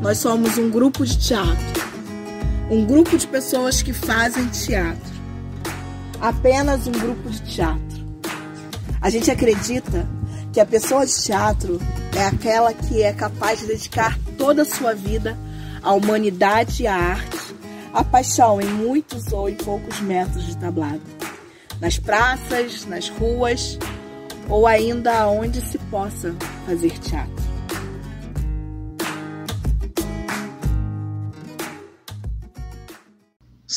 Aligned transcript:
nós 0.00 0.18
somos 0.18 0.56
um 0.56 0.70
grupo 0.70 1.04
de 1.04 1.18
teatro. 1.18 1.90
Um 2.70 2.86
grupo 2.86 3.18
de 3.18 3.26
pessoas 3.26 3.82
que 3.82 3.92
fazem 3.92 4.46
teatro. 4.48 5.10
Apenas 6.20 6.86
um 6.86 6.92
grupo 6.92 7.28
de 7.28 7.40
teatro. 7.42 8.00
A 9.00 9.10
gente 9.10 9.30
acredita 9.30 10.08
que 10.52 10.60
a 10.60 10.66
pessoa 10.66 11.04
de 11.04 11.14
teatro 11.22 11.78
é 12.16 12.24
aquela 12.24 12.72
que 12.72 13.02
é 13.02 13.12
capaz 13.12 13.60
de 13.60 13.66
dedicar 13.66 14.18
toda 14.36 14.62
a 14.62 14.64
sua 14.64 14.94
vida 14.94 15.36
à 15.82 15.92
humanidade 15.92 16.82
e 16.82 16.86
à 16.86 16.94
arte, 16.94 17.54
a 17.92 18.04
paixão 18.04 18.60
em 18.60 18.66
muitos 18.66 19.32
ou 19.32 19.48
em 19.48 19.54
poucos 19.54 20.00
metros 20.00 20.46
de 20.46 20.56
tablado, 20.56 21.00
nas 21.80 21.98
praças, 21.98 22.84
nas 22.84 23.08
ruas 23.08 23.78
ou 24.48 24.66
ainda 24.66 25.26
onde 25.28 25.60
se 25.60 25.78
possa 25.90 26.34
fazer 26.66 26.98
teatro. 26.98 27.39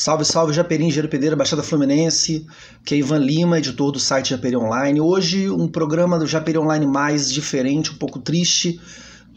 Salve, 0.04 0.26
salve, 0.26 0.52
Japeri, 0.52 0.84
Engenheiro 0.84 1.08
Pedreira, 1.08 1.34
Baixada 1.34 1.64
Fluminense, 1.64 2.46
que 2.84 2.94
é 2.94 2.98
Ivan 2.98 3.20
Lima, 3.20 3.58
editor 3.58 3.90
do 3.90 4.02
site 4.02 4.32
Japeri 4.32 4.58
Online. 4.58 5.00
Hoje, 5.00 5.50
um 5.50 5.66
programa 5.66 6.20
do 6.20 6.28
Japeri 6.28 6.58
Online 6.58 6.86
mais 6.86 7.32
diferente, 7.32 7.90
um 7.90 7.96
pouco 7.96 8.20
triste, 8.20 8.82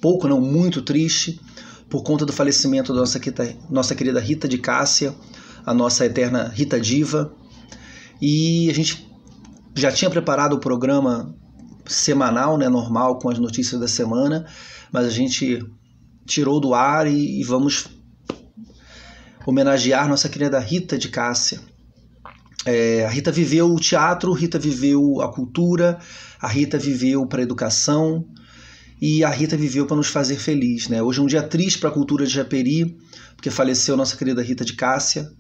pouco 0.01 0.27
não, 0.27 0.41
muito 0.41 0.83
triste, 0.83 1.41
por 1.89 2.03
conta 2.03 2.27
do 2.27 2.33
falecimento 2.33 2.93
da 2.93 2.99
nossa, 2.99 3.21
nossa 3.71 3.95
querida 3.95 4.19
Rita 4.19 4.49
de 4.49 4.59
Cássia, 4.59 5.15
a 5.65 5.73
nossa 5.73 6.05
eterna 6.05 6.49
Rita 6.53 6.81
Diva. 6.81 7.33
E 8.21 8.69
a 8.69 8.75
gente 8.75 9.09
já 9.73 9.93
tinha 9.93 10.11
preparado 10.11 10.55
o 10.55 10.59
programa 10.59 11.33
semanal, 11.85 12.59
né, 12.59 12.69
normal, 12.69 13.21
com 13.21 13.31
as 13.31 13.39
notícias 13.39 13.81
da 13.81 13.87
semana, 13.87 14.45
mas 14.91 15.07
a 15.07 15.11
gente 15.11 15.65
tirou 16.27 16.59
do 16.59 16.75
ar 16.75 17.07
e, 17.07 17.41
e 17.41 17.45
vamos 17.45 17.96
homenagear 19.47 20.09
nossa 20.09 20.29
querida 20.29 20.59
Rita 20.59 20.99
de 20.99 21.09
Cássia. 21.09 21.61
É, 22.65 23.07
a 23.07 23.09
Rita 23.09 23.31
viveu 23.31 23.73
o 23.73 23.79
teatro, 23.79 24.35
a 24.35 24.37
Rita 24.37 24.59
viveu 24.59 25.21
a 25.23 25.33
cultura, 25.33 26.01
a 26.41 26.49
Rita 26.49 26.77
viveu 26.77 27.25
para 27.27 27.41
a 27.41 27.45
educação 27.45 28.27
e 29.01 29.23
a 29.23 29.31
Rita 29.31 29.57
viveu 29.57 29.87
para 29.87 29.97
nos 29.97 30.09
fazer 30.09 30.37
feliz. 30.37 30.89
Né? 30.89 31.01
Hoje 31.01 31.21
é 31.21 31.23
um 31.23 31.27
dia 31.27 31.45
triste 31.45 31.79
para 31.79 31.91
a 31.91 31.93
cultura 31.93 32.27
de 32.27 32.33
Japeri, 32.33 32.99
porque 33.37 33.49
faleceu 33.49 33.97
nossa 33.97 34.17
querida 34.17 34.43
Rita 34.43 34.65
de 34.65 34.73
Cássia. 34.73 35.31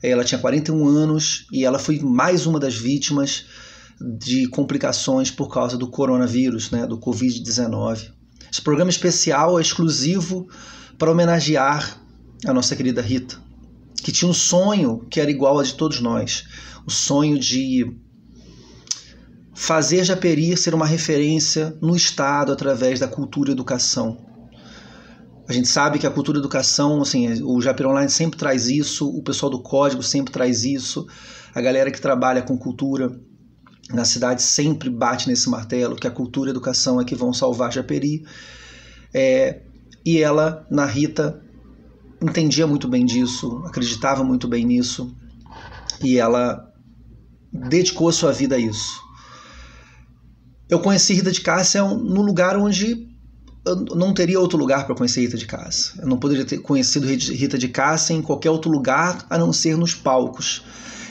Ela 0.00 0.22
tinha 0.22 0.38
41 0.38 0.86
anos 0.86 1.48
e 1.50 1.64
ela 1.64 1.80
foi 1.80 1.98
mais 1.98 2.46
uma 2.46 2.60
das 2.60 2.76
vítimas 2.76 3.46
de 4.00 4.46
complicações 4.46 5.32
por 5.32 5.52
causa 5.52 5.76
do 5.76 5.90
coronavírus, 5.90 6.70
né, 6.70 6.86
do 6.86 6.96
Covid-19. 6.96 8.12
Esse 8.52 8.62
programa 8.62 8.90
especial 8.90 9.58
é 9.58 9.62
exclusivo 9.62 10.48
para 10.96 11.10
homenagear 11.10 12.00
a 12.46 12.52
nossa 12.52 12.76
querida 12.76 13.02
Rita 13.02 13.47
que 14.02 14.12
tinha 14.12 14.30
um 14.30 14.34
sonho 14.34 15.06
que 15.10 15.20
era 15.20 15.30
igual 15.30 15.58
a 15.58 15.62
de 15.62 15.74
todos 15.74 16.00
nós, 16.00 16.44
o 16.86 16.90
sonho 16.90 17.38
de 17.38 17.84
fazer 19.54 20.04
Japeri 20.04 20.56
ser 20.56 20.74
uma 20.74 20.86
referência 20.86 21.76
no 21.82 21.96
Estado 21.96 22.52
através 22.52 23.00
da 23.00 23.08
cultura 23.08 23.50
e 23.50 23.52
educação. 23.52 24.16
A 25.48 25.52
gente 25.52 25.68
sabe 25.68 25.98
que 25.98 26.06
a 26.06 26.10
cultura 26.10 26.38
e 26.38 26.40
educação, 26.40 27.00
assim, 27.00 27.42
o 27.42 27.60
Japeri 27.60 27.88
Online 27.88 28.10
sempre 28.10 28.38
traz 28.38 28.68
isso, 28.68 29.08
o 29.08 29.22
pessoal 29.22 29.50
do 29.50 29.62
código 29.62 30.02
sempre 30.02 30.32
traz 30.32 30.62
isso, 30.64 31.06
a 31.54 31.60
galera 31.60 31.90
que 31.90 32.00
trabalha 32.00 32.42
com 32.42 32.56
cultura 32.56 33.18
na 33.90 34.04
cidade 34.04 34.42
sempre 34.42 34.90
bate 34.90 35.28
nesse 35.28 35.48
martelo 35.48 35.96
que 35.96 36.06
a 36.06 36.10
cultura 36.10 36.48
e 36.48 36.50
a 36.50 36.52
educação 36.52 37.00
é 37.00 37.04
que 37.04 37.14
vão 37.14 37.32
salvar 37.32 37.72
Japeri. 37.72 38.22
É, 39.12 39.62
e 40.04 40.18
ela, 40.18 40.66
na 40.70 40.84
Rita, 40.84 41.42
entendia 42.20 42.66
muito 42.66 42.88
bem 42.88 43.04
disso, 43.04 43.62
acreditava 43.66 44.24
muito 44.24 44.48
bem 44.48 44.64
nisso 44.64 45.14
e 46.02 46.18
ela 46.18 46.72
dedicou 47.52 48.08
a 48.08 48.12
sua 48.12 48.32
vida 48.32 48.56
a 48.56 48.58
isso. 48.58 49.00
Eu 50.68 50.80
conheci 50.80 51.14
Rita 51.14 51.32
de 51.32 51.40
Cássia 51.40 51.82
no 51.82 52.22
lugar 52.22 52.56
onde 52.56 53.08
eu 53.64 53.76
não 53.96 54.14
teria 54.14 54.40
outro 54.40 54.58
lugar 54.58 54.86
para 54.86 54.94
conhecer 54.94 55.20
Rita 55.20 55.36
de 55.36 55.46
Cássia. 55.46 56.00
Eu 56.00 56.08
não 56.08 56.18
poderia 56.18 56.44
ter 56.44 56.58
conhecido 56.58 57.06
Rita 57.06 57.58
de 57.58 57.68
Cássia 57.68 58.14
em 58.14 58.22
qualquer 58.22 58.50
outro 58.50 58.70
lugar 58.70 59.26
a 59.28 59.38
não 59.38 59.52
ser 59.52 59.76
nos 59.76 59.94
palcos. 59.94 60.64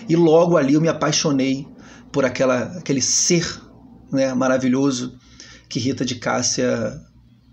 E 0.07 0.15
logo 0.15 0.57
ali 0.57 0.73
eu 0.73 0.81
me 0.81 0.87
apaixonei 0.87 1.67
por 2.11 2.23
aquela, 2.23 2.63
aquele 2.77 3.01
ser 3.01 3.61
né, 4.11 4.33
maravilhoso 4.33 5.17
que 5.67 5.79
Rita 5.79 6.05
de 6.05 6.15
Cássia 6.15 6.99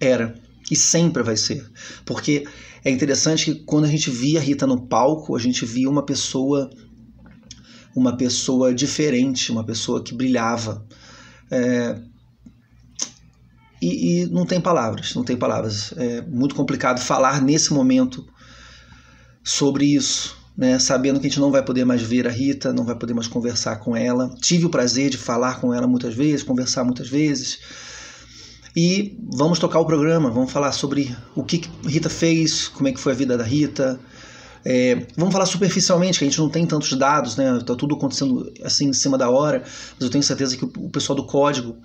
era 0.01 0.35
e 0.71 0.77
sempre 0.77 1.23
vai 1.23 1.37
ser. 1.37 1.65
Porque 2.05 2.47
é 2.85 2.91
interessante 2.91 3.47
que 3.47 3.65
quando 3.65 3.85
a 3.85 3.89
gente 3.89 4.11
via 4.11 4.39
a 4.39 4.43
Rita 4.43 4.67
no 4.67 4.87
palco, 4.87 5.35
a 5.35 5.41
gente 5.41 5.65
via 5.65 5.89
uma 5.89 6.05
pessoa 6.05 6.71
uma 7.97 8.17
pessoa 8.17 8.75
diferente, 8.75 9.53
uma 9.53 9.65
pessoa 9.65 10.03
que 10.03 10.13
brilhava. 10.13 10.85
É, 11.49 11.97
e, 13.81 14.23
e, 14.23 14.27
não 14.27 14.45
tem 14.45 14.61
palavras, 14.61 15.15
não 15.15 15.23
tem 15.23 15.37
palavras. 15.37 15.95
É 15.97 16.21
muito 16.23 16.55
complicado 16.55 17.01
falar 17.01 17.41
nesse 17.41 17.73
momento 17.73 18.27
sobre 19.45 19.87
isso, 19.87 20.37
né? 20.57 20.79
Sabendo 20.79 21.21
que 21.21 21.27
a 21.27 21.31
gente 21.31 21.41
não 21.41 21.53
vai 21.53 21.65
poder 21.65 21.85
mais 21.85 22.03
ver 22.03 22.27
a 22.27 22.31
Rita, 22.31 22.73
não 22.73 22.85
vai 22.85 22.97
poder 22.97 23.15
mais 23.15 23.29
conversar 23.29 23.77
com 23.77 23.97
ela. 23.97 24.35
Tive 24.41 24.67
o 24.67 24.71
prazer 24.71 25.09
de 25.09 25.17
falar 25.17 25.61
com 25.61 25.73
ela 25.73 25.87
muitas 25.87 26.15
vezes, 26.15 26.43
conversar 26.43 26.83
muitas 26.83 27.09
vezes 27.09 27.61
e 28.77 29.17
vamos 29.33 29.59
tocar 29.59 29.79
o 29.79 29.87
programa, 29.87 30.31
vamos 30.31 30.51
falar 30.51 30.73
sobre 30.73 31.15
o 31.35 31.45
que 31.45 31.63
Rita 31.87 32.11
fez, 32.11 32.67
como 32.67 32.89
é 32.89 32.93
que 32.93 32.99
foi 32.99 33.13
a 33.13 33.15
vida 33.15 33.39
da 33.39 33.45
Rita. 33.45 34.01
É, 34.65 35.07
vamos 35.17 35.33
falar 35.33 35.47
superficialmente, 35.47 36.19
que 36.19 36.25
a 36.25 36.29
gente 36.29 36.41
não 36.41 36.49
tem 36.49 36.67
tantos 36.67 36.93
dados, 36.95 37.37
né? 37.37 37.61
Tá 37.65 37.77
tudo 37.77 37.95
acontecendo 37.95 38.51
assim 38.65 38.89
em 38.89 38.93
cima 38.93 39.17
da 39.17 39.31
hora, 39.31 39.63
mas 39.63 40.01
eu 40.01 40.11
tenho 40.11 40.25
certeza 40.25 40.57
que 40.57 40.65
o 40.65 40.91
pessoal 40.91 41.15
do 41.15 41.25
código 41.25 41.77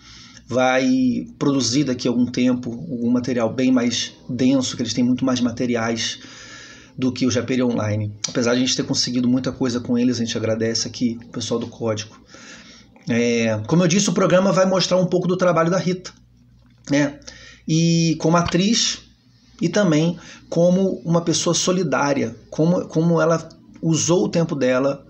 vai 0.48 1.28
produzir 1.38 1.84
daqui 1.84 2.08
a 2.08 2.12
algum 2.12 2.26
tempo 2.26 2.72
um 2.90 3.12
material 3.12 3.54
bem 3.54 3.72
mais 3.72 4.14
denso, 4.28 4.76
que 4.76 4.82
eles 4.82 4.94
têm 4.94 5.04
muito 5.04 5.24
mais 5.24 5.40
materiais 5.40 6.20
do 6.98 7.12
que 7.12 7.28
o 7.28 7.32
Japeri 7.32 7.62
Online. 7.62 8.12
Apesar 8.28 8.54
de 8.54 8.58
a 8.58 8.66
gente 8.66 8.76
ter 8.76 8.84
conseguido 8.84 9.28
muita 9.28 9.52
coisa 9.52 9.80
com 9.80 9.96
eles, 9.96 10.18
a 10.18 10.26
gente 10.26 10.36
agradece 10.36 10.88
aqui 10.88 11.20
o 11.24 11.30
pessoal 11.30 11.60
do 11.60 11.68
código. 11.68 12.20
É, 13.08 13.62
como 13.68 13.84
eu 13.84 13.88
disse, 13.88 14.10
o 14.10 14.14
programa 14.14 14.52
vai 14.52 14.66
mostrar 14.66 14.98
um 14.98 15.06
pouco 15.06 15.28
do 15.28 15.38
trabalho 15.38 15.70
da 15.70 15.78
Rita 15.78 16.12
né? 16.90 17.20
E 17.68 18.16
como 18.20 18.38
atriz 18.38 19.00
e 19.62 19.70
também 19.70 20.18
como 20.50 21.02
uma 21.06 21.22
pessoa 21.22 21.54
solidária, 21.54 22.36
como, 22.50 22.86
como 22.88 23.22
ela 23.22 23.48
usou 23.82 24.26
o 24.26 24.30
tempo 24.30 24.56
dela, 24.56 25.06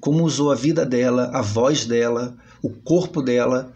como 0.00 0.24
usou 0.24 0.52
a 0.52 0.54
vida 0.54 0.84
dela, 0.84 1.30
a 1.32 1.42
voz 1.42 1.84
dela, 1.84 2.36
o 2.62 2.70
corpo 2.70 3.22
dela 3.22 3.72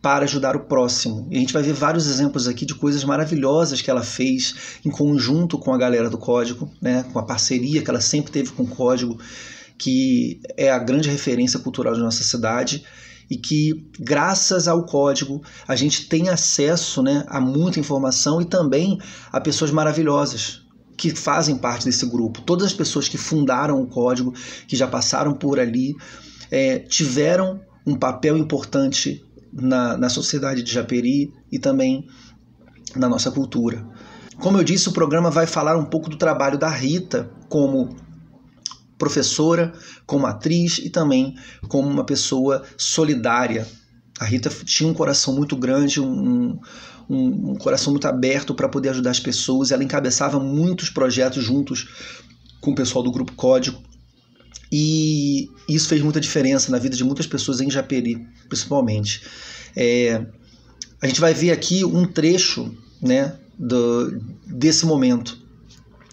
para 0.00 0.24
ajudar 0.24 0.56
o 0.56 0.64
próximo. 0.64 1.28
E 1.30 1.36
a 1.36 1.40
gente 1.40 1.52
vai 1.52 1.62
ver 1.62 1.74
vários 1.74 2.08
exemplos 2.08 2.48
aqui 2.48 2.66
de 2.66 2.74
coisas 2.74 3.04
maravilhosas 3.04 3.80
que 3.80 3.90
ela 3.90 4.02
fez 4.02 4.80
em 4.84 4.90
conjunto 4.90 5.56
com 5.56 5.72
a 5.72 5.78
galera 5.78 6.10
do 6.10 6.18
Código, 6.18 6.68
né, 6.80 7.04
com 7.12 7.18
a 7.20 7.22
parceria 7.22 7.82
que 7.82 7.88
ela 7.88 8.00
sempre 8.00 8.32
teve 8.32 8.50
com 8.50 8.64
o 8.64 8.68
Código, 8.68 9.18
que 9.78 10.40
é 10.56 10.70
a 10.70 10.78
grande 10.78 11.08
referência 11.08 11.60
cultural 11.60 11.94
de 11.94 12.00
nossa 12.00 12.24
cidade 12.24 12.84
e 13.32 13.36
que, 13.38 13.90
graças 13.98 14.68
ao 14.68 14.84
código, 14.84 15.42
a 15.66 15.74
gente 15.74 16.06
tem 16.06 16.28
acesso 16.28 17.02
né, 17.02 17.24
a 17.28 17.40
muita 17.40 17.80
informação 17.80 18.42
e 18.42 18.44
também 18.44 19.00
a 19.32 19.40
pessoas 19.40 19.70
maravilhosas 19.70 20.60
que 20.98 21.08
fazem 21.08 21.56
parte 21.56 21.86
desse 21.86 22.04
grupo. 22.04 22.42
Todas 22.42 22.66
as 22.66 22.74
pessoas 22.74 23.08
que 23.08 23.16
fundaram 23.16 23.80
o 23.80 23.86
código, 23.86 24.34
que 24.68 24.76
já 24.76 24.86
passaram 24.86 25.32
por 25.32 25.58
ali, 25.58 25.96
é, 26.50 26.78
tiveram 26.80 27.58
um 27.86 27.96
papel 27.96 28.36
importante 28.36 29.24
na, 29.50 29.96
na 29.96 30.10
sociedade 30.10 30.62
de 30.62 30.70
Japeri 30.70 31.32
e 31.50 31.58
também 31.58 32.06
na 32.94 33.08
nossa 33.08 33.30
cultura. 33.30 33.82
Como 34.40 34.58
eu 34.58 34.62
disse, 34.62 34.90
o 34.90 34.92
programa 34.92 35.30
vai 35.30 35.46
falar 35.46 35.78
um 35.78 35.86
pouco 35.86 36.10
do 36.10 36.18
trabalho 36.18 36.58
da 36.58 36.68
Rita 36.68 37.30
como 37.48 37.96
professora, 39.02 39.72
como 40.06 40.26
atriz 40.26 40.78
e 40.78 40.88
também 40.88 41.34
como 41.66 41.88
uma 41.88 42.04
pessoa 42.04 42.62
solidária. 42.76 43.66
A 44.20 44.24
Rita 44.24 44.48
tinha 44.64 44.88
um 44.88 44.94
coração 44.94 45.34
muito 45.34 45.56
grande, 45.56 46.00
um, 46.00 46.56
um, 47.10 47.50
um 47.50 47.54
coração 47.56 47.92
muito 47.92 48.06
aberto 48.06 48.54
para 48.54 48.68
poder 48.68 48.90
ajudar 48.90 49.10
as 49.10 49.18
pessoas. 49.18 49.72
Ela 49.72 49.82
encabeçava 49.82 50.38
muitos 50.38 50.88
projetos 50.88 51.42
juntos 51.42 51.88
com 52.60 52.70
o 52.70 52.74
pessoal 52.76 53.02
do 53.02 53.10
Grupo 53.10 53.32
Código. 53.32 53.82
E 54.70 55.50
isso 55.68 55.88
fez 55.88 56.00
muita 56.00 56.20
diferença 56.20 56.70
na 56.70 56.78
vida 56.78 56.94
de 56.94 57.02
muitas 57.02 57.26
pessoas 57.26 57.60
em 57.60 57.68
Japeri, 57.68 58.24
principalmente. 58.48 59.22
É, 59.74 60.24
a 61.00 61.08
gente 61.08 61.20
vai 61.20 61.34
ver 61.34 61.50
aqui 61.50 61.84
um 61.84 62.06
trecho 62.06 62.72
né, 63.00 63.36
do, 63.58 64.16
desse 64.46 64.86
momento. 64.86 65.36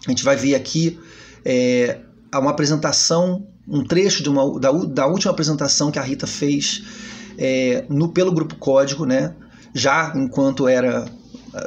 A 0.08 0.10
gente 0.10 0.24
vai 0.24 0.36
ver 0.36 0.56
aqui 0.56 1.00
é, 1.46 2.00
uma 2.38 2.52
apresentação, 2.52 3.48
um 3.68 3.84
trecho 3.84 4.22
de 4.22 4.30
uma, 4.30 4.60
da, 4.60 4.72
da 4.72 5.08
última 5.08 5.32
apresentação 5.32 5.90
que 5.90 5.98
a 5.98 6.04
Rita 6.04 6.28
fez 6.28 6.84
é, 7.38 7.86
no, 7.90 8.10
pelo 8.10 8.32
Grupo 8.32 8.56
Código, 8.56 9.06
né? 9.06 9.34
já 9.74 10.14
enquanto 10.16 10.68
era 10.68 11.06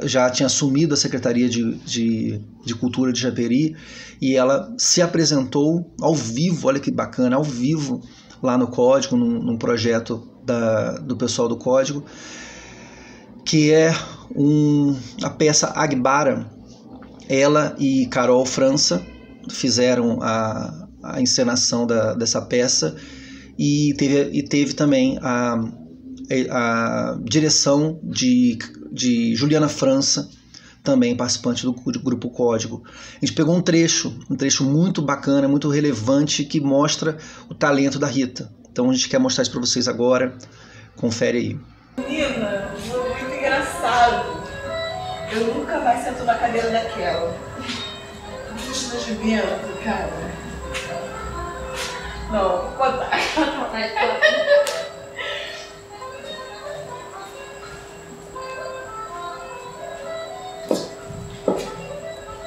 já 0.03 0.29
tinha 0.29 0.47
assumido 0.47 0.93
a 0.93 0.97
Secretaria 0.97 1.49
de, 1.49 1.75
de, 1.79 2.41
de, 2.65 2.75
Cultura 2.75 3.11
de 3.11 3.19
Japeri 3.19 3.75
e 4.21 4.33
ela 4.33 4.73
se 4.77 5.01
apresentou 5.01 5.93
ao 5.99 6.15
vivo, 6.15 6.69
olha 6.69 6.79
que 6.79 6.89
bacana, 6.89 7.35
ao 7.35 7.43
vivo 7.43 8.01
lá 8.41 8.57
no 8.57 8.67
Código, 8.67 9.17
num, 9.17 9.43
num 9.43 9.57
projeto 9.57 10.25
da, 10.45 10.93
do 10.99 11.17
pessoal 11.17 11.49
do 11.49 11.57
Código, 11.57 12.05
que 13.43 13.71
é 13.71 13.93
um, 14.33 14.95
a 15.21 15.29
peça 15.29 15.73
Agbara. 15.75 16.49
Ela 17.27 17.75
e 17.79 18.05
Carol 18.07 18.45
França 18.45 19.05
fizeram 19.49 20.19
a, 20.21 20.87
a 21.03 21.21
encenação 21.21 21.85
da, 21.85 22.13
dessa 22.13 22.41
peça 22.41 22.95
e 23.57 23.93
teve, 23.97 24.29
e 24.31 24.43
teve 24.43 24.73
também 24.73 25.19
a, 25.21 25.59
a 26.49 27.17
direção 27.23 27.99
de, 28.03 28.57
de 28.91 29.35
Juliana 29.35 29.69
França, 29.69 30.29
também 30.83 31.15
participante 31.15 31.63
do 31.63 31.73
grupo 31.73 32.29
Código. 32.29 32.83
A 33.21 33.25
gente 33.25 33.33
pegou 33.33 33.55
um 33.55 33.61
trecho, 33.61 34.13
um 34.29 34.35
trecho 34.35 34.63
muito 34.65 35.01
bacana, 35.01 35.47
muito 35.47 35.69
relevante, 35.69 36.43
que 36.43 36.59
mostra 36.59 37.17
o 37.49 37.55
talento 37.55 37.97
da 37.97 38.07
Rita. 38.07 38.51
Então 38.69 38.89
a 38.89 38.93
gente 38.93 39.07
quer 39.07 39.19
mostrar 39.19 39.43
isso 39.43 39.51
para 39.51 39.61
vocês 39.61 39.87
agora. 39.87 40.37
Confere 40.95 41.37
aí. 41.37 41.59
Menina, 41.97 42.69
foi 42.89 43.09
muito 43.09 43.35
engraçado. 43.35 44.43
Eu 45.31 45.55
nunca 45.55 45.79
mais 45.79 46.03
sento 46.03 46.23
na 46.25 46.35
cadeira 46.35 46.69
daquela. 46.69 47.52
Vento, 48.97 49.83
cara. 49.83 50.09
Não, 52.31 52.61
vou 52.61 52.71
contar. 52.71 53.09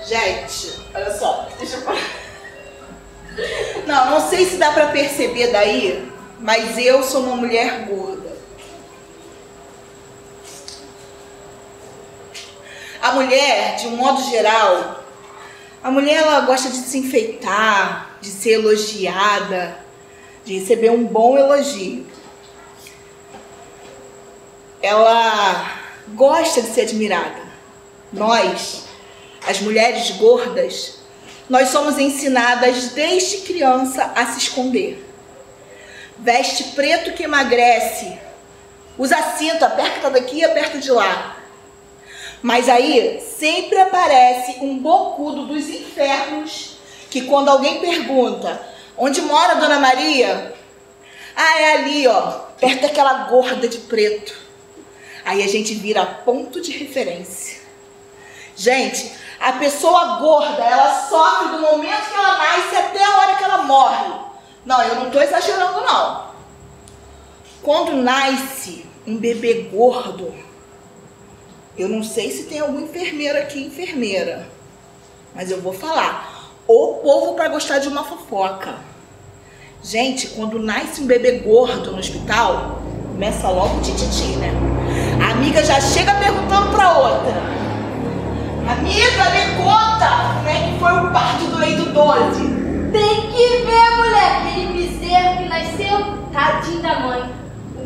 Gente, 0.07 0.81
olha 0.95 1.19
só, 1.19 1.49
deixa 1.59 1.79
eu 1.79 1.83
Não, 3.87 4.11
não 4.13 4.29
sei 4.29 4.47
se 4.47 4.57
dá 4.57 4.71
pra 4.71 4.87
perceber 4.87 5.49
daí, 5.49 6.13
mas 6.39 6.79
eu 6.79 7.03
sou 7.03 7.23
uma 7.23 7.35
mulher 7.35 7.87
gorda. 7.87 8.37
A 13.03 13.13
mulher, 13.13 13.77
de 13.77 13.89
um 13.89 13.97
modo 13.97 14.23
geral, 14.31 15.06
a 15.87 15.91
mulher 15.93 16.17
ela 16.17 16.41
gosta 16.41 16.69
de 16.69 16.79
se 16.79 16.99
enfeitar, 16.99 18.19
de 18.21 18.29
ser 18.29 18.55
elogiada, 18.55 19.79
de 20.45 20.59
receber 20.59 20.91
um 20.91 21.05
bom 21.05 21.39
elogio. 21.39 22.05
Ela 24.83 25.79
gosta 26.09 26.61
de 26.61 26.71
ser 26.71 26.81
admirada. 26.81 27.41
Nós, 28.13 28.87
as 29.47 29.61
mulheres 29.61 30.11
gordas, 30.17 30.99
nós 31.49 31.69
somos 31.69 32.01
ensinadas 32.01 32.89
desde 32.89 33.43
criança 33.43 34.13
a 34.17 34.27
se 34.27 34.39
esconder. 34.41 35.07
Veste 36.19 36.65
preto 36.75 37.13
que 37.13 37.23
emagrece, 37.23 38.19
usa 38.99 39.23
cinto, 39.39 39.65
aperta 39.65 40.11
daqui 40.11 40.39
e 40.39 40.45
aperta 40.45 40.79
de 40.79 40.91
lá. 40.91 41.36
Mas 42.43 42.69
aí 42.69 43.21
sempre 43.21 43.81
aparece 43.81 44.59
um 44.61 44.79
bocudo 44.79 45.47
dos 45.47 45.69
infernos 45.69 46.77
que 47.11 47.23
quando 47.23 47.49
alguém 47.49 47.81
pergunta 47.81 48.61
onde 48.97 49.21
mora 49.23 49.53
a 49.53 49.57
Dona 49.57 49.79
Maria, 49.79 50.55
ah, 51.35 51.61
é 51.61 51.73
ali, 51.75 52.07
ó, 52.07 52.23
perto 52.59 52.83
daquela 52.83 53.25
gorda 53.25 53.69
de 53.69 53.79
preto. 53.79 54.35
Aí 55.25 55.43
a 55.43 55.49
gente 55.49 55.75
vira 55.75 56.07
ponto 56.07 56.61
de 56.61 56.73
referência. 56.73 57.61
Gente, 58.55 59.13
a 59.39 59.53
pessoa 59.53 60.19
gorda, 60.19 60.65
ela 60.65 61.09
sofre 61.09 61.57
do 61.57 61.61
momento 61.61 62.09
que 62.09 62.15
ela 62.15 62.39
nasce 62.39 62.77
até 62.77 63.05
a 63.05 63.19
hora 63.19 63.35
que 63.35 63.45
ela 63.45 63.59
morre. 63.65 64.15
Não, 64.65 64.83
eu 64.83 64.95
não 64.97 65.07
estou 65.07 65.23
exagerando, 65.23 65.81
não. 65.83 66.27
Quando 67.63 67.97
nasce 67.97 68.87
um 69.07 69.17
bebê 69.17 69.69
gordo, 69.73 70.35
eu 71.79 71.89
não 71.89 72.03
sei 72.03 72.31
se 72.31 72.45
tem 72.45 72.61
algum 72.61 72.81
enfermeiro 72.81 73.39
aqui, 73.39 73.63
enfermeira, 73.63 74.49
mas 75.35 75.51
eu 75.51 75.61
vou 75.61 75.73
falar. 75.73 76.35
O 76.67 76.95
povo 76.95 77.35
para 77.35 77.49
gostar 77.49 77.79
de 77.79 77.87
uma 77.87 78.03
fofoca. 78.03 78.75
Gente, 79.83 80.29
quando 80.29 80.59
nasce 80.59 81.01
um 81.01 81.07
bebê 81.07 81.39
gordo 81.39 81.93
no 81.93 81.99
hospital, 81.99 82.83
começa 83.13 83.49
logo 83.49 83.77
o 83.77 83.83
tititi, 83.83 84.37
né? 84.39 84.51
A 85.23 85.33
amiga 85.33 85.63
já 85.63 85.81
chega 85.81 86.15
perguntando 86.15 86.71
para 86.71 86.99
outra. 86.99 87.35
Amiga, 88.69 89.31
me 89.31 89.63
conta 89.63 90.35
como 90.35 90.49
é 90.49 90.73
que 90.73 90.79
foi 90.81 90.93
o 90.93 91.13
parto 91.13 91.45
do 91.45 91.59
leito 91.59 91.85
12. 91.91 92.41
Tem 92.91 93.31
que 93.31 93.65
ver, 93.65 93.97
mulher, 93.97 94.43
aquele 94.43 94.73
bezerro 94.73 95.39
que 95.39 95.49
nasceu, 95.49 96.29
tadinho 96.33 96.83
da 96.83 97.01
mãe. 97.01 97.31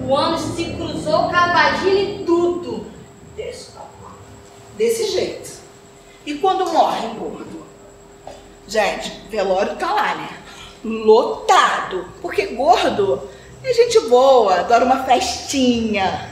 O 0.07 0.17
ânus 0.17 0.41
se 0.57 0.65
cruzou 0.65 1.25
com 1.25 1.37
a 1.37 1.53
vagina 1.53 2.01
e 2.01 2.25
tudo. 2.25 2.90
Desse, 4.81 5.11
jeito. 5.12 5.50
E 6.25 6.35
quando 6.35 6.73
morre 6.73 7.06
gordo? 7.09 7.67
Gente, 8.67 9.11
velório 9.29 9.77
tá 9.77 9.93
lá, 9.93 10.15
né? 10.15 10.38
Lotado. 10.82 12.09
Porque 12.23 12.47
gordo 12.47 13.29
é 13.62 13.75
gente 13.75 14.00
boa, 14.09 14.61
adora 14.61 14.85
uma 14.87 15.05
festinha 15.05 16.31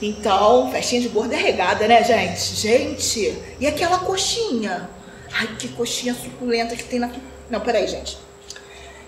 então, 0.00 0.70
festinha 0.70 1.00
de 1.00 1.08
gordo 1.08 1.32
é 1.32 1.36
regada, 1.36 1.88
né, 1.88 2.04
gente? 2.04 2.54
Gente, 2.54 3.42
e 3.58 3.66
aquela 3.66 4.00
coxinha? 4.00 4.90
Ai, 5.32 5.56
que 5.58 5.68
coxinha 5.68 6.14
suculenta 6.14 6.76
que 6.76 6.84
tem 6.84 6.98
na. 6.98 7.10
Não, 7.48 7.60
peraí, 7.60 7.88
gente. 7.88 8.18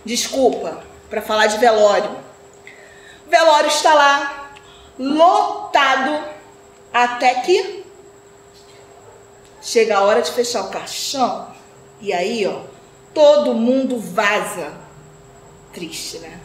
Desculpa, 0.03 0.83
para 1.11 1.21
falar 1.21 1.47
de 1.47 1.59
velório. 1.59 2.11
Velório 3.29 3.69
está 3.69 3.93
lá, 3.93 4.51
lotado, 4.99 6.25
até 6.91 7.35
que 7.43 7.78
chega 9.69 9.99
a 9.99 10.03
hora 10.03 10.23
de 10.23 10.31
fechar 10.31 10.63
o 10.63 10.71
caixão. 10.71 11.49
E 12.01 12.13
aí, 12.13 12.47
ó, 12.47 12.61
todo 13.13 13.55
mundo 13.55 14.01
vaza. 14.01 14.73
Triste, 15.73 16.19
né? 16.19 16.41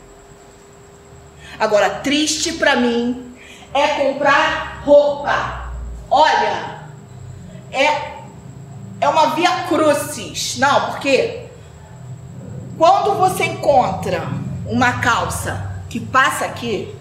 Agora, 1.57 1.89
triste 1.89 2.53
para 2.53 2.75
mim 2.75 3.33
é 3.73 3.87
comprar 3.87 4.81
roupa. 4.83 5.71
Olha, 6.09 6.89
é, 7.71 8.19
é 8.99 9.07
uma 9.07 9.35
via 9.35 9.63
crucis. 9.69 10.57
Não, 10.57 10.91
porque 10.91 11.45
quando 12.77 13.17
você 13.17 13.45
encontra 13.45 14.27
uma 14.65 14.99
calça 14.99 15.81
que 15.89 15.99
passa 15.99 16.45
aqui 16.45 16.93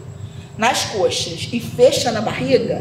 nas 0.57 0.85
coxas 0.85 1.49
e 1.53 1.59
fecha 1.59 2.13
na 2.13 2.21
barriga, 2.21 2.81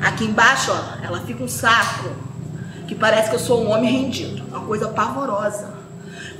aqui 0.00 0.24
embaixo, 0.24 0.72
ó, 0.72 1.04
ela 1.04 1.20
fica 1.26 1.42
um 1.42 1.48
saco 1.48 2.21
que 2.86 2.94
parece 2.94 3.30
que 3.30 3.36
eu 3.36 3.40
sou 3.40 3.62
um 3.62 3.70
homem 3.70 3.90
rendido. 3.90 4.42
Uma 4.48 4.66
coisa 4.66 4.88
pavorosa. 4.88 5.72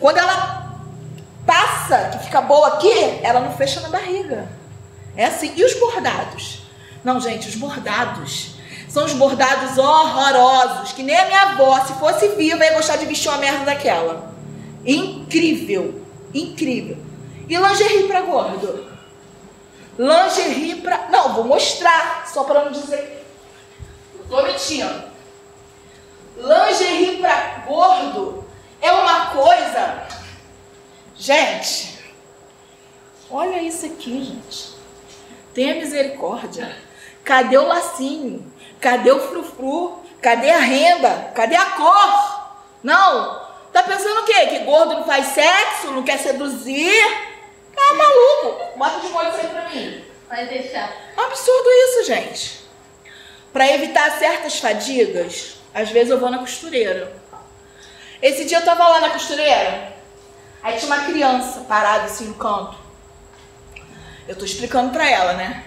Quando 0.00 0.18
ela 0.18 0.80
passa, 1.46 2.10
que 2.10 2.24
fica 2.24 2.40
boa 2.40 2.68
aqui, 2.68 3.20
ela 3.22 3.40
não 3.40 3.52
fecha 3.52 3.80
na 3.80 3.88
barriga. 3.88 4.48
É 5.16 5.26
assim. 5.26 5.52
E 5.56 5.64
os 5.64 5.74
bordados? 5.74 6.62
Não, 7.04 7.20
gente, 7.20 7.48
os 7.48 7.56
bordados. 7.56 8.56
São 8.88 9.04
os 9.06 9.14
bordados 9.14 9.78
horrorosos, 9.78 10.92
que 10.92 11.02
nem 11.02 11.16
a 11.16 11.26
minha 11.26 11.42
avó, 11.42 11.80
se 11.84 11.94
fosse 11.94 12.28
viva, 12.30 12.62
ia 12.62 12.74
gostar 12.74 12.96
de 12.96 13.06
vestir 13.06 13.30
uma 13.30 13.38
merda 13.38 13.64
daquela. 13.64 14.30
Incrível, 14.84 16.02
incrível. 16.34 16.98
E 17.48 17.56
lingerie 17.56 18.06
para 18.06 18.20
gordo? 18.20 18.86
Lingerie 19.98 20.76
para... 20.82 21.08
Não, 21.10 21.32
vou 21.34 21.44
mostrar, 21.44 22.26
só 22.26 22.44
para 22.44 22.66
não 22.66 22.72
dizer... 22.72 23.26
Tô 24.28 24.42
mentindo. 24.42 25.11
Lingerie 26.36 27.18
para 27.18 27.64
gordo 27.66 28.44
é 28.80 28.90
uma 28.92 29.26
coisa... 29.26 30.06
Gente, 31.16 31.98
olha 33.30 33.62
isso 33.62 33.86
aqui, 33.86 34.24
gente. 34.24 34.74
Tenha 35.54 35.74
misericórdia. 35.74 36.76
Cadê 37.22 37.56
o 37.56 37.66
lacinho? 37.66 38.52
Cadê 38.80 39.12
o 39.12 39.28
frufru? 39.28 40.02
Cadê 40.20 40.50
a 40.50 40.58
renda? 40.58 41.30
Cadê 41.34 41.54
a 41.54 41.66
cor? 41.66 42.54
Não. 42.82 43.40
Tá 43.72 43.82
pensando 43.84 44.20
o 44.20 44.24
quê? 44.24 44.46
Que 44.46 44.58
gordo 44.60 44.94
não 44.94 45.04
faz 45.04 45.26
sexo? 45.28 45.92
Não 45.92 46.02
quer 46.02 46.18
seduzir? 46.18 46.92
Tá 47.74 47.94
maluco? 47.94 48.76
Bota 48.78 49.00
de 49.00 49.08
molho 49.08 49.28
isso 49.28 49.38
aí 49.38 49.48
pra 49.48 49.68
mim. 49.68 50.04
Vai 50.28 50.46
deixar. 50.46 50.92
Absurdo 51.16 51.68
isso, 51.70 52.04
gente. 52.04 52.64
Para 53.52 53.70
evitar 53.72 54.18
certas 54.18 54.58
fadigas, 54.58 55.56
às 55.74 55.90
vezes 55.90 56.10
eu 56.10 56.18
vou 56.18 56.30
na 56.30 56.38
costureira. 56.38 57.12
Esse 58.20 58.44
dia 58.44 58.58
eu 58.58 58.64
tava 58.64 58.86
lá 58.86 59.00
na 59.00 59.10
costureira. 59.10 59.92
Aí 60.62 60.78
tinha 60.78 60.94
uma 60.94 61.04
criança 61.04 61.60
parada 61.62 62.04
assim 62.04 62.26
no 62.26 62.34
canto. 62.34 62.76
Eu 64.28 64.36
tô 64.36 64.44
explicando 64.44 64.92
pra 64.92 65.08
ela, 65.08 65.32
né? 65.34 65.64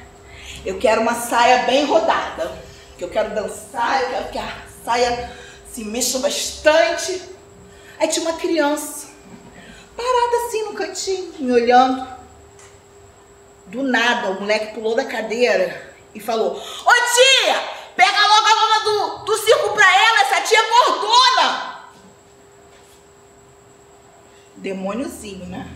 Eu 0.65 0.79
quero 0.79 1.01
uma 1.01 1.13
saia 1.13 1.63
bem 1.63 1.85
rodada. 1.85 2.63
que 2.97 3.03
eu 3.03 3.09
quero 3.09 3.35
dançar, 3.35 4.01
eu 4.03 4.09
quero 4.09 4.29
que 4.29 4.37
a 4.37 4.63
saia 4.85 5.31
se 5.69 5.83
mexa 5.83 6.19
bastante. 6.19 7.21
Aí 7.99 8.07
tinha 8.07 8.27
uma 8.27 8.37
criança, 8.37 9.07
parada 9.95 10.37
assim 10.47 10.63
no 10.63 10.73
cantinho, 10.73 11.33
me 11.39 11.51
olhando. 11.51 12.15
Do 13.67 13.83
nada, 13.83 14.31
o 14.31 14.39
moleque 14.41 14.75
pulou 14.75 14.95
da 14.95 15.03
cadeira 15.03 15.93
e 16.13 16.19
falou: 16.19 16.53
Ô 16.55 16.91
tia, 16.91 17.63
pega 17.95 18.27
logo 18.27 18.47
a 18.47 18.53
lona 18.53 18.79
do, 18.83 19.25
do 19.25 19.37
circo 19.37 19.69
pra 19.73 19.85
ela, 19.85 20.21
essa 20.21 20.41
tia 20.41 20.59
é 20.59 20.69
gordona. 20.69 21.75
Demôniozinho, 24.57 25.45
né? 25.45 25.67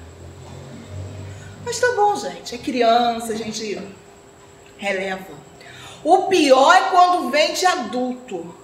Mas 1.66 1.80
tá 1.80 1.88
bom, 1.96 2.16
gente. 2.16 2.56
É 2.56 2.58
criança, 2.58 3.34
a 3.34 3.36
gente 3.36 3.80
releva. 4.78 5.50
O 6.04 6.24
pior 6.24 6.74
é 6.74 6.90
quando 6.90 7.30
vem 7.30 7.54
de 7.54 7.66
adulto. 7.66 8.56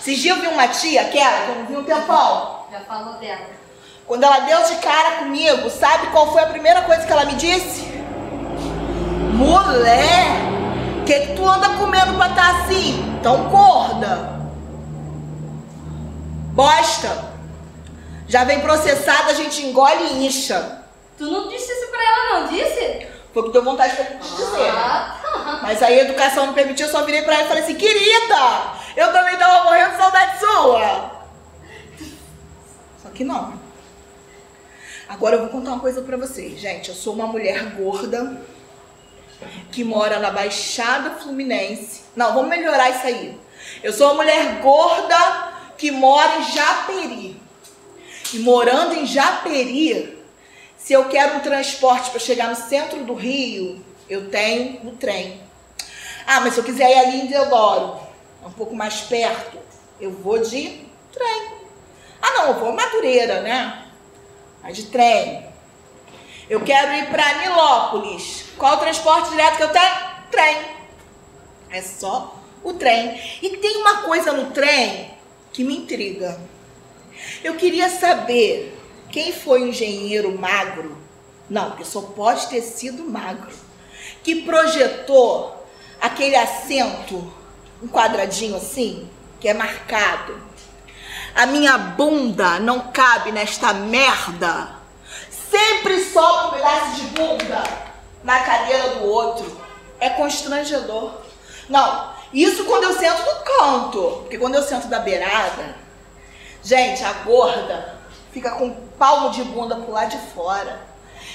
Esses 0.00 0.18
dias 0.18 0.36
eu 0.36 0.42
vi 0.42 0.48
uma 0.48 0.68
tia, 0.68 1.02
aquela, 1.02 1.44
que 1.44 1.50
eu 1.50 1.54
não 1.56 1.66
vi 1.66 1.76
um 1.76 1.84
tempão. 1.84 2.66
Já 2.70 2.80
falou 2.80 3.14
dela. 3.14 3.46
Quando 4.06 4.24
ela 4.24 4.40
deu 4.40 4.64
de 4.64 4.76
cara 4.76 5.18
comigo, 5.18 5.70
sabe 5.70 6.08
qual 6.08 6.32
foi 6.32 6.42
a 6.42 6.46
primeira 6.46 6.82
coisa 6.82 7.06
que 7.06 7.12
ela 7.12 7.24
me 7.24 7.34
disse? 7.34 7.86
Mulher, 9.34 10.51
o 11.02 11.04
que, 11.04 11.18
que 11.18 11.34
tu 11.34 11.44
anda 11.44 11.68
comendo 11.70 12.14
pra 12.14 12.28
estar 12.28 12.52
tá 12.52 12.62
assim? 12.62 13.18
Tão 13.22 13.48
gorda. 13.50 14.40
Bosta. 16.52 17.32
Já 18.28 18.44
vem 18.44 18.60
processada, 18.60 19.32
a 19.32 19.34
gente 19.34 19.66
engole 19.66 20.04
e 20.04 20.26
incha. 20.26 20.80
Tu 21.18 21.24
não 21.24 21.48
disse 21.48 21.70
isso 21.70 21.90
pra 21.90 22.00
ela, 22.00 22.40
não 22.40 22.48
disse? 22.48 23.06
Foi 23.34 23.42
o 23.42 23.46
que 23.46 23.52
deu 23.52 23.64
vontade 23.64 23.96
pra 23.96 24.04
te 24.04 24.16
dizer. 24.16 24.70
Ah, 24.70 25.18
tá. 25.20 25.60
Mas 25.62 25.82
aí 25.82 25.98
a 25.98 26.04
educação 26.04 26.46
não 26.46 26.54
permitiu, 26.54 26.86
eu 26.86 26.92
só 26.92 27.04
virei 27.04 27.22
pra 27.22 27.34
ela 27.34 27.44
e 27.44 27.48
falei 27.48 27.62
assim, 27.64 27.74
querida, 27.74 28.36
eu 28.96 29.12
também 29.12 29.36
tava 29.36 29.64
morrendo 29.64 29.90
de 29.90 29.96
saudade 29.96 30.38
sua. 30.38 31.10
Só 33.02 33.08
que 33.12 33.24
não. 33.24 33.54
Agora 35.08 35.34
eu 35.34 35.40
vou 35.40 35.48
contar 35.48 35.72
uma 35.72 35.80
coisa 35.80 36.00
pra 36.00 36.16
vocês. 36.16 36.60
Gente, 36.60 36.90
eu 36.90 36.94
sou 36.94 37.12
uma 37.12 37.26
mulher 37.26 37.74
gorda 37.74 38.40
que 39.70 39.84
mora 39.84 40.18
na 40.18 40.30
Baixada 40.30 41.10
Fluminense. 41.12 42.02
Não, 42.14 42.34
vamos 42.34 42.50
melhorar 42.50 42.90
isso 42.90 43.06
aí. 43.06 43.38
Eu 43.82 43.92
sou 43.92 44.08
uma 44.08 44.22
mulher 44.22 44.60
gorda 44.60 45.52
que 45.76 45.90
mora 45.90 46.38
em 46.38 46.52
Japeri. 46.52 47.42
E 48.32 48.38
morando 48.38 48.94
em 48.94 49.06
Japeri, 49.06 50.18
se 50.76 50.92
eu 50.92 51.08
quero 51.08 51.36
um 51.36 51.40
transporte 51.40 52.10
para 52.10 52.20
chegar 52.20 52.48
no 52.48 52.56
centro 52.56 53.04
do 53.04 53.14
Rio, 53.14 53.84
eu 54.08 54.30
tenho 54.30 54.86
o 54.88 54.92
trem. 54.92 55.40
Ah, 56.26 56.40
mas 56.40 56.54
se 56.54 56.60
eu 56.60 56.64
quiser 56.64 56.90
ir 56.90 56.98
ali 56.98 57.20
em 57.22 57.26
Deodoro, 57.26 58.00
um 58.44 58.50
pouco 58.50 58.74
mais 58.74 59.00
perto, 59.00 59.58
eu 60.00 60.10
vou 60.10 60.38
de 60.38 60.86
trem. 61.12 61.52
Ah, 62.20 62.30
não, 62.30 62.48
eu 62.48 62.54
vou 62.54 62.72
Madureira, 62.72 63.40
né? 63.40 63.86
Mas 64.62 64.76
de 64.76 64.86
trem. 64.86 65.51
Eu 66.52 66.60
quero 66.60 66.92
ir 66.92 67.06
para 67.06 67.38
Nilópolis. 67.38 68.44
Qual 68.58 68.74
o 68.74 68.80
transporte 68.80 69.30
direto 69.30 69.56
que 69.56 69.62
eu 69.62 69.70
tenho? 69.70 69.94
Trem. 70.30 70.58
É 71.70 71.80
só 71.80 72.38
o 72.62 72.74
trem. 72.74 73.18
E 73.40 73.56
tem 73.56 73.78
uma 73.78 74.02
coisa 74.02 74.32
no 74.32 74.50
trem 74.50 75.14
que 75.50 75.64
me 75.64 75.78
intriga. 75.78 76.38
Eu 77.42 77.54
queria 77.54 77.88
saber 77.88 78.78
quem 79.10 79.32
foi 79.32 79.62
o 79.62 79.68
engenheiro 79.68 80.38
magro? 80.38 80.98
Não, 81.48 81.70
porque 81.70 81.86
só 81.86 82.02
pode 82.02 82.46
ter 82.48 82.60
sido 82.60 83.02
magro. 83.02 83.50
Que 84.22 84.42
projetou 84.42 85.66
aquele 86.02 86.36
assento, 86.36 87.32
um 87.82 87.88
quadradinho 87.88 88.56
assim, 88.56 89.08
que 89.40 89.48
é 89.48 89.54
marcado. 89.54 90.38
A 91.34 91.46
minha 91.46 91.78
bunda 91.78 92.60
não 92.60 92.92
cabe 92.92 93.32
nesta 93.32 93.72
merda. 93.72 94.81
Sempre 95.52 96.02
sobra 96.02 96.46
um 96.46 96.50
pedaço 96.52 96.96
de 96.96 97.02
bunda 97.08 97.62
na 98.24 98.40
cadeira 98.40 98.88
do 98.96 99.04
outro. 99.04 99.60
É 100.00 100.08
constrangedor. 100.08 101.12
Não, 101.68 102.14
isso 102.32 102.64
quando 102.64 102.84
eu 102.84 102.98
sento 102.98 103.22
no 103.22 103.44
canto. 103.44 104.00
Porque 104.22 104.38
quando 104.38 104.54
eu 104.54 104.62
sento 104.62 104.88
da 104.88 105.00
beirada, 105.00 105.76
gente, 106.64 107.04
a 107.04 107.12
gorda 107.24 107.98
fica 108.32 108.52
com 108.52 108.68
o 108.68 108.74
palmo 108.98 109.28
de 109.28 109.44
bunda 109.44 109.76
pro 109.76 109.92
lado 109.92 110.08
de 110.08 110.32
fora. 110.32 110.80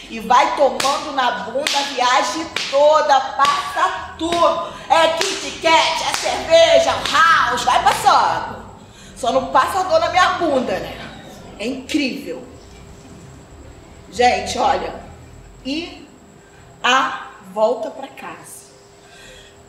E 0.10 0.20
vai 0.20 0.56
tomando 0.56 1.12
na 1.12 1.32
bunda 1.42 1.78
a 1.78 1.94
viagem 1.94 2.48
toda, 2.72 3.22
passa 3.22 4.16
tudo. 4.18 4.74
É 4.90 5.10
Kit 5.10 5.60
Kat, 5.62 6.04
é 6.10 6.16
cerveja, 6.16 6.92
house, 7.12 7.64
vai 7.64 7.84
passando. 7.84 8.66
Só 9.16 9.32
não 9.32 9.48
passa 9.48 9.84
dor 9.84 10.00
na 10.00 10.10
minha 10.10 10.30
bunda, 10.40 10.74
né? 10.80 10.98
É 11.60 11.68
incrível. 11.68 12.57
Gente, 14.12 14.58
olha. 14.58 14.96
E 15.66 16.06
a 16.84 17.32
volta 17.54 17.90
para 17.90 18.08
casa. 18.08 18.68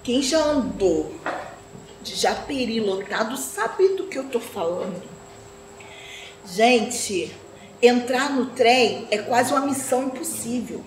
Quem 0.02 0.23
já 0.23 0.38
andou 0.38 1.14
de 2.02 2.14
Japeri 2.14 2.80
lotado 2.80 3.37
sabe 3.37 3.88
do 3.97 4.07
que 4.07 4.18
eu 4.18 4.25
tô 4.25 4.40
falando. 4.40 5.02
Gente, 6.47 7.35
entrar 7.83 8.30
no 8.30 8.47
trem 8.47 9.07
é 9.11 9.18
quase 9.18 9.52
uma 9.52 9.66
missão 9.66 10.04
impossível. 10.04 10.83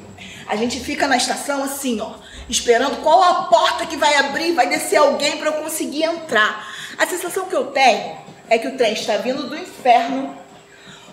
A 0.48 0.56
gente 0.56 0.80
fica 0.80 1.08
na 1.08 1.18
estação 1.18 1.64
assim, 1.64 2.00
ó, 2.02 2.16
esperando 2.50 3.02
qual 3.04 3.22
a 3.22 3.44
porta 3.44 3.86
que 3.86 3.96
vai 3.96 4.16
abrir, 4.16 4.54
vai 4.54 4.68
descer 4.68 4.98
alguém 4.98 5.38
para 5.38 5.48
eu 5.48 5.62
conseguir 5.62 6.04
entrar. 6.04 6.68
A 6.98 7.06
sensação 7.06 7.48
que 7.48 7.56
eu 7.56 7.68
tenho 7.68 8.18
é 8.50 8.58
que 8.58 8.68
o 8.68 8.78
trem 8.78 8.94
está 8.94 9.18
vindo 9.18 9.48
do 9.48 9.58
inferno, 9.58 10.36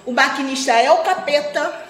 o 0.05 0.13
maquinista 0.13 0.73
é 0.73 0.91
o 0.91 0.99
capeta, 0.99 1.88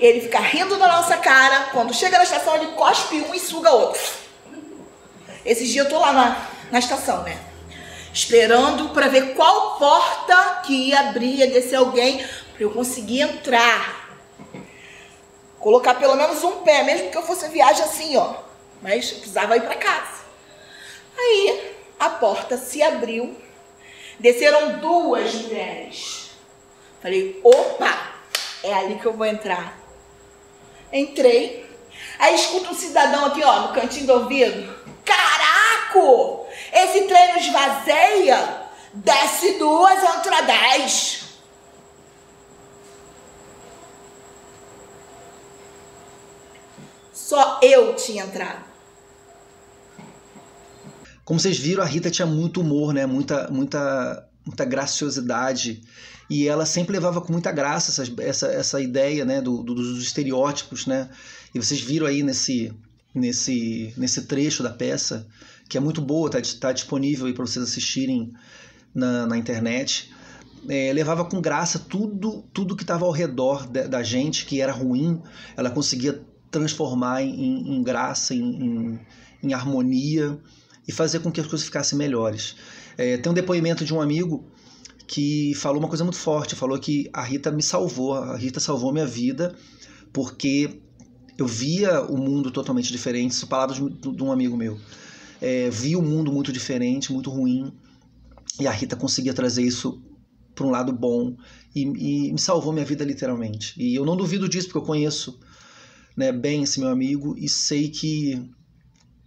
ele 0.00 0.20
fica 0.20 0.38
rindo 0.40 0.76
da 0.76 0.88
nossa 0.88 1.16
cara, 1.16 1.68
quando 1.72 1.94
chega 1.94 2.18
na 2.18 2.24
estação 2.24 2.54
ele 2.56 2.72
cospe 2.72 3.16
um 3.20 3.34
e 3.34 3.40
suga 3.40 3.70
outro. 3.70 4.02
Esses 5.44 5.68
dias 5.68 5.86
eu 5.86 5.90
tô 5.90 5.98
lá 5.98 6.12
na, 6.12 6.48
na 6.70 6.78
estação, 6.78 7.22
né? 7.22 7.38
esperando 8.14 8.90
para 8.90 9.08
ver 9.08 9.34
qual 9.34 9.76
porta 9.76 10.62
que 10.64 10.90
ia 10.90 11.00
abrir, 11.00 11.34
ia 11.34 11.48
descer 11.48 11.74
alguém, 11.74 12.18
para 12.18 12.62
eu 12.62 12.70
conseguir 12.70 13.22
entrar. 13.22 14.16
Colocar 15.58 15.94
pelo 15.94 16.14
menos 16.14 16.42
um 16.44 16.62
pé, 16.62 16.84
mesmo 16.84 17.10
que 17.10 17.18
eu 17.18 17.24
fosse 17.24 17.48
viagem 17.48 17.82
assim, 17.82 18.16
ó. 18.16 18.36
Mas 18.80 19.10
eu 19.10 19.16
precisava 19.16 19.56
ir 19.56 19.62
para 19.62 19.74
casa. 19.74 20.22
Aí 21.18 21.74
a 21.98 22.08
porta 22.08 22.56
se 22.56 22.80
abriu, 22.82 23.36
desceram 24.20 24.78
duas 24.78 25.34
mulheres. 25.34 26.30
Falei, 27.02 27.40
opa, 27.42 28.13
é 28.64 28.74
ali 28.74 28.98
que 28.98 29.06
eu 29.06 29.12
vou 29.12 29.26
entrar. 29.26 29.78
Entrei. 30.92 31.64
Aí 32.18 32.34
escuta 32.34 32.70
um 32.70 32.74
cidadão 32.74 33.26
aqui, 33.26 33.42
ó, 33.44 33.68
no 33.68 33.72
cantinho 33.72 34.06
do 34.06 34.12
ouvido. 34.14 34.74
Caraca! 35.04 35.54
Esse 36.72 37.02
treino 37.02 37.38
esvazeia, 37.38 38.62
desce 38.94 39.58
duas, 39.58 40.02
entra 40.02 40.42
dez. 40.42 41.24
Só 47.12 47.60
eu 47.62 47.94
tinha 47.94 48.24
entrado. 48.24 48.64
Como 51.24 51.38
vocês 51.38 51.56
viram, 51.56 51.82
a 51.82 51.86
Rita 51.86 52.10
tinha 52.10 52.26
muito 52.26 52.60
humor, 52.60 52.92
né? 52.92 53.06
Muita, 53.06 53.48
muita, 53.50 54.28
muita 54.44 54.64
graciosidade. 54.64 55.82
E 56.28 56.48
ela 56.48 56.64
sempre 56.64 56.92
levava 56.92 57.20
com 57.20 57.32
muita 57.32 57.52
graça 57.52 57.90
essa, 57.90 58.22
essa, 58.22 58.46
essa 58.46 58.80
ideia 58.80 59.24
né? 59.24 59.40
Do, 59.40 59.62
do, 59.62 59.74
dos 59.74 60.02
estereótipos, 60.02 60.86
né? 60.86 61.08
E 61.54 61.58
vocês 61.58 61.80
viram 61.80 62.06
aí 62.06 62.22
nesse, 62.22 62.72
nesse, 63.14 63.92
nesse 63.96 64.22
trecho 64.22 64.62
da 64.62 64.70
peça 64.70 65.26
que 65.68 65.78
é 65.78 65.80
muito 65.80 66.00
boa, 66.00 66.28
está 66.28 66.68
tá 66.68 66.72
disponível 66.72 67.32
para 67.32 67.46
vocês 67.46 67.64
assistirem 67.64 68.32
na, 68.94 69.26
na 69.26 69.36
internet. 69.36 70.12
É, 70.68 70.92
levava 70.92 71.24
com 71.26 71.40
graça 71.42 71.78
tudo 71.78 72.42
tudo 72.52 72.74
que 72.74 72.84
estava 72.84 73.04
ao 73.04 73.10
redor 73.10 73.66
de, 73.66 73.86
da 73.86 74.02
gente 74.02 74.46
que 74.46 74.62
era 74.62 74.72
ruim, 74.72 75.20
ela 75.56 75.70
conseguia 75.70 76.22
transformar 76.50 77.22
em, 77.22 77.76
em 77.76 77.82
graça, 77.82 78.34
em, 78.34 78.40
em, 78.40 79.00
em, 79.42 79.52
harmonia 79.52 80.38
e 80.86 80.92
fazer 80.92 81.18
com 81.18 81.30
que 81.30 81.40
as 81.40 81.46
coisas 81.46 81.66
ficassem 81.66 81.98
melhores. 81.98 82.56
É, 82.96 83.18
tem 83.18 83.30
um 83.30 83.34
depoimento 83.34 83.84
de 83.84 83.92
um 83.92 84.00
amigo 84.00 84.44
que 85.06 85.54
falou 85.54 85.78
uma 85.78 85.88
coisa 85.88 86.04
muito 86.04 86.18
forte, 86.18 86.54
falou 86.54 86.78
que 86.78 87.08
a 87.12 87.22
Rita 87.22 87.50
me 87.50 87.62
salvou, 87.62 88.14
a 88.14 88.36
Rita 88.36 88.60
salvou 88.60 88.92
minha 88.92 89.06
vida 89.06 89.54
porque 90.12 90.80
eu 91.36 91.46
via 91.46 92.02
o 92.02 92.16
mundo 92.16 92.50
totalmente 92.50 92.90
diferente, 92.92 93.34
são 93.34 93.48
palavras 93.48 93.76
de 93.78 94.22
um 94.22 94.30
amigo 94.30 94.56
meu 94.56 94.78
é, 95.44 95.68
via 95.68 95.98
o 95.98 96.00
um 96.00 96.04
mundo 96.04 96.32
muito 96.32 96.50
diferente, 96.50 97.12
muito 97.12 97.30
ruim, 97.30 97.70
e 98.58 98.66
a 98.66 98.70
Rita 98.70 98.96
conseguia 98.96 99.34
trazer 99.34 99.62
isso 99.62 100.02
para 100.54 100.66
um 100.66 100.70
lado 100.70 100.90
bom 100.90 101.36
e, 101.74 101.82
e, 101.82 102.32
me 102.32 102.38
salvou 102.38 102.72
minha 102.72 102.84
vida 102.84 103.04
literalmente. 103.04 103.74
E 103.76 103.94
eu 103.94 104.06
não 104.06 104.16
duvido 104.16 104.48
disso 104.48 104.68
porque 104.68 104.78
eu 104.78 104.82
conheço 104.82 105.38
né, 106.16 106.32
bem 106.32 106.62
esse 106.62 106.80
meu 106.80 106.88
amigo 106.88 107.34
e 107.36 107.46
sei 107.46 107.90
que 107.90 108.48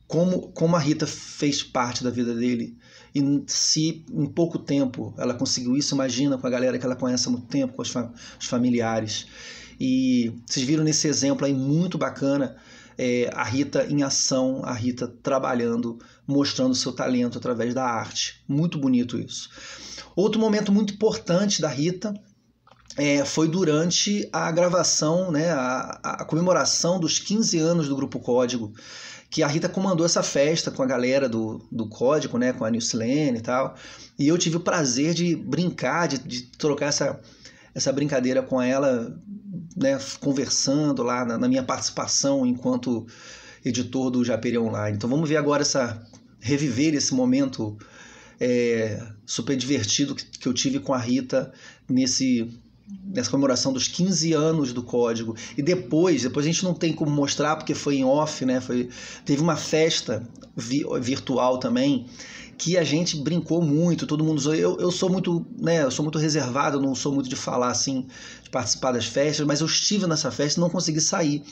como, 0.08 0.50
como 0.54 0.76
a 0.76 0.80
Rita 0.80 1.06
fez 1.06 1.62
parte 1.62 2.04
da 2.04 2.10
vida 2.10 2.34
dele. 2.34 2.76
E 3.18 3.44
se 3.48 4.06
em 4.12 4.26
pouco 4.28 4.60
tempo 4.60 5.14
ela 5.18 5.34
conseguiu 5.34 5.76
isso, 5.76 5.96
imagina 5.96 6.38
com 6.38 6.46
a 6.46 6.50
galera 6.50 6.78
que 6.78 6.86
ela 6.86 6.96
conhece 6.96 7.28
há 7.28 7.32
muito 7.32 7.48
tempo, 7.48 7.74
com 7.74 7.82
os, 7.82 7.90
fa 7.90 8.12
os 8.40 8.46
familiares. 8.46 9.26
E 9.80 10.34
vocês 10.46 10.66
viram 10.66 10.84
nesse 10.84 11.08
exemplo 11.08 11.46
aí 11.46 11.54
muito 11.54 11.98
bacana 11.98 12.56
é, 12.98 13.30
a 13.34 13.44
Rita 13.44 13.86
em 13.86 14.04
ação, 14.04 14.62
a 14.64 14.74
Rita 14.74 15.08
trabalhando, 15.22 16.00
mostrando 16.28 16.76
seu 16.76 16.92
talento 16.92 17.38
através 17.38 17.74
da 17.74 17.84
arte. 17.84 18.44
Muito 18.48 18.78
bonito 18.78 19.20
isso. 19.20 19.50
Outro 20.16 20.40
momento 20.40 20.72
muito 20.72 20.94
importante 20.94 21.62
da 21.62 21.70
Rita 21.70 22.14
é, 22.98 23.24
foi 23.24 23.48
durante 23.48 24.28
a 24.34 24.52
gravação, 24.52 25.32
né, 25.32 25.52
a, 25.52 26.00
a, 26.04 26.26
comemoração 26.26 27.00
dos 27.00 27.20
15 27.20 27.60
anos 27.60 27.88
do 27.88 27.96
Grupo 27.96 28.20
Código, 28.20 28.74
que 29.30 29.44
a 29.44 29.48
Rita 29.48 29.68
comandou 29.68 30.06
essa 30.06 30.24
festa 30.24 30.72
com 30.72 30.82
a 30.82 30.86
galera 30.86 31.28
do, 31.28 31.66
do 31.72 31.88
Código, 31.88 32.38
né, 32.38 32.54
com 32.54 32.64
a 32.64 32.72
Nilcilene 32.72 33.40
e 33.40 33.42
tal, 33.42 33.76
e 34.18 34.28
eu 34.28 34.38
tive 34.38 34.58
o 34.58 34.62
prazer 34.62 35.14
de 35.14 35.36
brincar, 35.36 36.08
de, 36.08 36.18
de 36.20 36.44
trocar 36.44 36.88
essa, 36.88 37.20
essa 37.76 37.92
brincadeira 37.92 38.42
com 38.42 38.62
ela, 38.62 39.16
né, 39.76 40.00
conversando 40.22 41.04
lá 41.04 41.26
na, 41.26 41.38
na 41.38 41.48
minha 41.48 41.64
participação 41.64 42.46
enquanto 42.46 43.06
editor 43.66 44.10
do 44.10 44.24
Japeri 44.24 44.58
Online. 44.58 44.96
Então 44.96 45.10
vamos 45.10 45.28
ver 45.28 45.38
agora 45.38 45.62
essa 45.62 46.02
reviver 46.40 46.94
esse 46.94 47.14
momento 47.14 47.78
é, 48.40 49.06
super 49.26 49.58
divertido 49.58 50.16
que, 50.16 50.24
que 50.24 50.48
eu 50.48 50.54
tive 50.54 50.80
com 50.80 50.94
a 50.94 50.98
Rita 50.98 51.52
nesse 51.90 52.50
nessa 53.04 53.30
comemoração 53.30 53.74
dos 53.74 53.88
15 53.88 54.34
anos 54.34 54.74
do 54.74 54.84
código. 54.84 55.36
E 55.58 55.62
depois, 55.62 56.24
depois 56.24 56.46
a 56.46 56.50
gente 56.50 56.64
não 56.64 56.74
tem 56.74 56.94
como 56.94 57.12
mostrar 57.12 57.56
porque 57.56 57.74
foi 57.74 57.98
em 57.98 58.06
off, 58.06 58.46
né? 58.46 58.62
Foi, 58.62 58.90
teve 59.26 59.42
uma 59.42 59.56
festa 59.56 60.28
vi, 60.56 60.86
virtual 61.02 61.58
também 61.58 62.06
que 62.58 62.76
a 62.76 62.84
gente 62.84 63.16
brincou 63.18 63.62
muito, 63.62 64.08
todo 64.08 64.24
mundo. 64.24 64.54
Eu, 64.54 64.78
eu 64.80 64.92
sou 64.92 65.10
muito, 65.10 65.46
né, 65.60 65.84
eu 65.84 65.92
sou 65.92 66.04
muito 66.04 66.18
reservado, 66.18 66.82
não 66.82 66.96
sou 66.96 67.14
muito 67.14 67.30
de 67.30 67.36
falar 67.36 67.70
assim, 67.70 68.08
de 68.44 68.50
participar 68.50 68.92
das 68.92 69.06
festas, 69.06 69.46
mas 69.46 69.62
eu 69.62 69.68
estive 69.68 70.08
nessa 70.08 70.32
festa 70.32 70.60
e 70.60 70.62
não 70.62 70.70
consegui 70.70 71.00
sair, 71.00 71.44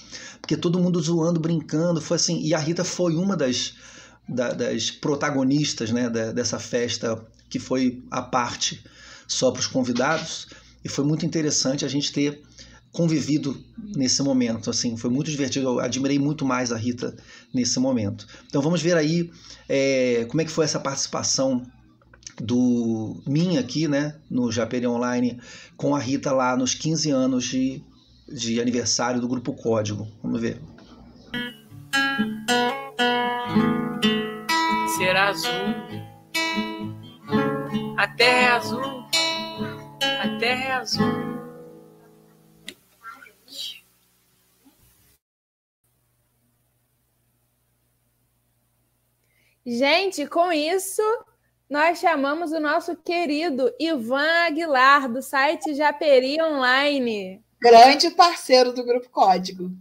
porque 0.42 0.58
todo 0.58 0.80
mundo 0.80 1.00
zoando, 1.00 1.40
brincando, 1.40 2.02
foi 2.02 2.16
assim, 2.16 2.42
e 2.42 2.56
a 2.56 2.58
Rita 2.58 2.84
foi 2.84 3.16
uma 3.16 3.38
das 3.38 3.76
da, 4.28 4.52
das 4.52 4.90
protagonistas, 4.90 5.92
né, 5.92 6.10
da, 6.10 6.32
dessa 6.32 6.58
festa 6.58 7.24
que 7.48 7.60
foi 7.60 8.04
a 8.10 8.24
parte 8.24 8.84
só 9.28 9.52
para 9.52 9.60
os 9.60 9.68
convidados. 9.68 10.48
E 10.86 10.88
foi 10.88 11.04
muito 11.04 11.26
interessante 11.26 11.84
a 11.84 11.88
gente 11.88 12.14
ter 12.14 12.44
convivido 12.92 13.58
nesse 13.96 14.22
momento. 14.22 14.70
Assim, 14.70 14.96
foi 14.96 15.10
muito 15.10 15.32
divertido. 15.32 15.68
Eu 15.68 15.80
admirei 15.80 16.20
muito 16.20 16.46
mais 16.46 16.72
a 16.72 16.78
Rita 16.78 17.18
nesse 17.52 17.80
momento. 17.80 18.28
Então 18.46 18.62
vamos 18.62 18.84
ver 18.84 18.96
aí 18.96 19.32
é, 19.68 20.28
como 20.30 20.42
é 20.42 20.46
que 20.46 20.52
foi 20.52 20.64
essa 20.64 20.80
participação 20.80 21.64
do 22.40 23.20
minha 23.26 23.62
aqui, 23.62 23.88
né, 23.88 24.16
no 24.30 24.52
Japeri 24.52 24.86
Online, 24.86 25.40
com 25.76 25.96
a 25.96 26.00
Rita 26.00 26.32
lá 26.32 26.56
nos 26.56 26.76
15 26.76 27.10
anos 27.10 27.46
de, 27.46 27.82
de 28.28 28.62
aniversário 28.62 29.20
do 29.20 29.28
Grupo 29.28 29.54
Código. 29.54 30.08
Vamos 30.22 30.40
ver. 30.40 30.62
Será 34.98 35.30
azul. 35.30 35.52
A 37.98 38.08
terra 38.10 38.38
é 38.38 38.48
azul 38.52 38.95
terra 40.46 40.64
é 40.64 40.72
azul. 40.74 41.26
Gente, 49.66 50.28
com 50.28 50.52
isso, 50.52 51.02
nós 51.68 51.98
chamamos 52.00 52.52
o 52.52 52.60
nosso 52.60 52.96
querido 52.96 53.74
Ivan 53.80 54.46
Aguilar, 54.46 55.12
do 55.12 55.24
site 55.24 55.74
Japeri 55.74 56.40
Online. 56.40 57.44
Grande 57.60 58.12
parceiro 58.12 58.72
do 58.72 58.86
Grupo 58.86 59.10
Código. 59.10 59.72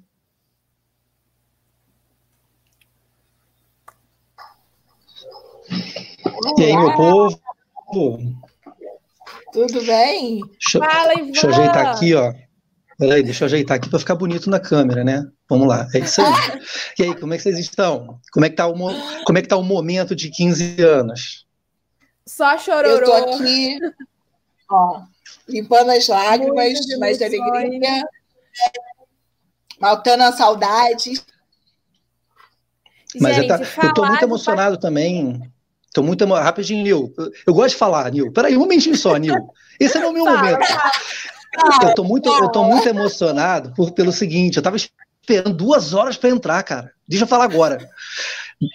E 6.57 6.65
aí, 6.65 6.75
meu 6.75 6.97
povo? 6.97 7.39
Tudo 9.53 9.85
bem? 9.85 10.41
Deixa, 10.41 10.79
Fala, 10.79 11.15
Ivan. 11.15 11.31
Deixa 11.31 11.47
eu 11.47 11.51
ajeitar 11.51 11.87
aqui, 11.87 12.15
ó. 12.15 12.33
Peraí, 12.99 13.23
deixa 13.23 13.45
eu 13.45 13.47
ajeitar 13.47 13.77
aqui 13.77 13.89
para 13.89 13.99
ficar 13.99 14.15
bonito 14.15 14.49
na 14.49 14.61
câmera, 14.61 15.03
né? 15.03 15.27
Vamos 15.49 15.67
lá, 15.67 15.87
é 15.95 15.99
isso 15.99 16.21
aí. 16.21 16.33
e 16.99 17.03
aí, 17.03 17.15
como 17.19 17.35
é 17.35 17.37
que 17.37 17.43
vocês 17.43 17.59
estão? 17.59 18.21
Como 18.33 18.47
é 18.47 18.51
que 18.51 18.57
tá 18.57 18.67
o, 18.67 18.75
como 19.25 19.39
é 19.39 19.43
que 19.43 19.49
tá 19.49 19.57
o 19.57 19.63
momento 19.63 20.15
de 20.15 20.31
15 20.31 20.81
anos? 20.83 21.47
Só 22.27 22.57
chororô. 22.57 22.89
Eu 22.89 23.05
tô 23.05 23.13
aqui, 23.13 23.79
ó, 24.71 25.03
limpando 25.49 25.91
as 25.91 26.07
lágrimas, 26.09 26.79
mas 26.99 27.19
de 27.19 27.25
alegria, 27.25 28.05
matando 29.81 30.25
a 30.25 30.33
saudade. 30.33 31.21
Mas 33.21 33.37
Gente, 33.37 33.51
eu, 33.51 33.59
tá, 33.59 33.87
eu 33.87 33.95
tô 33.95 34.07
muito 34.07 34.25
emocionado 34.25 34.79
também 34.79 35.41
Tô 35.95 36.03
muito 36.03 36.25
rapidinho, 36.25 36.83
Nil. 36.83 37.15
Eu 37.47 37.55
gosto 37.55 37.71
de 37.71 37.77
falar, 37.77 38.11
Nil. 38.11 38.33
Peraí, 38.33 38.57
um 38.57 38.61
momentinho 38.61 38.97
só, 38.97 39.17
Nil. 39.17 39.49
Esse 39.79 39.97
é 39.97 40.05
o 40.05 40.13
meu 40.13 40.25
momento. 40.25 40.59
Eu 41.85 41.95
tô 41.95 42.03
muito, 42.03 42.29
eu 42.29 42.49
tô 42.49 42.65
muito 42.65 42.89
emocionado 42.89 43.73
por, 43.77 43.93
pelo 43.93 44.11
seguinte, 44.11 44.57
eu 44.57 44.63
tava 44.63 44.77
esperando 44.77 45.55
duas 45.55 45.95
horas 45.95 46.17
para 46.17 46.31
entrar, 46.31 46.61
cara. 46.65 46.91
Deixa 47.07 47.23
eu 47.23 47.29
falar 47.29 47.45
agora. 47.45 47.79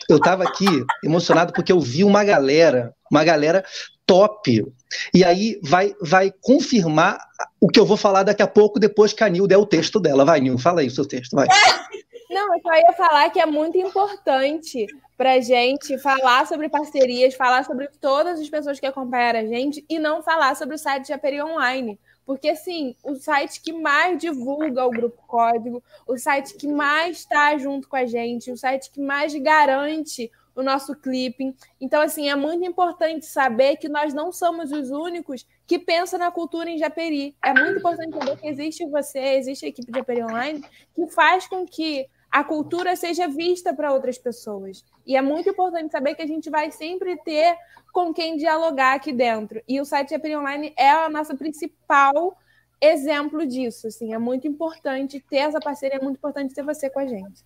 Eu 0.10 0.18
tava 0.18 0.46
aqui 0.46 0.66
emocionado 1.04 1.52
porque 1.52 1.74
eu 1.74 1.82
vi 1.82 2.06
uma 2.06 2.24
galera, 2.24 2.96
uma 3.12 3.22
galera 3.26 3.66
top. 4.06 4.66
E 5.14 5.22
aí 5.22 5.60
vai, 5.62 5.94
vai 6.02 6.34
confirmar 6.42 7.20
o 7.60 7.68
que 7.68 7.82
eu 7.82 7.86
vou 7.86 7.98
falar 7.98 8.24
daqui 8.24 8.42
a 8.42 8.48
pouco, 8.48 8.80
depois 8.80 9.12
que 9.12 9.26
a 9.26 9.30
Nil 9.30 9.46
der 9.46 9.58
o 9.58 9.66
texto 9.66 10.00
dela. 10.00 10.24
Vai, 10.24 10.40
Nil, 10.40 10.58
fala 10.58 10.80
aí 10.80 10.88
o 10.88 10.92
seu 10.92 11.06
texto, 11.06 11.36
vai. 11.36 11.48
Não, 12.32 12.56
eu 12.56 12.62
só 12.62 12.74
ia 12.76 12.94
falar 12.94 13.30
que 13.32 13.42
é 13.42 13.46
muito 13.46 13.78
importante 13.78 14.88
para 15.20 15.42
gente 15.42 15.98
falar 15.98 16.48
sobre 16.48 16.70
parcerias, 16.70 17.34
falar 17.34 17.66
sobre 17.66 17.90
todas 18.00 18.40
as 18.40 18.50
pessoas 18.50 18.80
que 18.80 18.86
acompanharam 18.86 19.42
a 19.42 19.46
gente 19.46 19.84
e 19.90 20.00
não 20.00 20.24
falar 20.24 20.56
sobre 20.56 20.76
o 20.76 20.78
site 20.78 21.08
de 21.08 21.12
Aperi 21.12 21.42
Online. 21.42 22.00
Porque, 22.26 22.48
assim, 22.48 22.96
o 23.04 23.16
site 23.16 23.60
que 23.60 23.74
mais 23.74 24.18
divulga 24.18 24.86
o 24.86 24.90
Grupo 24.90 25.22
Código, 25.28 25.84
o 26.08 26.18
site 26.18 26.56
que 26.56 26.70
mais 26.70 27.18
está 27.18 27.58
junto 27.58 27.90
com 27.90 27.98
a 27.98 28.06
gente, 28.06 28.50
o 28.50 28.56
site 28.56 28.90
que 28.90 29.02
mais 29.02 29.36
garante 29.36 30.32
o 30.56 30.64
nosso 30.64 30.96
clipping. 30.96 31.54
Então, 31.82 32.02
assim, 32.02 32.30
é 32.30 32.36
muito 32.38 32.64
importante 32.66 33.26
saber 33.26 33.76
que 33.76 33.90
nós 33.90 34.14
não 34.14 34.32
somos 34.32 34.72
os 34.72 34.90
únicos 34.90 35.46
que 35.68 35.78
pensam 35.78 36.18
na 36.18 36.32
cultura 36.32 36.70
em 36.70 36.78
Japeri. 36.78 37.36
É 37.44 37.54
muito 37.54 37.80
importante 37.80 38.18
saber 38.18 38.38
que 38.38 38.48
existe 38.48 38.86
você, 38.86 39.20
existe 39.20 39.66
a 39.66 39.68
equipe 39.68 39.92
de 39.92 40.00
Japeri 40.00 40.24
Online, 40.24 40.64
que 40.96 41.08
faz 41.08 41.46
com 41.46 41.66
que 41.66 42.08
a 42.32 42.44
cultura 42.44 42.96
seja 42.96 43.28
vista 43.28 43.74
para 43.74 43.92
outras 43.92 44.18
pessoas. 44.18 44.84
E 45.06 45.16
é 45.16 45.22
muito 45.22 45.50
importante 45.50 45.92
saber 45.92 46.16
que 46.16 46.22
a 46.22 46.28
gente 46.28 46.50
vai 46.50 46.72
sempre 46.72 47.18
ter 47.24 47.56
com 47.92 48.14
quem 48.14 48.38
dialogar 48.38 48.96
aqui 48.96 49.12
dentro. 49.12 49.62
E 49.68 49.82
o 49.82 49.86
site 49.86 50.14
Apri 50.14 50.36
Online 50.36 50.74
é 50.78 50.90
a 50.90 51.10
nossa 51.10 51.36
principal 51.36 52.38
exemplo 52.80 53.46
disso. 53.46 53.88
Assim, 53.88 54.14
é 54.14 54.18
muito 54.18 54.48
importante 54.48 55.24
ter 55.30 55.38
essa 55.38 55.60
parceria, 55.60 55.98
é 55.98 56.02
muito 56.02 56.18
importante 56.18 56.54
ter 56.54 56.64
você 56.64 56.90
com 56.90 57.00
a 57.00 57.08
gente. 57.08 57.44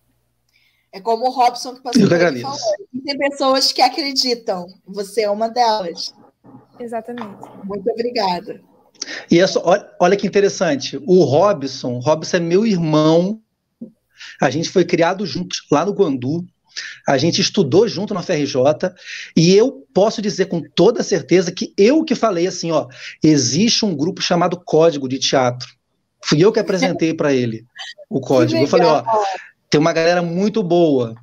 É 0.92 1.00
como 1.00 1.26
o 1.26 1.30
Robson 1.30 1.74
que 1.74 1.82
passou 1.82 2.08
por 2.08 2.18
falou. 2.18 2.58
Tem 3.04 3.18
pessoas 3.18 3.72
que 3.72 3.82
acreditam. 3.82 4.66
Você 4.86 5.22
é 5.22 5.30
uma 5.30 5.48
delas. 5.48 6.14
Exatamente. 6.78 7.42
Muito 7.64 7.90
obrigada. 7.90 8.60
E 9.30 9.40
essa, 9.40 9.60
olha, 9.66 9.90
olha 10.00 10.16
que 10.16 10.26
interessante. 10.26 11.02
O 11.04 11.24
Robson, 11.24 11.98
Robson 11.98 12.36
é 12.36 12.40
meu 12.40 12.64
irmão 12.64 13.42
a 14.40 14.50
gente 14.50 14.68
foi 14.68 14.84
criado 14.84 15.26
juntos 15.26 15.66
lá 15.70 15.84
no 15.84 15.92
Guandu, 15.92 16.44
a 17.06 17.16
gente 17.16 17.40
estudou 17.40 17.86
junto 17.86 18.14
na 18.14 18.22
FRJ 18.22 18.56
e 19.36 19.54
eu 19.54 19.86
posso 19.94 20.20
dizer 20.20 20.46
com 20.46 20.60
toda 20.60 21.02
certeza 21.02 21.52
que 21.52 21.72
eu 21.76 22.04
que 22.04 22.14
falei 22.14 22.46
assim, 22.46 22.72
ó, 22.72 22.88
existe 23.22 23.84
um 23.84 23.94
grupo 23.94 24.20
chamado 24.20 24.60
Código 24.64 25.08
de 25.08 25.18
Teatro. 25.18 25.68
Fui 26.24 26.42
eu 26.42 26.52
que 26.52 26.58
apresentei 26.58 27.12
para 27.12 27.32
ele 27.32 27.64
o 28.08 28.20
código. 28.20 28.60
Eu 28.60 28.66
falei, 28.66 28.86
ó, 28.86 29.04
tem 29.68 29.80
uma 29.80 29.92
galera 29.92 30.22
muito 30.22 30.62
boa. 30.62 31.14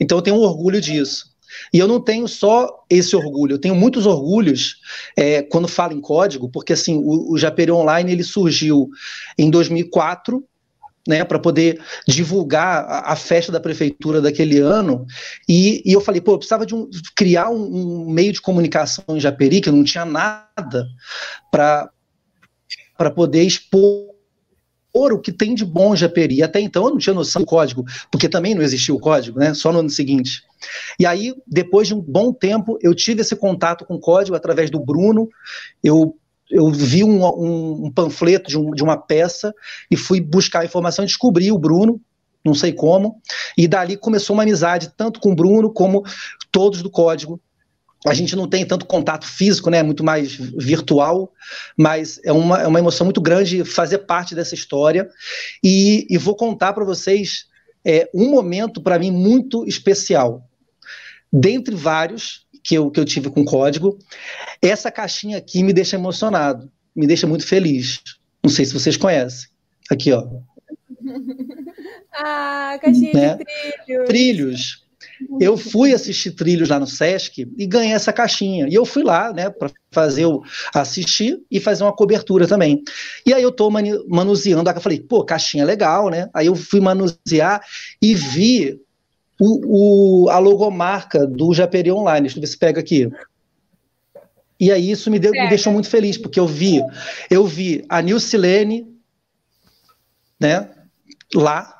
Então 0.00 0.18
eu 0.18 0.22
tenho 0.22 0.36
um 0.36 0.40
orgulho 0.40 0.80
disso. 0.80 1.32
E 1.72 1.78
eu 1.78 1.86
não 1.86 2.00
tenho 2.00 2.26
só 2.26 2.84
esse 2.88 3.14
orgulho, 3.14 3.54
eu 3.54 3.58
tenho 3.58 3.74
muitos 3.74 4.06
orgulhos 4.06 4.76
é, 5.16 5.42
quando 5.42 5.68
falo 5.68 5.92
em 5.92 6.00
código, 6.00 6.48
porque 6.50 6.72
assim, 6.72 6.96
o, 6.96 7.32
o 7.32 7.38
Japeri 7.38 7.70
Online 7.70 8.10
ele 8.10 8.24
surgiu 8.24 8.88
em 9.38 9.50
2004 9.50 10.42
né, 11.06 11.24
para 11.24 11.38
poder 11.38 11.80
divulgar 12.06 12.84
a, 12.84 13.12
a, 13.12 13.16
festa 13.16 13.50
da 13.50 13.60
prefeitura 13.60 14.20
daquele 14.20 14.58
ano. 14.58 15.06
E, 15.48 15.82
e 15.84 15.92
eu 15.92 16.00
falei, 16.00 16.20
pô, 16.20 16.32
eu 16.32 16.38
precisava 16.38 16.64
de, 16.64 16.74
um, 16.74 16.88
criar 17.16 17.50
um, 17.50 18.04
um, 18.04 18.10
meio 18.10 18.32
de 18.32 18.40
comunicação 18.40 19.04
em 19.08 19.20
Japeri, 19.20 19.60
que 19.60 19.70
não 19.70 19.82
tinha 19.84 20.04
nada 20.04 20.86
para 21.50 21.90
poder 23.14 23.42
expor 23.42 24.12
o 24.94 25.18
que 25.18 25.32
tem 25.32 25.54
de 25.54 25.64
bom 25.64 25.94
em 25.94 25.96
Japeri. 25.96 26.42
Até 26.42 26.60
então 26.60 26.84
eu 26.84 26.90
não 26.90 26.98
tinha 26.98 27.14
noção 27.14 27.42
do 27.42 27.46
código, 27.46 27.84
porque 28.10 28.28
também 28.28 28.54
não 28.54 28.62
existia 28.62 28.94
o 28.94 29.00
código, 29.00 29.38
né, 29.38 29.54
só 29.54 29.72
no 29.72 29.80
ano 29.80 29.90
seguinte. 29.90 30.42
E 31.00 31.06
aí, 31.06 31.34
depois 31.46 31.88
de 31.88 31.94
um 31.94 32.00
bom 32.00 32.32
tempo, 32.32 32.78
eu 32.80 32.94
tive 32.94 33.22
esse 33.22 33.34
contato 33.34 33.84
com 33.84 33.94
o 33.94 34.00
código 34.00 34.36
através 34.36 34.70
do 34.70 34.78
Bruno. 34.78 35.28
Eu 35.82 36.16
eu 36.52 36.70
vi 36.70 37.02
um, 37.02 37.24
um, 37.24 37.86
um 37.86 37.90
panfleto 37.90 38.50
de, 38.50 38.58
um, 38.58 38.70
de, 38.72 38.82
uma 38.82 38.96
peça 38.96 39.54
e 39.90 39.96
fui 39.96 40.20
buscar 40.20 40.64
informação 40.64 41.02
e 41.02 41.06
descobri 41.06 41.50
o 41.50 41.58
Bruno, 41.58 42.00
não 42.44 42.54
sei 42.54 42.72
como, 42.72 43.20
e 43.56 43.66
dali 43.66 43.96
começou 43.96 44.34
uma 44.34 44.42
amizade 44.42 44.92
tanto 44.96 45.18
com 45.18 45.32
o 45.32 45.34
Bruno 45.34 45.72
como 45.72 46.04
todos 46.50 46.82
do 46.82 46.90
código. 46.90 47.40
A 48.06 48.12
gente 48.14 48.34
não 48.34 48.48
tem 48.48 48.66
tanto 48.66 48.84
contato 48.84 49.24
físico, 49.24 49.70
né? 49.70 49.80
Muito 49.82 50.02
mais 50.02 50.34
virtual, 50.34 51.32
mas 51.76 52.20
é 52.24 52.32
uma, 52.32 52.60
é 52.60 52.66
uma 52.66 52.80
emoção 52.80 53.04
muito 53.04 53.20
grande 53.20 53.64
fazer 53.64 53.98
parte 53.98 54.34
dessa 54.34 54.54
história. 54.54 55.08
E, 55.62 56.04
e 56.10 56.18
vou 56.18 56.34
contar 56.34 56.72
para 56.72 56.84
vocês 56.84 57.46
é, 57.84 58.10
um 58.12 58.28
momento 58.28 58.82
para 58.82 58.98
mim 58.98 59.12
muito 59.12 59.64
especial. 59.66 60.44
Dentre 61.32 61.76
vários 61.76 62.44
que 62.62 62.74
eu, 62.74 62.90
que 62.90 63.00
eu 63.00 63.04
tive 63.04 63.30
com 63.30 63.44
código, 63.44 63.98
essa 64.60 64.90
caixinha 64.90 65.38
aqui 65.38 65.62
me 65.62 65.72
deixa 65.72 65.96
emocionado, 65.96 66.70
me 66.94 67.06
deixa 67.06 67.26
muito 67.26 67.46
feliz. 67.46 68.00
Não 68.42 68.50
sei 68.50 68.64
se 68.64 68.72
vocês 68.72 68.96
conhecem. 68.96 69.48
Aqui, 69.90 70.12
ó. 70.12 70.26
Ah, 72.14 72.78
caixinha 72.80 73.12
né? 73.14 73.38
de 73.38 73.44
trilhos. 74.04 74.06
Trilhos. 74.06 74.82
Eu 75.40 75.56
fui 75.56 75.92
assistir 75.92 76.32
trilhos 76.32 76.68
lá 76.68 76.78
no 76.78 76.86
Sesc 76.86 77.48
e 77.56 77.66
ganhei 77.66 77.94
essa 77.94 78.12
caixinha. 78.12 78.66
E 78.68 78.74
eu 78.74 78.84
fui 78.84 79.02
lá, 79.02 79.32
né, 79.32 79.50
para 79.50 79.70
fazer 79.90 80.26
o 80.26 80.42
assistir 80.74 81.40
e 81.50 81.60
fazer 81.60 81.84
uma 81.84 81.94
cobertura 81.94 82.46
também. 82.46 82.82
E 83.24 83.32
aí 83.32 83.42
eu 83.42 83.52
tô 83.52 83.70
manuseando, 83.70 84.68
eu 84.68 84.80
falei, 84.80 85.00
pô, 85.00 85.24
caixinha 85.24 85.64
legal, 85.64 86.10
né? 86.10 86.28
Aí 86.34 86.46
eu 86.46 86.54
fui 86.54 86.80
manusear 86.80 87.64
e 88.00 88.14
vi 88.14 88.80
o, 89.40 90.24
o, 90.24 90.30
a 90.30 90.38
logomarca 90.38 91.26
do 91.26 91.52
Japeri 91.52 91.90
Online. 91.90 92.22
Deixa 92.22 92.38
eu 92.38 92.40
ver 92.40 92.46
se 92.46 92.58
pega 92.58 92.80
aqui. 92.80 93.10
E 94.62 94.70
aí 94.70 94.90
isso 94.92 95.10
me, 95.10 95.18
deu, 95.18 95.32
me 95.32 95.48
deixou 95.48 95.72
muito 95.72 95.88
feliz, 95.88 96.16
porque 96.16 96.38
eu 96.38 96.46
vi, 96.46 96.80
eu 97.28 97.44
vi 97.44 97.84
a 97.88 98.00
Nilcilene, 98.00 98.86
né, 100.38 100.70
lá, 101.34 101.74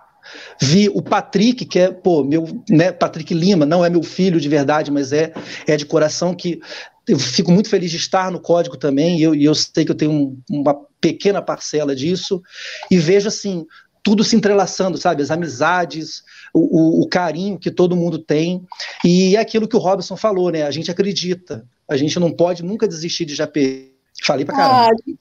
vi 0.60 0.88
o 0.88 1.00
Patrick, 1.00 1.64
que 1.64 1.78
é, 1.78 1.92
pô, 1.92 2.24
meu, 2.24 2.44
né, 2.68 2.90
Patrick 2.90 3.32
Lima, 3.32 3.64
não 3.64 3.84
é 3.84 3.90
meu 3.90 4.02
filho 4.02 4.40
de 4.40 4.48
verdade, 4.48 4.90
mas 4.90 5.12
é, 5.12 5.32
é 5.64 5.76
de 5.76 5.86
coração 5.86 6.34
que 6.34 6.60
eu 7.06 7.18
fico 7.18 7.52
muito 7.52 7.68
feliz 7.68 7.90
de 7.90 7.96
estar 7.96 8.32
no 8.32 8.40
código 8.40 8.76
também, 8.76 9.18
e 9.18 9.22
eu, 9.22 9.34
eu 9.34 9.54
sei 9.54 9.84
que 9.84 9.90
eu 9.90 9.96
tenho 9.96 10.12
um, 10.12 10.42
uma 10.50 10.74
pequena 11.00 11.40
parcela 11.40 11.94
disso, 11.94 12.42
e 12.90 12.98
vejo 12.98 13.28
assim, 13.28 13.64
tudo 14.02 14.24
se 14.24 14.34
entrelaçando, 14.34 14.98
sabe? 14.98 15.22
As 15.22 15.30
amizades, 15.30 16.24
o, 16.52 16.60
o, 16.60 17.02
o, 17.02 17.08
carinho 17.08 17.58
que 17.58 17.70
todo 17.70 17.96
mundo 17.96 18.18
tem. 18.18 18.66
E 19.04 19.36
é 19.36 19.40
aquilo 19.40 19.68
que 19.68 19.76
o 19.76 19.80
Robson 19.80 20.16
falou, 20.16 20.50
né? 20.50 20.64
A 20.64 20.70
gente 20.70 20.90
acredita. 20.90 21.64
A 21.88 21.96
gente 21.96 22.18
não 22.18 22.32
pode 22.32 22.64
nunca 22.64 22.88
desistir 22.88 23.24
de 23.24 23.34
JP. 23.34 23.92
Falei 24.24 24.44
pra 24.44 24.56
caramba. 24.56 24.90
Ah, 24.90 25.12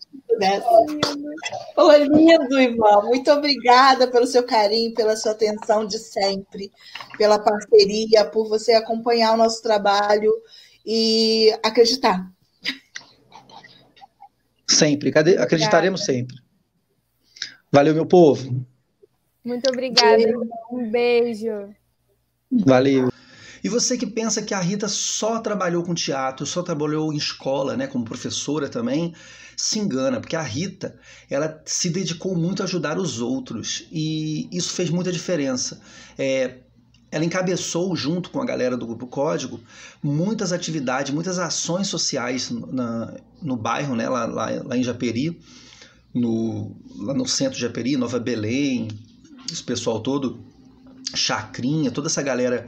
Pô, 1.76 1.92
lindo, 1.94 2.60
irmão. 2.60 3.04
Muito 3.04 3.32
obrigada 3.32 4.08
pelo 4.08 4.26
seu 4.26 4.44
carinho, 4.44 4.94
pela 4.94 5.16
sua 5.16 5.34
atenção 5.34 5.86
de 5.86 6.00
sempre, 6.00 6.72
pela 7.18 7.38
parceria, 7.38 8.26
por 8.26 8.50
você 8.50 8.74
acompanhar 8.74 9.34
o 9.34 9.38
nosso 9.38 9.62
trabalho 9.62 10.32
e 10.86 11.54
acreditar. 11.64 12.28
Sempre, 14.68 15.12
acreditaremos 15.38 16.04
sempre. 16.04 16.36
Valeu, 17.72 17.94
meu 17.94 18.06
povo. 18.06 18.66
Muito 19.44 19.70
obrigada. 19.70 20.24
Um 20.72 20.90
beijo. 20.90 21.74
Valeu. 22.52 23.12
E 23.64 23.70
você 23.70 23.98
que 23.98 24.08
pensa 24.08 24.42
que 24.42 24.54
a 24.54 24.60
Rita 24.60 24.88
só 24.88 25.40
trabalhou 25.40 25.84
com 25.84 25.94
teatro, 25.94 26.46
só 26.46 26.64
trabalhou 26.64 27.14
em 27.14 27.18
escola, 27.18 27.78
né, 27.78 27.86
como 27.86 28.04
professora 28.04 28.68
também, 28.68 29.14
se 29.56 29.78
engana, 29.78 30.20
porque 30.20 30.36
a 30.36 30.42
Rita, 30.42 31.00
ela 31.30 31.62
se 31.66 31.90
dedicou 31.90 32.36
muito 32.36 32.62
a 32.62 32.66
ajudar 32.66 32.98
os 32.98 33.22
outros 33.22 33.88
e 33.92 34.48
isso 34.52 34.74
fez 34.74 34.90
muita 34.90 35.12
diferença. 35.12 35.80
É, 36.18 36.58
ela 37.12 37.26
encabeçou, 37.26 37.96
junto 37.96 38.32
com 38.32 38.42
a 38.42 38.46
galera 38.46 38.76
do 38.76 38.88
Grupo 38.88 39.06
Código, 39.06 39.60
muitas 40.02 40.52
atividades, 40.52 41.14
muitas 41.14 41.38
ações 41.38 41.88
sociais 41.88 42.50
na, 42.50 43.14
no 43.42 43.56
bairro, 43.56 43.96
né, 43.96 44.10
lá, 44.10 44.26
lá, 44.26 44.50
lá 44.64 44.78
em 44.78 44.84
Japeri, 44.84 45.40
no, 46.14 46.76
lá 46.98 47.14
no 47.14 47.28
centro 47.28 47.56
de 47.56 47.62
Japeri, 47.62 47.96
Nova 47.96 48.20
Belém, 48.20 48.88
esse 49.54 49.64
pessoal 49.64 50.00
todo, 50.00 50.44
Chacrinha, 51.14 51.92
toda 51.92 52.08
essa 52.08 52.22
galera, 52.22 52.66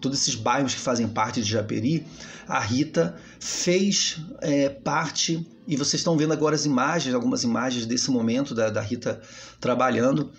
todos 0.00 0.20
esses 0.20 0.34
bairros 0.34 0.74
que 0.74 0.80
fazem 0.80 1.08
parte 1.08 1.42
de 1.42 1.50
Japeri, 1.50 2.06
a 2.46 2.58
Rita 2.58 3.16
fez 3.38 4.20
é, 4.40 4.68
parte, 4.68 5.46
e 5.66 5.76
vocês 5.76 6.00
estão 6.00 6.16
vendo 6.16 6.32
agora 6.32 6.54
as 6.54 6.64
imagens, 6.64 7.14
algumas 7.14 7.44
imagens 7.44 7.86
desse 7.86 8.10
momento 8.10 8.54
da, 8.54 8.70
da 8.70 8.80
Rita 8.80 9.20
trabalhando. 9.60 10.32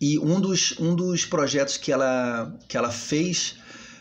E 0.00 0.18
um 0.18 0.40
dos, 0.40 0.74
um 0.78 0.94
dos 0.94 1.24
projetos 1.24 1.76
que 1.76 1.90
ela, 1.90 2.56
que 2.68 2.76
ela 2.76 2.90
fez 2.90 3.56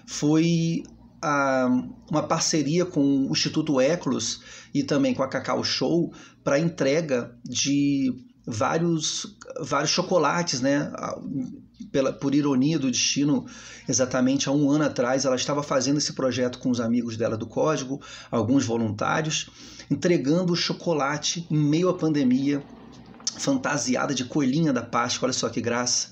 foi 0.05 0.83
a, 1.21 1.67
uma 2.09 2.23
parceria 2.23 2.85
com 2.85 3.27
o 3.27 3.31
Instituto 3.31 3.81
Eclos 3.81 4.41
e 4.73 4.83
também 4.83 5.13
com 5.13 5.23
a 5.23 5.27
Cacau 5.27 5.63
Show 5.63 6.13
para 6.43 6.59
entrega 6.59 7.35
de 7.43 8.13
vários, 8.47 9.37
vários 9.59 9.91
chocolates, 9.91 10.61
né? 10.61 10.89
Pela, 11.91 12.13
por 12.13 12.33
ironia 12.33 12.79
do 12.79 12.89
destino, 12.89 13.45
exatamente 13.87 14.47
há 14.47 14.51
um 14.51 14.71
ano 14.71 14.85
atrás, 14.85 15.25
ela 15.25 15.35
estava 15.35 15.61
fazendo 15.61 15.97
esse 15.97 16.13
projeto 16.13 16.57
com 16.57 16.69
os 16.69 16.79
amigos 16.79 17.17
dela 17.17 17.37
do 17.37 17.45
Código, 17.45 18.01
alguns 18.31 18.65
voluntários, 18.65 19.49
entregando 19.91 20.55
chocolate 20.55 21.45
em 21.51 21.57
meio 21.57 21.89
à 21.89 21.93
pandemia, 21.93 22.63
fantasiada 23.37 24.15
de 24.15 24.25
coelhinha 24.25 24.73
da 24.73 24.81
Páscoa, 24.81 25.27
olha 25.27 25.33
só 25.33 25.49
que 25.49 25.61
graça, 25.61 26.09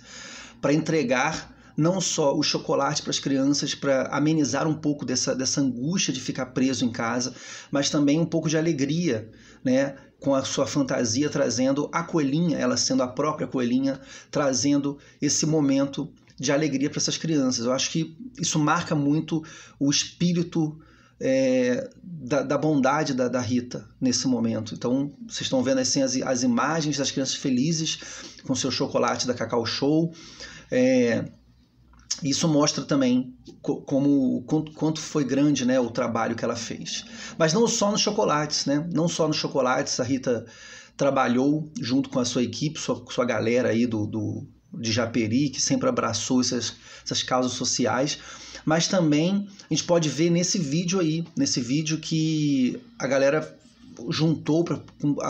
para 0.61 0.73
entregar 0.73 1.55
não 1.75 1.99
só 1.99 2.37
o 2.37 2.43
chocolate 2.43 3.01
para 3.01 3.11
as 3.11 3.19
crianças, 3.19 3.75
para 3.75 4.07
amenizar 4.07 4.67
um 4.67 4.73
pouco 4.73 5.05
dessa, 5.05 5.35
dessa 5.35 5.59
angústia 5.59 6.13
de 6.13 6.21
ficar 6.21 6.47
preso 6.47 6.85
em 6.85 6.91
casa, 6.91 7.33
mas 7.69 7.89
também 7.89 8.19
um 8.19 8.25
pouco 8.25 8.47
de 8.47 8.57
alegria, 8.57 9.29
né? 9.63 9.95
Com 10.19 10.33
a 10.33 10.43
sua 10.43 10.65
fantasia, 10.65 11.29
trazendo 11.29 11.89
a 11.91 12.03
coelhinha, 12.03 12.57
ela 12.57 12.77
sendo 12.77 13.03
a 13.03 13.07
própria 13.07 13.47
coelhinha, 13.47 13.99
trazendo 14.31 14.97
esse 15.21 15.45
momento 15.45 16.11
de 16.37 16.51
alegria 16.51 16.89
para 16.89 16.99
essas 16.99 17.17
crianças. 17.17 17.65
Eu 17.65 17.73
acho 17.73 17.91
que 17.91 18.17
isso 18.39 18.59
marca 18.59 18.95
muito 18.95 19.43
o 19.79 19.89
espírito 19.89 20.77
é, 21.19 21.89
da, 22.03 22.43
da, 22.43 22.57
bondade 22.57 23.13
da, 23.13 23.27
da, 23.27 23.39
Rita 23.39 23.87
nesse 23.99 24.27
momento. 24.27 24.73
Então, 24.73 25.13
vocês 25.27 25.41
estão 25.41 25.63
vendo 25.63 25.79
assim, 25.79 26.01
as, 26.01 26.15
as 26.21 26.43
imagens 26.43 26.97
das 26.97 27.11
crianças 27.11 27.35
felizes 27.35 27.99
com 28.43 28.53
seu 28.53 28.69
chocolate 28.69 29.25
da 29.25 29.33
Cacau 29.33 29.65
Show. 29.65 30.13
É, 30.69 31.25
isso 32.23 32.47
mostra 32.47 32.83
também 32.83 33.35
como 33.61 34.43
quanto, 34.43 34.71
quanto, 34.71 35.01
foi 35.01 35.23
grande 35.23 35.65
né, 35.65 35.79
o 35.79 35.89
trabalho 35.89 36.35
que 36.35 36.45
ela 36.45 36.55
fez. 36.55 37.05
Mas 37.37 37.53
não 37.53 37.67
só 37.67 37.91
nos 37.91 38.01
chocolates, 38.01 38.65
né? 38.65 38.87
Não 38.93 39.07
só 39.07 39.27
nos 39.27 39.37
chocolates, 39.37 39.99
a 39.99 40.03
Rita 40.03 40.45
trabalhou 40.95 41.69
junto 41.79 42.09
com 42.09 42.19
a 42.19 42.25
sua 42.25 42.43
equipe, 42.43 42.79
sua, 42.79 43.03
sua 43.09 43.25
galera 43.25 43.69
aí 43.69 43.85
do, 43.85 44.05
do 44.05 44.47
de 44.73 44.91
Japeri, 44.91 45.49
que 45.49 45.61
sempre 45.61 45.87
abraçou 45.87 46.41
essas, 46.41 46.75
essas 47.03 47.23
causas 47.23 47.53
sociais. 47.53 48.19
Mas 48.65 48.87
também 48.87 49.47
a 49.69 49.73
gente 49.73 49.83
pode 49.83 50.09
ver 50.09 50.29
nesse 50.29 50.57
vídeo 50.57 50.99
aí, 50.99 51.25
nesse 51.35 51.61
vídeo 51.61 51.97
que 51.99 52.79
a 52.99 53.07
galera 53.07 53.57
juntou 54.09 54.63
para 54.63 54.79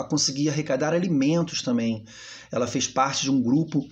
conseguir 0.04 0.48
arrecadar 0.48 0.92
alimentos 0.92 1.62
também. 1.62 2.04
Ela 2.50 2.66
fez 2.66 2.88
parte 2.88 3.22
de 3.22 3.30
um 3.30 3.40
grupo 3.40 3.86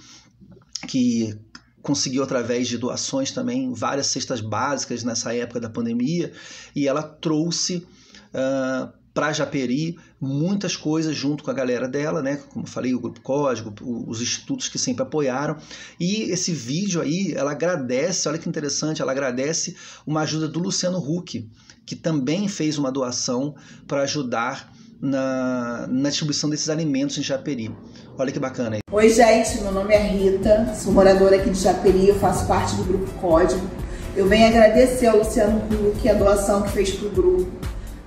que 0.88 1.38
conseguiu 1.84 2.22
através 2.22 2.66
de 2.66 2.78
doações 2.78 3.30
também 3.30 3.74
várias 3.74 4.06
cestas 4.06 4.40
básicas 4.40 5.04
nessa 5.04 5.34
época 5.34 5.60
da 5.60 5.68
pandemia 5.68 6.32
e 6.74 6.88
ela 6.88 7.02
trouxe 7.02 7.86
uh, 8.32 8.90
para 9.12 9.34
Japeri 9.34 9.96
muitas 10.18 10.76
coisas 10.76 11.14
junto 11.14 11.44
com 11.44 11.50
a 11.50 11.54
galera 11.54 11.86
dela, 11.86 12.22
né? 12.22 12.38
Como 12.48 12.64
eu 12.64 12.68
falei, 12.68 12.94
o 12.94 13.00
Grupo 13.00 13.20
Código, 13.20 13.72
os 14.08 14.20
institutos 14.20 14.68
que 14.68 14.78
sempre 14.78 15.02
apoiaram. 15.02 15.56
E 16.00 16.22
esse 16.22 16.52
vídeo 16.52 17.02
aí, 17.02 17.32
ela 17.36 17.52
agradece, 17.52 18.28
olha 18.28 18.38
que 18.38 18.48
interessante, 18.48 19.02
ela 19.02 19.12
agradece 19.12 19.76
uma 20.06 20.22
ajuda 20.22 20.48
do 20.48 20.58
Luciano 20.58 20.98
Huck, 20.98 21.48
que 21.86 21.94
também 21.94 22.48
fez 22.48 22.78
uma 22.78 22.90
doação 22.90 23.54
para 23.86 24.02
ajudar 24.02 24.74
na, 25.00 25.86
na 25.86 26.08
distribuição 26.08 26.48
desses 26.48 26.70
alimentos 26.70 27.18
em 27.18 27.22
Japeri. 27.22 27.70
Olha 28.16 28.30
que 28.30 28.38
bacana 28.38 28.76
aí. 28.76 28.80
Oi, 28.92 29.08
gente, 29.08 29.60
meu 29.60 29.72
nome 29.72 29.92
é 29.92 29.98
Rita, 29.98 30.72
sou 30.76 30.92
moradora 30.92 31.34
aqui 31.34 31.50
de 31.50 31.60
Japeri, 31.60 32.10
eu 32.10 32.14
faço 32.14 32.46
parte 32.46 32.76
do 32.76 32.84
Grupo 32.84 33.10
Código. 33.20 33.68
Eu 34.14 34.28
venho 34.28 34.46
agradecer 34.46 35.08
ao 35.08 35.18
Luciano 35.18 35.60
Huck 35.68 36.08
a 36.08 36.14
doação 36.14 36.62
que 36.62 36.70
fez 36.70 36.92
para 36.92 37.08
o 37.08 37.10
grupo. 37.10 37.50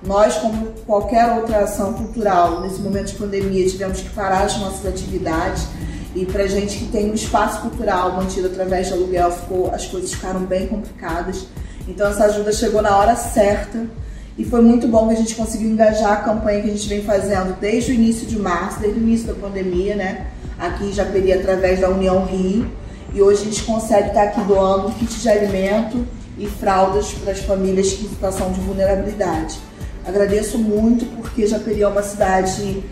Nós, 0.02 0.36
como 0.36 0.68
qualquer 0.86 1.30
outra 1.36 1.58
ação 1.58 1.92
cultural, 1.92 2.62
nesse 2.62 2.80
momento 2.80 3.08
de 3.08 3.16
pandemia, 3.16 3.68
tivemos 3.68 4.00
que 4.00 4.08
parar 4.08 4.44
as 4.44 4.56
nossas 4.56 4.86
atividades. 4.86 5.66
E 6.16 6.24
para 6.24 6.46
gente 6.46 6.78
que 6.78 6.86
tem 6.86 7.10
um 7.10 7.14
espaço 7.14 7.60
cultural 7.60 8.12
mantido 8.12 8.46
através 8.46 8.86
de 8.86 8.94
aluguel, 8.94 9.30
ficou, 9.30 9.70
as 9.74 9.84
coisas 9.84 10.10
ficaram 10.10 10.40
bem 10.40 10.68
complicadas. 10.68 11.46
Então 11.86 12.08
essa 12.08 12.24
ajuda 12.24 12.50
chegou 12.50 12.80
na 12.80 12.96
hora 12.96 13.14
certa 13.14 13.86
e 14.38 14.44
foi 14.44 14.62
muito 14.62 14.86
bom 14.86 15.08
que 15.08 15.14
a 15.14 15.16
gente 15.16 15.34
conseguiu 15.34 15.68
engajar 15.68 16.12
a 16.12 16.16
campanha 16.18 16.62
que 16.62 16.68
a 16.68 16.70
gente 16.70 16.88
vem 16.88 17.02
fazendo 17.02 17.58
desde 17.60 17.90
o 17.90 17.94
início 17.94 18.24
de 18.24 18.38
março, 18.38 18.78
desde 18.78 19.00
o 19.00 19.02
início 19.02 19.26
da 19.26 19.34
pandemia, 19.34 19.96
né? 19.96 20.28
Aqui 20.56 20.84
em 20.84 20.92
Japeri, 20.92 21.32
através 21.32 21.80
da 21.80 21.90
União 21.90 22.24
Rio. 22.24 22.70
E 23.12 23.20
hoje 23.20 23.42
a 23.42 23.44
gente 23.46 23.64
consegue 23.64 24.08
estar 24.08 24.22
aqui 24.22 24.40
doando 24.42 24.92
kit 24.92 25.12
de 25.12 25.28
alimento 25.28 26.06
e 26.38 26.46
fraldas 26.46 27.12
para 27.14 27.32
as 27.32 27.40
famílias 27.40 27.88
em 27.88 28.08
situação 28.08 28.52
de 28.52 28.60
vulnerabilidade. 28.60 29.58
Agradeço 30.06 30.56
muito 30.56 31.04
porque 31.16 31.44
Japeri 31.44 31.82
é 31.82 31.88
uma 31.88 32.02
cidade 32.04 32.84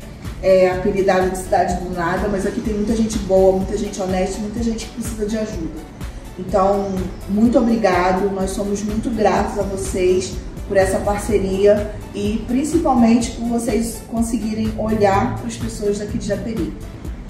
é, 0.43 0.71
apelidada 0.71 1.31
de 1.31 1.39
cidade 1.39 1.77
do 1.77 1.95
nada, 1.95 2.27
mas 2.27 2.45
aqui 2.45 2.61
tem 2.61 2.75
muita 2.75 2.97
gente 2.97 3.19
boa, 3.19 3.57
muita 3.57 3.79
gente 3.79 4.03
honesta, 4.03 4.41
muita 4.41 4.61
gente 4.65 4.87
que 4.87 4.95
precisa 4.95 5.25
de 5.25 5.39
ajuda. 5.39 5.97
Então, 6.41 6.89
muito 7.29 7.57
obrigado, 7.57 8.29
nós 8.35 8.51
somos 8.51 8.83
muito 8.83 9.09
gratos 9.11 9.59
a 9.61 9.63
vocês 9.63 10.35
por 10.69 10.77
essa 10.77 10.99
parceria 11.01 11.95
e 12.15 12.45
principalmente 12.47 13.33
por 13.33 13.49
vocês 13.49 14.03
conseguirem 14.09 14.73
olhar 14.79 15.37
para 15.37 15.47
as 15.47 15.57
pessoas 15.57 15.99
daqui 15.99 16.19
de 16.19 16.27
Japeri. 16.27 16.73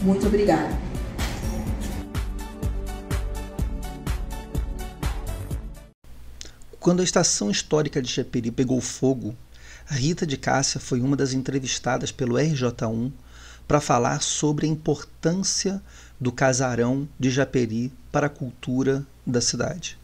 Muito 0.03 0.27
obrigada. 0.27 0.87
Quando 6.79 7.01
a 7.01 7.05
estação 7.05 7.51
histórica 7.51 8.01
de 8.01 8.12
Japeri 8.12 8.51
pegou 8.51 8.81
fogo, 8.81 9.35
Rita 9.88 10.27
de 10.27 10.37
Cássia 10.37 10.81
foi 10.81 11.01
uma 11.01 11.16
das 11.16 11.33
entrevistadas 11.33 12.12
pelo 12.12 12.37
RJ1 12.37 13.11
para 13.66 13.81
falar 13.81 14.22
sobre 14.22 14.66
a 14.66 14.68
importância 14.68 15.83
do 16.20 16.31
casarão 16.31 17.09
de 17.18 17.31
Japeri 17.31 17.92
para 18.12 18.29
a 18.29 18.31
cultura 18.31 19.05
da 19.27 19.40
cidade. 19.40 19.99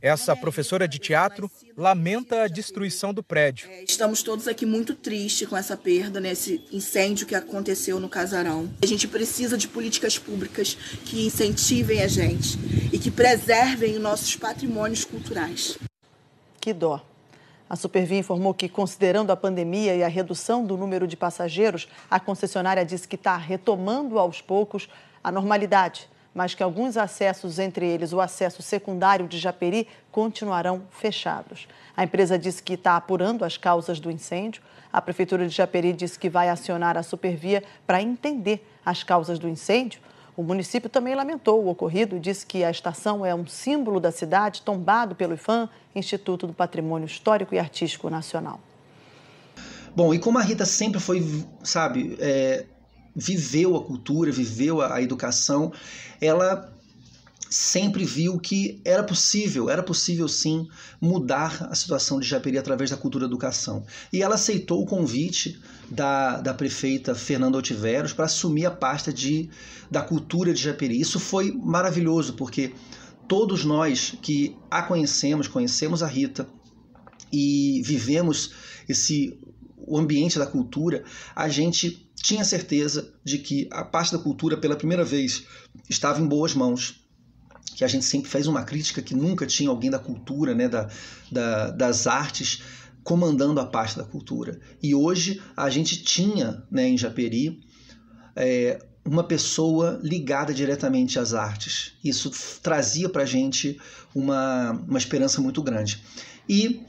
Essa 0.00 0.36
professora 0.36 0.86
de 0.86 0.98
teatro 0.98 1.50
lamenta 1.76 2.42
a 2.42 2.48
destruição 2.48 3.12
do 3.12 3.22
prédio. 3.22 3.68
É, 3.68 3.82
estamos 3.82 4.22
todos 4.22 4.46
aqui 4.46 4.64
muito 4.64 4.94
tristes 4.94 5.48
com 5.48 5.56
essa 5.56 5.76
perda, 5.76 6.20
nesse 6.20 6.64
incêndio 6.72 7.26
que 7.26 7.34
aconteceu 7.34 7.98
no 7.98 8.08
casarão. 8.08 8.70
A 8.80 8.86
gente 8.86 9.08
precisa 9.08 9.58
de 9.58 9.66
políticas 9.66 10.16
públicas 10.16 10.74
que 11.04 11.26
incentivem 11.26 12.00
a 12.02 12.06
gente 12.06 12.58
e 12.92 12.98
que 12.98 13.10
preservem 13.10 13.96
os 13.96 14.00
nossos 14.00 14.36
patrimônios 14.36 15.04
culturais. 15.04 15.76
Que 16.60 16.72
dó. 16.72 17.04
A 17.68 17.76
Supervia 17.76 18.18
informou 18.18 18.54
que, 18.54 18.68
considerando 18.68 19.30
a 19.30 19.36
pandemia 19.36 19.94
e 19.94 20.02
a 20.02 20.08
redução 20.08 20.64
do 20.64 20.76
número 20.76 21.06
de 21.06 21.16
passageiros, 21.16 21.88
a 22.10 22.18
concessionária 22.18 22.84
disse 22.84 23.06
que 23.06 23.16
está 23.16 23.36
retomando 23.36 24.18
aos 24.18 24.40
poucos 24.40 24.88
a 25.22 25.32
normalidade 25.32 26.08
mas 26.38 26.54
que 26.54 26.62
alguns 26.62 26.96
acessos, 26.96 27.58
entre 27.58 27.84
eles 27.84 28.12
o 28.12 28.20
acesso 28.20 28.62
secundário 28.62 29.26
de 29.26 29.36
Japeri, 29.36 29.88
continuarão 30.12 30.82
fechados. 30.88 31.66
A 31.96 32.04
empresa 32.04 32.38
disse 32.38 32.62
que 32.62 32.74
está 32.74 32.96
apurando 32.96 33.44
as 33.44 33.56
causas 33.56 33.98
do 33.98 34.08
incêndio. 34.08 34.62
A 34.92 35.02
Prefeitura 35.02 35.48
de 35.48 35.52
Japeri 35.52 35.92
disse 35.92 36.16
que 36.16 36.30
vai 36.30 36.48
acionar 36.48 36.96
a 36.96 37.02
Supervia 37.02 37.64
para 37.84 38.00
entender 38.00 38.64
as 38.86 39.02
causas 39.02 39.36
do 39.36 39.48
incêndio. 39.48 40.00
O 40.36 40.44
município 40.44 40.88
também 40.88 41.12
lamentou 41.16 41.60
o 41.60 41.68
ocorrido 41.68 42.16
e 42.16 42.20
disse 42.20 42.46
que 42.46 42.62
a 42.62 42.70
estação 42.70 43.26
é 43.26 43.34
um 43.34 43.44
símbolo 43.44 43.98
da 43.98 44.12
cidade, 44.12 44.62
tombado 44.62 45.16
pelo 45.16 45.34
IFAM, 45.34 45.68
Instituto 45.92 46.46
do 46.46 46.52
Patrimônio 46.52 47.06
Histórico 47.06 47.52
e 47.52 47.58
Artístico 47.58 48.08
Nacional. 48.08 48.60
Bom, 49.92 50.14
e 50.14 50.20
como 50.20 50.38
a 50.38 50.42
Rita 50.42 50.64
sempre 50.64 51.00
foi, 51.00 51.44
sabe, 51.64 52.16
é, 52.20 52.64
viveu 53.14 53.76
a 53.76 53.84
cultura, 53.84 54.30
viveu 54.30 54.80
a, 54.80 54.94
a 54.94 55.02
educação, 55.02 55.72
ela 56.20 56.72
sempre 57.50 58.04
viu 58.04 58.38
que 58.38 58.80
era 58.84 59.02
possível, 59.02 59.70
era 59.70 59.82
possível 59.82 60.28
sim 60.28 60.68
mudar 61.00 61.68
a 61.70 61.74
situação 61.74 62.20
de 62.20 62.26
Japeri 62.26 62.58
através 62.58 62.90
da 62.90 62.96
cultura 62.96 63.24
da 63.24 63.30
educação. 63.30 63.84
E 64.12 64.22
ela 64.22 64.34
aceitou 64.34 64.82
o 64.82 64.86
convite 64.86 65.58
da, 65.90 66.40
da 66.40 66.52
prefeita 66.52 67.14
Fernanda 67.14 67.56
Otiveros 67.56 68.12
para 68.12 68.26
assumir 68.26 68.66
a 68.66 68.70
pasta 68.70 69.12
de, 69.12 69.48
da 69.90 70.02
cultura 70.02 70.52
de 70.52 70.62
Japeri. 70.62 71.00
Isso 71.00 71.18
foi 71.18 71.52
maravilhoso, 71.52 72.34
porque 72.34 72.74
todos 73.26 73.64
nós 73.64 74.14
que 74.20 74.56
a 74.70 74.82
conhecemos, 74.82 75.48
conhecemos 75.48 76.02
a 76.02 76.06
Rita 76.06 76.46
e 77.32 77.80
vivemos 77.84 78.52
esse 78.88 79.38
o 79.76 79.96
ambiente 79.96 80.38
da 80.38 80.46
cultura, 80.46 81.02
a 81.34 81.48
gente 81.48 82.07
tinha 82.22 82.44
certeza 82.44 83.12
de 83.24 83.38
que 83.38 83.68
a 83.70 83.84
parte 83.84 84.12
da 84.12 84.18
cultura, 84.18 84.56
pela 84.56 84.76
primeira 84.76 85.04
vez, 85.04 85.44
estava 85.88 86.20
em 86.20 86.26
boas 86.26 86.54
mãos. 86.54 87.04
Que 87.76 87.84
a 87.84 87.88
gente 87.88 88.04
sempre 88.04 88.28
fez 88.28 88.46
uma 88.46 88.64
crítica 88.64 89.00
que 89.00 89.14
nunca 89.14 89.46
tinha 89.46 89.70
alguém 89.70 89.90
da 89.90 89.98
cultura, 89.98 90.54
né, 90.54 90.68
da, 90.68 90.88
da, 91.30 91.70
das 91.70 92.06
artes, 92.08 92.62
comandando 93.04 93.60
a 93.60 93.66
parte 93.66 93.96
da 93.96 94.04
cultura. 94.04 94.58
E 94.82 94.94
hoje 94.94 95.40
a 95.56 95.70
gente 95.70 96.02
tinha 96.02 96.64
né, 96.70 96.88
em 96.88 96.98
Japeri 96.98 97.60
é, 98.34 98.84
uma 99.04 99.22
pessoa 99.24 100.00
ligada 100.02 100.52
diretamente 100.52 101.18
às 101.18 101.32
artes. 101.34 101.92
Isso 102.04 102.30
trazia 102.62 103.08
para 103.08 103.22
a 103.22 103.26
gente 103.26 103.80
uma, 104.14 104.72
uma 104.72 104.98
esperança 104.98 105.40
muito 105.40 105.62
grande. 105.62 106.02
E 106.48 106.82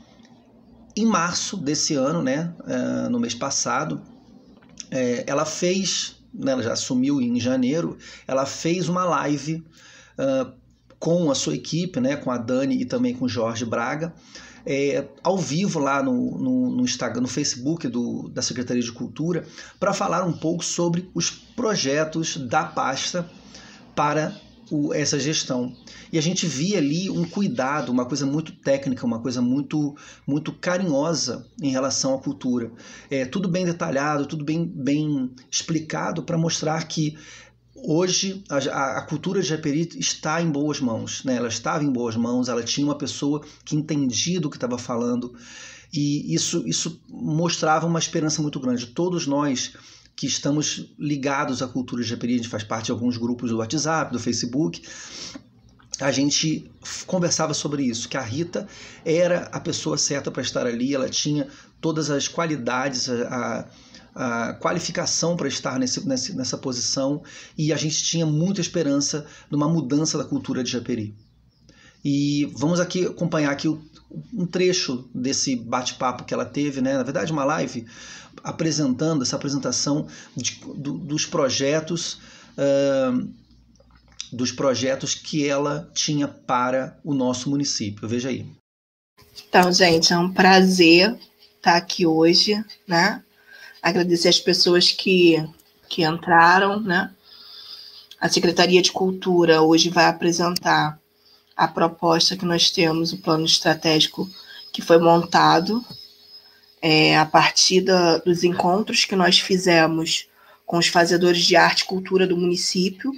em 0.95 1.05
março 1.05 1.55
desse 1.55 1.93
ano, 1.93 2.21
né, 2.21 2.53
uh, 2.61 3.09
no 3.09 3.19
mês 3.19 3.33
passado, 3.33 4.01
é, 4.91 5.23
ela 5.27 5.45
fez, 5.45 6.15
né, 6.33 6.51
ela 6.51 6.63
já 6.63 6.73
assumiu 6.73 7.21
em 7.21 7.39
janeiro, 7.39 7.97
ela 8.27 8.45
fez 8.45 8.89
uma 8.89 9.03
live 9.03 9.63
uh, 10.17 10.51
com 10.97 11.31
a 11.31 11.35
sua 11.35 11.55
equipe, 11.55 11.99
né, 11.99 12.15
com 12.15 12.31
a 12.31 12.37
Dani 12.37 12.81
e 12.81 12.85
também 12.85 13.15
com 13.15 13.25
o 13.25 13.29
Jorge 13.29 13.65
Braga, 13.65 14.13
é, 14.65 15.07
ao 15.23 15.37
vivo 15.37 15.79
lá 15.79 16.03
no, 16.03 16.37
no, 16.37 16.69
no, 16.71 16.83
Instagram, 16.83 17.21
no 17.21 17.27
Facebook 17.27 17.87
do, 17.87 18.29
da 18.29 18.41
Secretaria 18.41 18.83
de 18.83 18.91
Cultura, 18.91 19.45
para 19.79 19.93
falar 19.93 20.23
um 20.23 20.33
pouco 20.33 20.63
sobre 20.63 21.09
os 21.13 21.29
projetos 21.29 22.37
da 22.37 22.63
pasta 22.65 23.29
para 23.95 24.35
o, 24.71 24.93
essa 24.93 25.19
gestão. 25.19 25.75
E 26.11 26.17
a 26.17 26.21
gente 26.21 26.45
via 26.45 26.77
ali 26.77 27.09
um 27.09 27.25
cuidado, 27.25 27.91
uma 27.91 28.05
coisa 28.05 28.25
muito 28.25 28.51
técnica, 28.51 29.05
uma 29.05 29.19
coisa 29.19 29.41
muito, 29.41 29.95
muito 30.25 30.51
carinhosa 30.51 31.45
em 31.61 31.71
relação 31.71 32.15
à 32.15 32.19
cultura. 32.19 32.71
É, 33.09 33.25
tudo 33.25 33.47
bem 33.47 33.65
detalhado, 33.65 34.25
tudo 34.25 34.43
bem, 34.43 34.65
bem 34.65 35.31
explicado 35.51 36.23
para 36.23 36.37
mostrar 36.37 36.83
que 36.87 37.17
hoje 37.75 38.43
a, 38.49 38.97
a, 38.97 39.01
cultura 39.01 39.41
de 39.41 39.47
Japeri 39.47 39.89
está 39.97 40.41
em 40.41 40.49
boas 40.49 40.79
mãos, 40.79 41.23
né? 41.23 41.35
ela 41.35 41.47
estava 41.47 41.83
em 41.83 41.91
boas 41.91 42.15
mãos, 42.15 42.49
ela 42.49 42.63
tinha 42.63 42.85
uma 42.85 42.97
pessoa 42.97 43.41
que 43.63 43.75
entendia 43.75 44.39
do 44.39 44.49
que 44.49 44.57
estava 44.57 44.77
falando 44.77 45.33
e 45.91 46.33
isso, 46.33 46.63
isso 46.67 47.01
mostrava 47.09 47.87
uma 47.87 47.99
esperança 47.99 48.41
muito 48.41 48.59
grande. 48.59 48.87
Todos 48.87 49.25
nós 49.25 49.73
que 50.19 50.27
estamos 50.27 50.93
ligados 50.99 51.61
à 51.61 51.67
cultura 51.69 52.03
japeri, 52.03 52.33
a 52.33 52.37
gente 52.39 52.49
faz 52.49 52.61
parte 52.61 52.87
de 52.87 52.91
alguns 52.91 53.15
grupos 53.15 53.51
do 53.51 53.59
WhatsApp, 53.59 54.11
do 54.11 54.19
Facebook, 54.19 54.81
a 55.97 56.11
gente 56.11 56.69
conversava 57.07 57.53
sobre 57.53 57.83
isso, 57.83 58.09
que 58.09 58.17
a 58.17 58.21
Rita 58.21 58.67
era 59.05 59.43
a 59.43 59.61
pessoa 59.61 59.97
certa 59.97 60.29
para 60.29 60.41
estar 60.41 60.67
ali, 60.67 60.93
ela 60.93 61.07
tinha 61.07 61.47
todas 61.79 62.09
as 62.09 62.27
qualidades, 62.27 63.09
a, 63.09 63.65
a 64.13 64.53
qualificação 64.55 65.37
para 65.37 65.47
estar 65.47 65.79
nesse, 65.79 66.05
nessa 66.35 66.57
posição 66.57 67.23
e 67.57 67.71
a 67.71 67.77
gente 67.77 68.03
tinha 68.03 68.25
muita 68.25 68.59
esperança 68.59 69.25
numa 69.49 69.69
mudança 69.69 70.17
da 70.17 70.25
cultura 70.25 70.61
de 70.61 70.69
Japeri. 70.69 71.15
E 72.03 72.51
vamos 72.57 72.81
aqui 72.81 73.05
acompanhar 73.05 73.51
aqui 73.51 73.69
um 74.33 74.45
trecho 74.45 75.07
desse 75.13 75.55
bate-papo 75.55 76.25
que 76.25 76.33
ela 76.33 76.45
teve, 76.45 76.81
né? 76.81 76.97
na 76.97 77.03
verdade 77.03 77.31
uma 77.31 77.45
live, 77.45 77.85
apresentando 78.43 79.23
essa 79.23 79.35
apresentação 79.35 80.07
de, 80.35 80.61
do, 80.75 80.97
dos 80.97 81.25
projetos 81.25 82.19
uh, 82.57 83.29
dos 84.31 84.51
projetos 84.51 85.15
que 85.15 85.47
ela 85.47 85.89
tinha 85.93 86.27
para 86.27 86.97
o 87.03 87.13
nosso 87.13 87.49
município. 87.49 88.07
Veja 88.07 88.29
aí. 88.29 88.45
Então, 89.47 89.71
gente, 89.71 90.13
é 90.13 90.17
um 90.17 90.31
prazer 90.31 91.17
estar 91.57 91.75
aqui 91.75 92.05
hoje, 92.05 92.63
né? 92.87 93.23
Agradecer 93.81 94.27
as 94.27 94.39
pessoas 94.39 94.91
que, 94.91 95.43
que 95.87 96.03
entraram, 96.03 96.79
né? 96.79 97.11
A 98.19 98.27
Secretaria 98.27 98.81
de 98.81 98.91
Cultura 98.91 99.61
hoje 99.61 99.89
vai 99.89 100.05
apresentar 100.05 100.99
a 101.55 101.67
proposta 101.67 102.37
que 102.37 102.45
nós 102.45 102.69
temos, 102.69 103.11
o 103.13 103.17
plano 103.17 103.45
estratégico 103.45 104.29
que 104.71 104.81
foi 104.81 104.97
montado 104.97 105.83
é, 106.81 107.17
a 107.17 107.25
partir 107.25 107.81
da, 107.81 108.17
dos 108.17 108.43
encontros 108.43 109.05
que 109.05 109.15
nós 109.15 109.39
fizemos 109.39 110.27
com 110.65 110.77
os 110.77 110.87
fazedores 110.87 111.43
de 111.45 111.55
arte 111.55 111.81
e 111.81 111.85
cultura 111.85 112.27
do 112.27 112.37
município. 112.37 113.11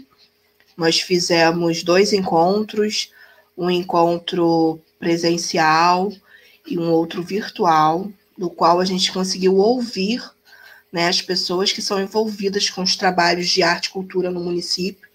Nós 0.76 1.02
fizemos 1.02 1.84
dois 1.84 2.14
encontros, 2.14 3.12
um 3.58 3.70
encontro 3.70 4.80
presencial 5.00 6.12
e 6.66 6.78
um 6.78 6.90
outro 6.90 7.22
virtual, 7.22 8.10
no 8.38 8.50
qual 8.50 8.80
a 8.80 8.86
gente 8.86 9.12
conseguiu 9.12 9.58
ouvir 9.58 10.24
né, 10.92 11.08
as 11.08 11.22
pessoas 11.22 11.72
que 11.72 11.82
são 11.82 12.02
envolvidas 12.02 12.70
com 12.70 12.82
os 12.82 12.96
trabalhos 12.96 13.50
de 13.50 13.64
arte 13.64 13.88
e 13.88 13.92
cultura 13.92 14.32
no 14.32 14.40
município. 14.40 15.08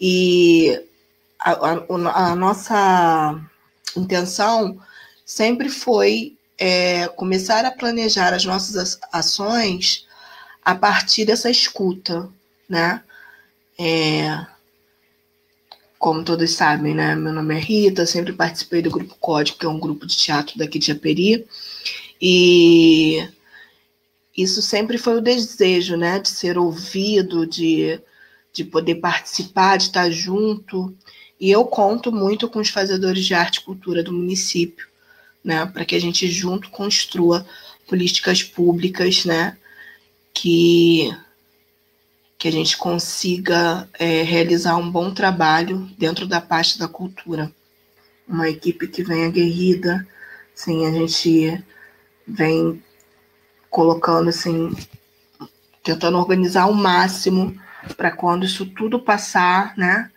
E 0.00 0.82
a, 1.38 1.52
a, 1.52 2.30
a 2.30 2.36
nossa 2.36 3.40
intenção 3.96 4.80
sempre 5.24 5.68
foi 5.68 6.36
é, 6.60 7.08
começar 7.08 7.64
a 7.64 7.70
planejar 7.70 8.34
as 8.34 8.44
nossas 8.44 8.98
ações 9.10 10.06
a 10.62 10.74
partir 10.74 11.24
dessa 11.24 11.50
escuta, 11.50 12.28
né? 12.68 13.02
É, 13.78 14.46
como 15.98 16.22
todos 16.22 16.52
sabem, 16.52 16.94
né? 16.94 17.16
Meu 17.16 17.32
nome 17.32 17.56
é 17.56 17.58
Rita, 17.58 18.04
sempre 18.04 18.34
participei 18.34 18.82
do 18.82 18.90
Grupo 18.90 19.16
Código, 19.18 19.58
que 19.58 19.64
é 19.64 19.68
um 19.70 19.80
grupo 19.80 20.06
de 20.06 20.14
teatro 20.14 20.58
daqui 20.58 20.78
de 20.78 20.88
Japeri, 20.88 21.46
e 22.20 23.26
isso 24.36 24.60
sempre 24.60 24.98
foi 24.98 25.16
o 25.16 25.22
desejo, 25.22 25.96
né? 25.96 26.18
De 26.18 26.28
ser 26.28 26.58
ouvido, 26.58 27.46
de, 27.46 27.98
de 28.52 28.64
poder 28.64 28.96
participar, 28.96 29.78
de 29.78 29.84
estar 29.84 30.10
junto. 30.10 30.94
E 31.40 31.50
eu 31.50 31.64
conto 31.64 32.12
muito 32.12 32.50
com 32.50 32.58
os 32.58 32.68
fazedores 32.68 33.24
de 33.24 33.32
arte 33.32 33.56
e 33.56 33.64
cultura 33.64 34.02
do 34.02 34.12
município, 34.12 34.89
né? 35.44 35.66
Para 35.66 35.84
que 35.84 35.94
a 35.94 36.00
gente 36.00 36.28
junto 36.28 36.70
construa 36.70 37.46
políticas 37.88 38.42
públicas, 38.42 39.24
né? 39.24 39.56
Que 40.32 41.10
que 42.38 42.48
a 42.48 42.52
gente 42.52 42.78
consiga 42.78 43.86
é, 43.98 44.22
realizar 44.22 44.74
um 44.76 44.90
bom 44.90 45.12
trabalho 45.12 45.90
dentro 45.98 46.26
da 46.26 46.40
parte 46.40 46.78
da 46.78 46.88
cultura. 46.88 47.52
Uma 48.26 48.48
equipe 48.48 48.88
que 48.88 49.02
vem 49.02 49.26
aguerrida, 49.26 50.08
assim, 50.56 50.86
a 50.86 50.90
gente 50.90 51.62
vem 52.26 52.82
colocando 53.68 54.30
assim, 54.30 54.74
tentando 55.82 56.16
organizar 56.16 56.64
o 56.66 56.74
máximo 56.74 57.54
para 57.94 58.10
quando 58.10 58.46
isso 58.46 58.64
tudo 58.64 58.98
passar, 58.98 59.76
né, 59.76 60.10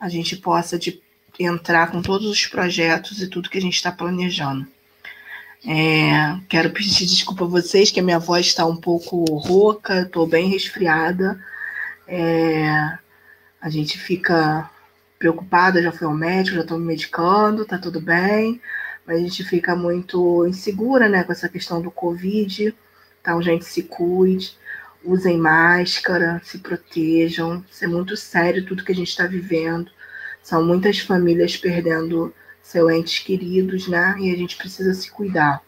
a 0.00 0.08
gente 0.08 0.34
possa 0.36 0.78
de, 0.78 1.02
entrar 1.38 1.90
com 1.90 2.02
todos 2.02 2.26
os 2.26 2.46
projetos 2.46 3.20
e 3.20 3.28
tudo 3.28 3.50
que 3.50 3.58
a 3.58 3.60
gente 3.62 3.74
está 3.74 3.92
planejando. 3.92 4.66
É, 5.66 6.38
quero 6.48 6.70
pedir 6.70 7.06
desculpa 7.06 7.44
a 7.44 7.48
vocês 7.48 7.90
que 7.90 7.98
a 7.98 8.02
minha 8.02 8.18
voz 8.18 8.46
está 8.46 8.64
um 8.64 8.76
pouco 8.76 9.24
rouca, 9.36 10.02
estou 10.02 10.26
bem 10.26 10.48
resfriada. 10.48 11.42
É, 12.06 12.98
a 13.60 13.68
gente 13.68 13.98
fica 13.98 14.70
preocupada, 15.18 15.82
já 15.82 15.90
fui 15.90 16.06
ao 16.06 16.14
médico, 16.14 16.56
já 16.56 16.62
estou 16.62 16.78
me 16.78 16.86
medicando, 16.86 17.64
tá 17.64 17.78
tudo 17.78 18.00
bem, 18.00 18.60
mas 19.06 19.16
a 19.16 19.20
gente 19.20 19.42
fica 19.44 19.74
muito 19.74 20.46
insegura, 20.46 21.08
né, 21.08 21.24
com 21.24 21.32
essa 21.32 21.48
questão 21.48 21.82
do 21.82 21.90
Covid. 21.90 22.74
Então, 23.20 23.42
gente, 23.42 23.64
se 23.64 23.82
cuide, 23.82 24.56
usem 25.04 25.36
máscara, 25.38 26.40
se 26.44 26.58
protejam. 26.58 27.64
Isso 27.70 27.84
é 27.84 27.88
muito 27.88 28.16
sério 28.16 28.64
tudo 28.64 28.84
que 28.84 28.92
a 28.92 28.94
gente 28.94 29.08
está 29.08 29.26
vivendo. 29.26 29.90
São 30.46 30.64
muitas 30.64 31.00
famílias 31.00 31.56
perdendo 31.56 32.32
seus 32.62 32.92
entes 32.92 33.18
queridos, 33.18 33.88
né? 33.88 34.14
E 34.20 34.32
a 34.32 34.36
gente 34.36 34.56
precisa 34.56 34.94
se 34.94 35.10
cuidar. 35.10 35.60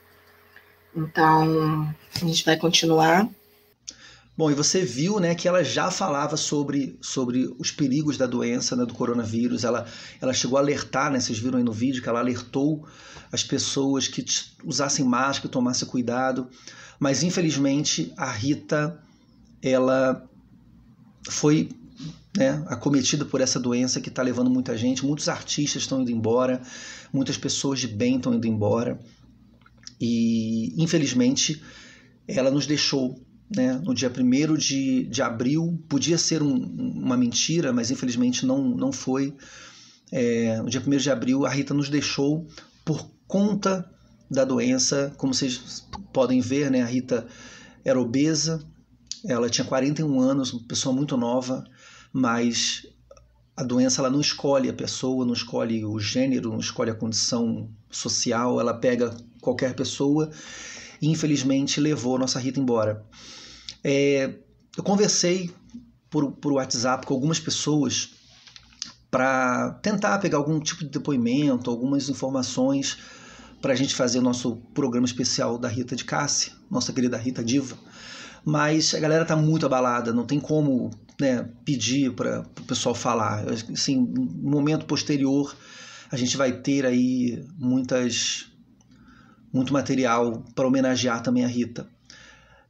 Então, 0.94 1.92
a 2.14 2.24
gente 2.24 2.44
vai 2.44 2.56
continuar 2.56 3.28
Bom, 4.36 4.52
e 4.52 4.54
você 4.54 4.84
viu 4.84 5.18
né, 5.18 5.34
que 5.34 5.48
ela 5.48 5.64
já 5.64 5.90
falava 5.90 6.36
sobre, 6.36 6.96
sobre 7.00 7.52
os 7.58 7.72
perigos 7.72 8.16
da 8.16 8.24
doença, 8.24 8.76
né, 8.76 8.86
do 8.86 8.94
coronavírus. 8.94 9.64
Ela, 9.64 9.84
ela 10.20 10.32
chegou 10.32 10.56
a 10.56 10.60
alertar, 10.60 11.10
né, 11.10 11.18
vocês 11.18 11.40
viram 11.40 11.58
aí 11.58 11.64
no 11.64 11.72
vídeo, 11.72 12.00
que 12.00 12.08
ela 12.08 12.20
alertou 12.20 12.86
as 13.32 13.42
pessoas 13.42 14.06
que 14.06 14.24
usassem 14.62 15.04
máscara, 15.04 15.48
tomassem 15.48 15.88
cuidado. 15.88 16.48
Mas, 17.00 17.24
infelizmente, 17.24 18.12
a 18.16 18.30
Rita, 18.30 19.02
ela 19.60 20.24
foi 21.28 21.68
né, 22.38 22.62
acometida 22.68 23.24
por 23.24 23.40
essa 23.40 23.58
doença 23.58 24.00
que 24.00 24.08
está 24.08 24.22
levando 24.22 24.48
muita 24.48 24.78
gente. 24.78 25.04
Muitos 25.04 25.28
artistas 25.28 25.82
estão 25.82 26.02
indo 26.02 26.12
embora, 26.12 26.62
muitas 27.12 27.36
pessoas 27.36 27.80
de 27.80 27.88
bem 27.88 28.16
estão 28.16 28.32
indo 28.32 28.46
embora. 28.46 28.96
E, 30.00 30.72
infelizmente, 30.80 31.60
ela 32.28 32.48
nos 32.48 32.64
deixou 32.64 33.20
né, 33.54 33.80
no 33.82 33.92
dia 33.92 34.08
1 34.08 34.54
de, 34.54 35.02
de 35.06 35.20
abril. 35.20 35.82
Podia 35.88 36.16
ser 36.16 36.40
um, 36.40 36.54
uma 36.54 37.16
mentira, 37.16 37.72
mas 37.72 37.90
infelizmente 37.90 38.46
não, 38.46 38.62
não 38.62 38.92
foi. 38.92 39.34
É, 40.12 40.62
no 40.62 40.70
dia 40.70 40.80
1 40.86 40.96
de 40.96 41.10
abril, 41.10 41.44
a 41.44 41.50
Rita 41.50 41.74
nos 41.74 41.88
deixou 41.88 42.46
por 42.84 43.10
conta 43.26 43.84
da 44.30 44.44
doença. 44.44 45.12
Como 45.16 45.34
vocês 45.34 45.84
podem 46.12 46.40
ver, 46.40 46.70
né, 46.70 46.82
a 46.82 46.86
Rita 46.86 47.26
era 47.84 48.00
obesa, 48.00 48.64
ela 49.26 49.50
tinha 49.50 49.64
41 49.64 50.20
anos, 50.20 50.52
uma 50.52 50.62
pessoa 50.68 50.94
muito 50.94 51.16
nova, 51.16 51.64
mas 52.12 52.86
a 53.56 53.62
doença 53.62 54.00
ela 54.00 54.10
não 54.10 54.20
escolhe 54.20 54.68
a 54.68 54.72
pessoa, 54.72 55.24
não 55.24 55.32
escolhe 55.32 55.84
o 55.84 55.98
gênero, 55.98 56.50
não 56.50 56.60
escolhe 56.60 56.90
a 56.90 56.94
condição 56.94 57.68
social, 57.90 58.60
ela 58.60 58.72
pega 58.74 59.16
qualquer 59.40 59.74
pessoa 59.74 60.30
e 61.02 61.08
infelizmente 61.08 61.80
levou 61.80 62.16
a 62.16 62.18
nossa 62.20 62.38
Rita 62.38 62.60
embora. 62.60 63.04
É, 63.82 64.34
eu 64.76 64.82
conversei 64.82 65.50
por, 66.08 66.32
por 66.32 66.52
WhatsApp 66.52 67.06
com 67.06 67.14
algumas 67.14 67.40
pessoas 67.40 68.10
para 69.10 69.70
tentar 69.82 70.18
pegar 70.18 70.38
algum 70.38 70.60
tipo 70.60 70.84
de 70.84 70.90
depoimento, 70.90 71.70
algumas 71.70 72.08
informações 72.08 72.98
para 73.60 73.72
a 73.72 73.76
gente 73.76 73.94
fazer 73.94 74.18
o 74.18 74.22
nosso 74.22 74.56
programa 74.72 75.06
especial 75.06 75.58
da 75.58 75.68
Rita 75.68 75.96
de 75.96 76.04
Cássia, 76.04 76.52
nossa 76.70 76.92
querida 76.92 77.16
Rita 77.16 77.42
Diva. 77.42 77.76
Mas 78.44 78.94
a 78.94 79.00
galera 79.00 79.24
tá 79.24 79.34
muito 79.34 79.66
abalada, 79.66 80.12
não 80.12 80.24
tem 80.24 80.38
como 80.38 80.90
né, 81.20 81.48
pedir 81.64 82.12
para 82.12 82.40
o 82.40 82.64
pessoal 82.64 82.94
falar. 82.94 83.44
Assim, 83.50 83.96
no 83.96 84.50
momento 84.50 84.86
posterior, 84.86 85.54
a 86.10 86.16
gente 86.16 86.36
vai 86.36 86.52
ter 86.52 86.86
aí 86.86 87.44
muitas 87.58 88.46
muito 89.52 89.72
material 89.72 90.44
para 90.54 90.66
homenagear 90.66 91.22
também 91.22 91.44
a 91.44 91.48
Rita. 91.48 91.88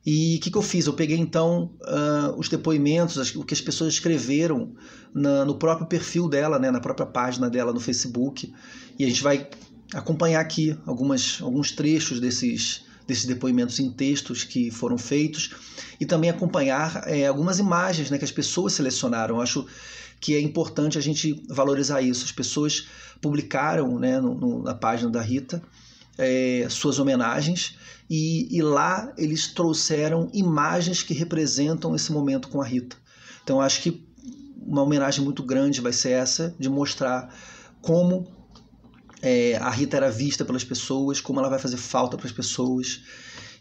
E 0.06 0.36
o 0.36 0.40
que, 0.40 0.50
que, 0.50 0.56
eu 0.56 0.62
fiz? 0.62 0.86
Eu 0.86 0.94
peguei 0.94 1.18
então 1.18 1.72
uh, 1.82 2.38
os 2.38 2.48
depoimentos, 2.48 3.34
o 3.34 3.44
que 3.44 3.52
as 3.52 3.60
pessoas 3.60 3.92
escreveram 3.92 4.74
na, 5.12 5.44
no 5.44 5.56
próprio 5.56 5.86
perfil 5.86 6.28
dela, 6.28 6.58
né, 6.58 6.70
na 6.70 6.80
própria 6.80 7.06
página 7.06 7.50
dela 7.50 7.72
no 7.72 7.80
Facebook, 7.80 8.52
e 8.98 9.04
a 9.04 9.08
gente 9.08 9.22
vai 9.22 9.50
acompanhar 9.92 10.40
aqui 10.40 10.78
algumas, 10.86 11.40
alguns 11.42 11.72
trechos 11.72 12.20
desses, 12.20 12.86
desses 13.08 13.24
depoimentos 13.24 13.80
em 13.80 13.90
textos 13.90 14.44
que 14.44 14.70
foram 14.70 14.98
feitos 14.98 15.54
e 15.98 16.04
também 16.04 16.28
acompanhar 16.28 17.04
é, 17.06 17.26
algumas 17.26 17.58
imagens 17.58 18.10
né, 18.10 18.18
que 18.18 18.24
as 18.24 18.30
pessoas 18.30 18.74
selecionaram. 18.74 19.36
Eu 19.36 19.40
acho 19.40 19.66
que 20.20 20.34
é 20.34 20.40
importante 20.40 20.98
a 20.98 21.00
gente 21.00 21.42
valorizar 21.48 22.02
isso. 22.02 22.26
As 22.26 22.32
pessoas 22.32 22.86
publicaram 23.20 23.98
né, 23.98 24.20
no, 24.20 24.34
no, 24.34 24.62
na 24.62 24.74
página 24.74 25.10
da 25.10 25.22
Rita 25.22 25.62
é, 26.18 26.66
suas 26.68 26.98
homenagens 26.98 27.78
e, 28.10 28.54
e, 28.54 28.60
lá 28.60 29.12
eles 29.16 29.46
trouxeram 29.46 30.28
imagens 30.34 31.02
que 31.02 31.14
representam 31.14 31.94
esse 31.94 32.12
momento 32.12 32.48
com 32.48 32.60
a 32.60 32.66
Rita. 32.66 32.96
Então 33.42 33.60
acho 33.60 33.80
que 33.82 34.06
uma 34.60 34.82
homenagem 34.82 35.24
muito 35.24 35.42
grande 35.42 35.80
vai 35.80 35.92
ser 35.92 36.10
essa, 36.10 36.54
de 36.58 36.68
mostrar 36.68 37.34
como 37.80 38.37
é, 39.20 39.56
a 39.56 39.70
Rita 39.70 39.96
era 39.96 40.10
vista 40.10 40.44
pelas 40.44 40.64
pessoas, 40.64 41.20
como 41.20 41.40
ela 41.40 41.48
vai 41.48 41.58
fazer 41.58 41.76
falta 41.76 42.16
para 42.16 42.26
as 42.26 42.32
pessoas. 42.32 43.02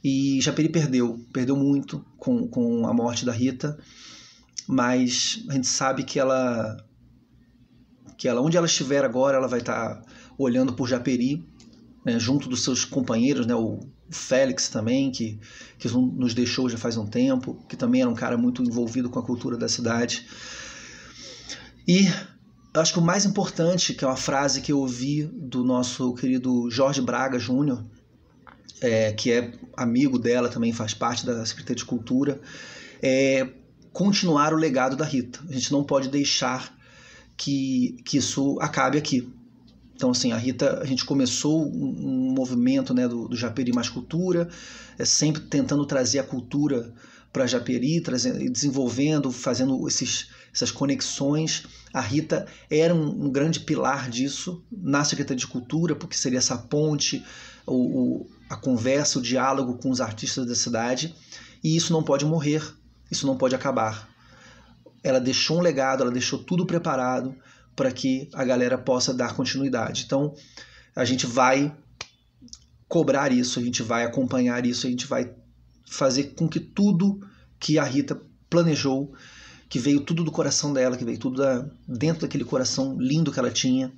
E 0.03 0.39
Japeri 0.41 0.69
perdeu, 0.69 1.19
perdeu 1.33 1.55
muito 1.55 2.05
com, 2.17 2.47
com 2.47 2.85
a 2.87 2.93
morte 2.93 3.25
da 3.25 3.31
Rita, 3.31 3.77
mas 4.67 5.43
a 5.49 5.53
gente 5.53 5.67
sabe 5.67 6.03
que 6.03 6.19
ela, 6.19 6.77
que 8.17 8.27
ela, 8.27 8.41
onde 8.41 8.57
ela 8.57 8.67
estiver 8.67 9.03
agora, 9.03 9.37
ela 9.37 9.47
vai 9.47 9.59
estar 9.59 9.95
tá 9.95 10.01
olhando 10.37 10.73
por 10.73 10.87
Japeri, 10.87 11.43
né, 12.05 12.19
junto 12.19 12.47
dos 12.47 12.63
seus 12.63 12.85
companheiros, 12.85 13.45
né, 13.47 13.55
o 13.55 13.79
Félix 14.09 14.69
também, 14.69 15.11
que, 15.11 15.39
que 15.77 15.89
nos 15.89 16.33
deixou 16.33 16.69
já 16.69 16.77
faz 16.77 16.95
um 16.95 17.05
tempo, 17.05 17.65
que 17.67 17.75
também 17.75 18.01
era 18.01 18.09
um 18.09 18.15
cara 18.15 18.37
muito 18.37 18.63
envolvido 18.63 19.09
com 19.09 19.19
a 19.19 19.23
cultura 19.23 19.57
da 19.57 19.67
cidade. 19.67 20.25
E 21.87 22.07
eu 22.77 22.81
acho 22.81 22.93
que 22.93 22.99
o 22.99 23.01
mais 23.01 23.25
importante, 23.25 23.95
que 23.95 24.05
é 24.05 24.07
uma 24.07 24.15
frase 24.15 24.61
que 24.61 24.71
eu 24.71 24.79
ouvi 24.79 25.23
do 25.23 25.63
nosso 25.63 26.13
querido 26.13 26.69
Jorge 26.69 27.01
Braga 27.01 27.39
Júnior, 27.39 27.83
é, 28.79 29.11
que 29.13 29.31
é 29.31 29.51
amigo 29.75 30.19
dela, 30.19 30.47
também 30.47 30.71
faz 30.71 30.93
parte 30.93 31.25
da 31.25 31.43
Secretaria 31.43 31.77
de 31.77 31.85
Cultura, 31.85 32.39
é 33.01 33.47
continuar 33.91 34.53
o 34.53 34.57
legado 34.57 34.95
da 34.95 35.03
Rita. 35.03 35.39
A 35.49 35.51
gente 35.51 35.71
não 35.71 35.83
pode 35.83 36.07
deixar 36.07 36.71
que, 37.35 37.97
que 38.05 38.17
isso 38.17 38.59
acabe 38.61 38.99
aqui. 38.99 39.27
Então, 39.95 40.11
assim, 40.11 40.31
a 40.31 40.37
Rita, 40.37 40.79
a 40.79 40.85
gente 40.85 41.03
começou 41.03 41.65
um, 41.65 42.31
movimento 42.31 42.93
né, 42.93 43.07
do, 43.07 43.27
do 43.27 43.35
Japeri 43.35 43.73
Mais 43.73 43.89
Cultura, 43.89 44.47
é, 44.99 45.03
sempre 45.03 45.41
tentando 45.41 45.83
trazer 45.83 46.19
a 46.19 46.23
cultura 46.23 46.93
para 47.33 47.47
Japeri, 47.47 48.01
trazendo, 48.01 48.51
desenvolvendo, 48.51 49.31
fazendo 49.31 49.87
esses, 49.87 50.29
essas 50.57 50.71
conexões. 50.71 51.65
A 51.93 52.01
Rita 52.01 52.47
era 52.69 52.93
um, 52.93 53.25
um, 53.25 53.31
grande 53.31 53.59
pilar 53.59 54.09
disso 54.09 54.63
na 54.71 55.03
Secretaria 55.03 55.37
de 55.37 55.47
Cultura, 55.47 55.95
porque 55.95 56.17
seria 56.17 56.39
essa 56.39 56.57
ponte, 56.57 57.23
o, 57.65 57.75
o, 57.75 58.29
a 58.49 58.55
conversa, 58.55 59.19
o 59.19 59.21
diálogo 59.21 59.77
com 59.77 59.89
os 59.89 60.01
artistas 60.01 60.47
da 60.47 60.55
cidade, 60.55 61.15
e 61.63 61.75
isso 61.75 61.93
não 61.93 62.03
pode 62.03 62.25
morrer, 62.25 62.63
isso 63.11 63.27
não 63.27 63.37
pode 63.37 63.55
acabar. 63.55 64.09
Ela 65.03 65.19
deixou 65.19 65.59
um 65.59 65.61
legado, 65.61 66.01
ela 66.01 66.11
deixou 66.11 66.39
tudo 66.39 66.65
preparado 66.65 67.35
para 67.75 67.91
que 67.91 68.27
a 68.33 68.43
galera 68.43 68.77
possa 68.77 69.13
dar 69.13 69.35
continuidade. 69.35 70.03
Então, 70.05 70.33
a 70.95 71.05
gente 71.05 71.27
vai 71.27 71.73
cobrar 72.87 73.31
isso, 73.31 73.59
a 73.59 73.63
gente 73.63 73.83
vai 73.83 74.03
acompanhar 74.03 74.65
isso, 74.65 74.87
a 74.87 74.89
gente 74.89 75.05
vai 75.05 75.31
fazer 75.85 76.33
com 76.35 76.47
que 76.47 76.59
tudo 76.59 77.21
que 77.59 77.77
a 77.77 77.83
Rita 77.83 78.19
planejou, 78.49 79.13
que 79.69 79.79
veio 79.79 80.01
tudo 80.01 80.23
do 80.23 80.31
coração 80.31 80.73
dela, 80.73 80.97
que 80.97 81.05
veio 81.05 81.17
tudo 81.17 81.37
da, 81.37 81.65
dentro 81.87 82.21
daquele 82.21 82.45
coração 82.45 82.97
lindo 82.99 83.31
que 83.31 83.39
ela 83.39 83.51
tinha, 83.51 83.91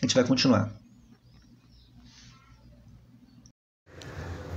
a 0.00 0.06
gente 0.06 0.14
vai 0.14 0.24
continuar. 0.24 0.72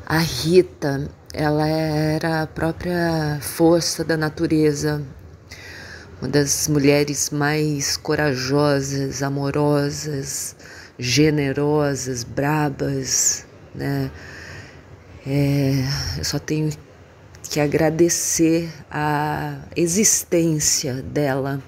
A 0.05 0.19
Rita, 0.19 1.11
ela 1.33 1.67
era 1.67 2.43
a 2.43 2.47
própria 2.47 3.39
força 3.41 4.05
da 4.05 4.15
natureza, 4.15 5.05
uma 6.21 6.29
das 6.29 6.67
mulheres 6.69 7.29
mais 7.29 7.97
corajosas, 7.97 9.21
amorosas, 9.21 10.55
generosas, 10.97 12.23
brabas, 12.23 13.45
né? 13.75 14.09
É, 15.25 15.83
eu 16.17 16.23
só 16.23 16.39
tenho 16.39 16.71
que 17.47 17.59
agradecer 17.59 18.69
a 18.91 19.57
existência 19.75 20.95
dela 21.01 21.61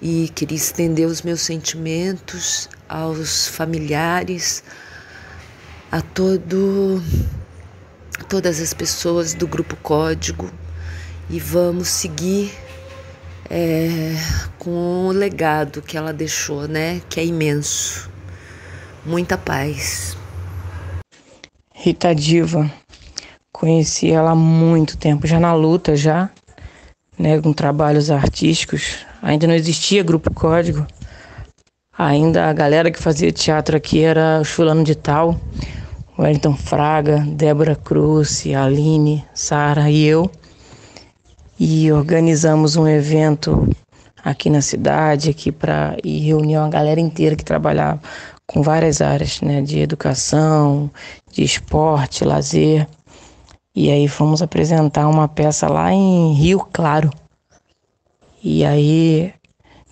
e 0.00 0.28
queria 0.34 0.56
estender 0.56 1.06
os 1.06 1.22
meus 1.22 1.40
sentimentos 1.40 2.68
aos 2.88 3.48
familiares, 3.48 4.62
a 5.90 6.00
todo 6.00 7.02
todas 8.28 8.60
as 8.60 8.72
pessoas 8.72 9.34
do 9.34 9.46
grupo 9.46 9.76
Código 9.76 10.50
e 11.28 11.38
vamos 11.38 11.88
seguir 11.88 12.52
é, 13.50 14.14
com 14.58 15.06
o 15.06 15.12
legado 15.12 15.82
que 15.82 15.96
ela 15.96 16.12
deixou, 16.12 16.66
né? 16.66 17.02
Que 17.08 17.20
é 17.20 17.24
imenso. 17.26 18.10
Muita 19.04 19.36
paz. 19.36 20.16
Rita 21.74 22.14
Diva. 22.14 22.81
Conheci 23.52 24.10
ela 24.10 24.30
há 24.30 24.34
muito 24.34 24.96
tempo, 24.96 25.26
já 25.26 25.38
na 25.38 25.52
luta 25.54 25.94
já, 25.94 26.30
né, 27.18 27.40
com 27.40 27.52
trabalhos 27.52 28.10
artísticos. 28.10 29.04
Ainda 29.22 29.46
não 29.46 29.54
existia 29.54 30.02
grupo 30.02 30.32
Código. 30.32 30.86
Ainda 31.96 32.48
a 32.48 32.52
galera 32.52 32.90
que 32.90 32.98
fazia 33.00 33.30
teatro 33.30 33.76
aqui 33.76 34.02
era 34.02 34.40
os 34.40 34.48
fulano 34.48 34.82
de 34.82 34.94
tal, 34.94 35.38
Wellington 36.18 36.56
Fraga, 36.56 37.18
Débora 37.18 37.76
Cruz, 37.76 38.44
Aline, 38.46 39.24
Sara 39.34 39.90
e 39.90 40.04
eu. 40.04 40.30
E 41.60 41.92
organizamos 41.92 42.74
um 42.76 42.88
evento 42.88 43.68
aqui 44.24 44.48
na 44.48 44.62
cidade, 44.62 45.30
aqui 45.30 45.52
para 45.52 45.96
e 46.02 46.18
reunir 46.20 46.56
uma 46.56 46.68
galera 46.68 47.00
inteira 47.00 47.36
que 47.36 47.44
trabalhava 47.44 48.00
com 48.46 48.62
várias 48.62 49.00
áreas, 49.00 49.40
né, 49.40 49.60
de 49.60 49.78
educação, 49.78 50.90
de 51.30 51.42
esporte, 51.42 52.24
lazer. 52.24 52.88
E 53.74 53.90
aí 53.90 54.06
fomos 54.06 54.42
apresentar 54.42 55.08
uma 55.08 55.26
peça 55.26 55.66
lá 55.68 55.92
em 55.92 56.34
Rio 56.34 56.60
Claro. 56.72 57.10
E 58.42 58.64
aí 58.64 59.32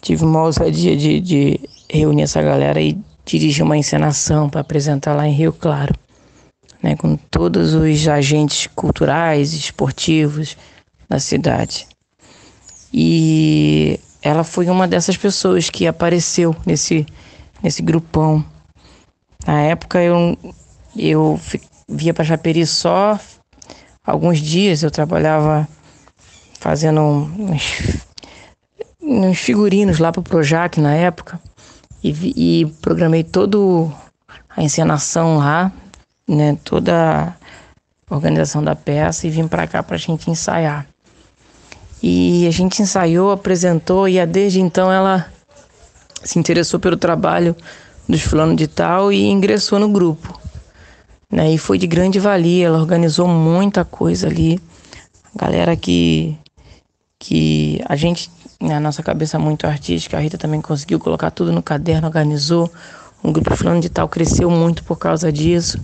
tive 0.01 0.25
uma 0.25 0.43
ousadia 0.43 0.97
de, 0.97 1.21
de 1.21 1.61
reunir 1.89 2.23
essa 2.23 2.43
galera 2.43 2.81
e 2.81 2.99
dirigir 3.25 3.65
uma 3.65 3.77
encenação 3.77 4.51
para 4.51 4.61
apresentar 4.61 5.15
lá 5.15 5.27
em 5.27 5.33
Rio 5.33 5.53
Claro, 5.53 5.95
né, 6.83 6.97
com 6.97 7.17
todos 7.17 7.75
os 7.75 8.09
agentes 8.09 8.67
culturais 8.75 9.53
esportivos 9.53 10.57
da 11.09 11.19
cidade. 11.19 11.87
E 12.93 13.99
ela 14.21 14.45
foi 14.45 14.69
uma 14.69 14.87
dessas 14.87 15.17
pessoas 15.17 15.71
que 15.71 15.87
apareceu 15.87 16.55
nesse 16.67 17.07
nesse 17.63 17.83
grupão. 17.83 18.45
Na 19.47 19.61
época 19.63 20.03
eu, 20.03 20.37
eu 20.97 21.41
via 21.89 22.13
para 22.13 22.25
Chaperi 22.25 22.67
só 22.67 23.19
alguns 24.05 24.39
dias, 24.39 24.83
eu 24.83 24.91
trabalhava 24.91 25.69
fazendo 26.59 27.01
uns, 27.01 28.05
uns 29.01 29.39
figurinos 29.39 29.99
lá 29.99 30.13
para 30.13 30.21
o 30.21 30.25
Projac 30.25 30.81
na 30.81 30.95
época 30.95 31.41
e, 32.03 32.61
e 32.63 32.67
programei 32.83 33.25
toda 33.25 33.59
a 34.49 34.63
encenação 34.63 35.39
lá, 35.39 35.73
né, 36.27 36.57
toda 36.65 37.35
a 38.09 38.15
organização 38.15 38.63
da 38.63 38.75
peça 38.75 39.27
e 39.27 39.31
vim 39.31 39.47
para 39.47 39.67
cá 39.67 39.83
para 39.83 39.97
a 39.97 39.99
gente 39.99 40.31
ensaiar. 40.31 40.87
E 42.03 42.47
a 42.47 42.51
gente 42.51 42.81
ensaiou, 42.81 43.31
apresentou 43.31 44.09
e 44.09 44.25
desde 44.27 44.61
então 44.61 44.91
ela 44.91 45.31
se 46.25 46.39
interessou 46.39 46.81
pelo 46.81 46.97
trabalho 46.97 47.55
dos 48.09 48.23
fulano 48.23 48.57
de 48.57 48.67
tal 48.67 49.13
e 49.13 49.29
ingressou 49.29 49.79
no 49.79 49.89
grupo. 49.89 50.40
Né? 51.31 51.53
E 51.53 51.59
foi 51.59 51.79
de 51.79 51.87
grande 51.87 52.19
valia, 52.19 52.67
ela 52.67 52.79
organizou 52.79 53.29
muita 53.29 53.85
coisa 53.85 54.27
ali. 54.27 54.61
Galera 55.35 55.77
que, 55.77 56.37
que 57.19 57.81
a 57.87 57.95
gente, 57.95 58.31
na 58.61 58.69
né, 58.69 58.81
nossa 58.81 59.03
cabeça 59.03 59.39
muito 59.39 59.67
artística, 59.67 60.17
a 60.17 60.21
Rita 60.21 60.37
também 60.37 60.61
conseguiu 60.61 60.99
colocar 60.99 61.31
tudo 61.31 61.53
no 61.53 61.63
caderno, 61.63 62.07
organizou. 62.09 62.71
O 63.23 63.31
grupo 63.31 63.55
fulano 63.55 63.81
de 63.81 63.89
tal 63.89 64.09
cresceu 64.09 64.51
muito 64.51 64.83
por 64.83 64.99
causa 64.99 65.31
disso. 65.31 65.79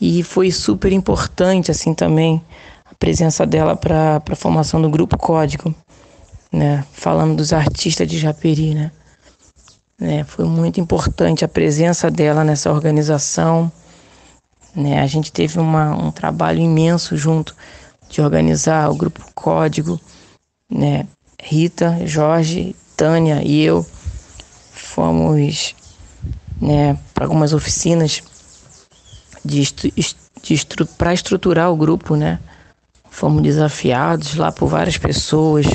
E 0.00 0.22
foi 0.22 0.50
super 0.50 0.92
importante, 0.92 1.70
assim, 1.70 1.94
também, 1.94 2.42
a 2.84 2.94
presença 2.94 3.46
dela 3.46 3.74
para 3.74 4.22
a 4.30 4.36
formação 4.36 4.82
do 4.82 4.90
grupo 4.90 5.16
Código, 5.16 5.74
né? 6.52 6.84
Falando 6.92 7.36
dos 7.36 7.52
artistas 7.52 8.06
de 8.06 8.18
Japeri, 8.18 8.74
né? 8.74 8.90
Né? 9.98 10.24
Foi 10.24 10.44
muito 10.44 10.78
importante 10.78 11.44
a 11.44 11.48
presença 11.48 12.10
dela 12.10 12.44
nessa 12.44 12.70
organização. 12.70 13.72
Né? 14.76 15.00
A 15.00 15.06
gente 15.06 15.32
teve 15.32 15.58
uma, 15.58 15.96
um 15.96 16.12
trabalho 16.12 16.60
imenso 16.60 17.16
junto 17.16 17.56
de 18.10 18.20
organizar 18.20 18.90
o 18.90 18.94
grupo 18.94 19.24
Código. 19.34 19.98
Né? 20.70 21.06
Rita, 21.42 22.06
Jorge, 22.06 22.76
Tânia 22.96 23.42
e 23.42 23.62
eu 23.62 23.86
fomos 24.72 25.74
né, 26.60 26.98
para 27.12 27.24
algumas 27.24 27.52
oficinas 27.52 28.22
de, 29.44 29.62
de 30.42 30.54
estru 30.54 30.86
para 30.86 31.12
estruturar 31.12 31.70
o 31.70 31.76
grupo, 31.76 32.16
né? 32.16 32.40
Fomos 33.10 33.42
desafiados 33.42 34.34
lá 34.36 34.50
por 34.50 34.68
várias 34.68 34.96
pessoas, 34.98 35.66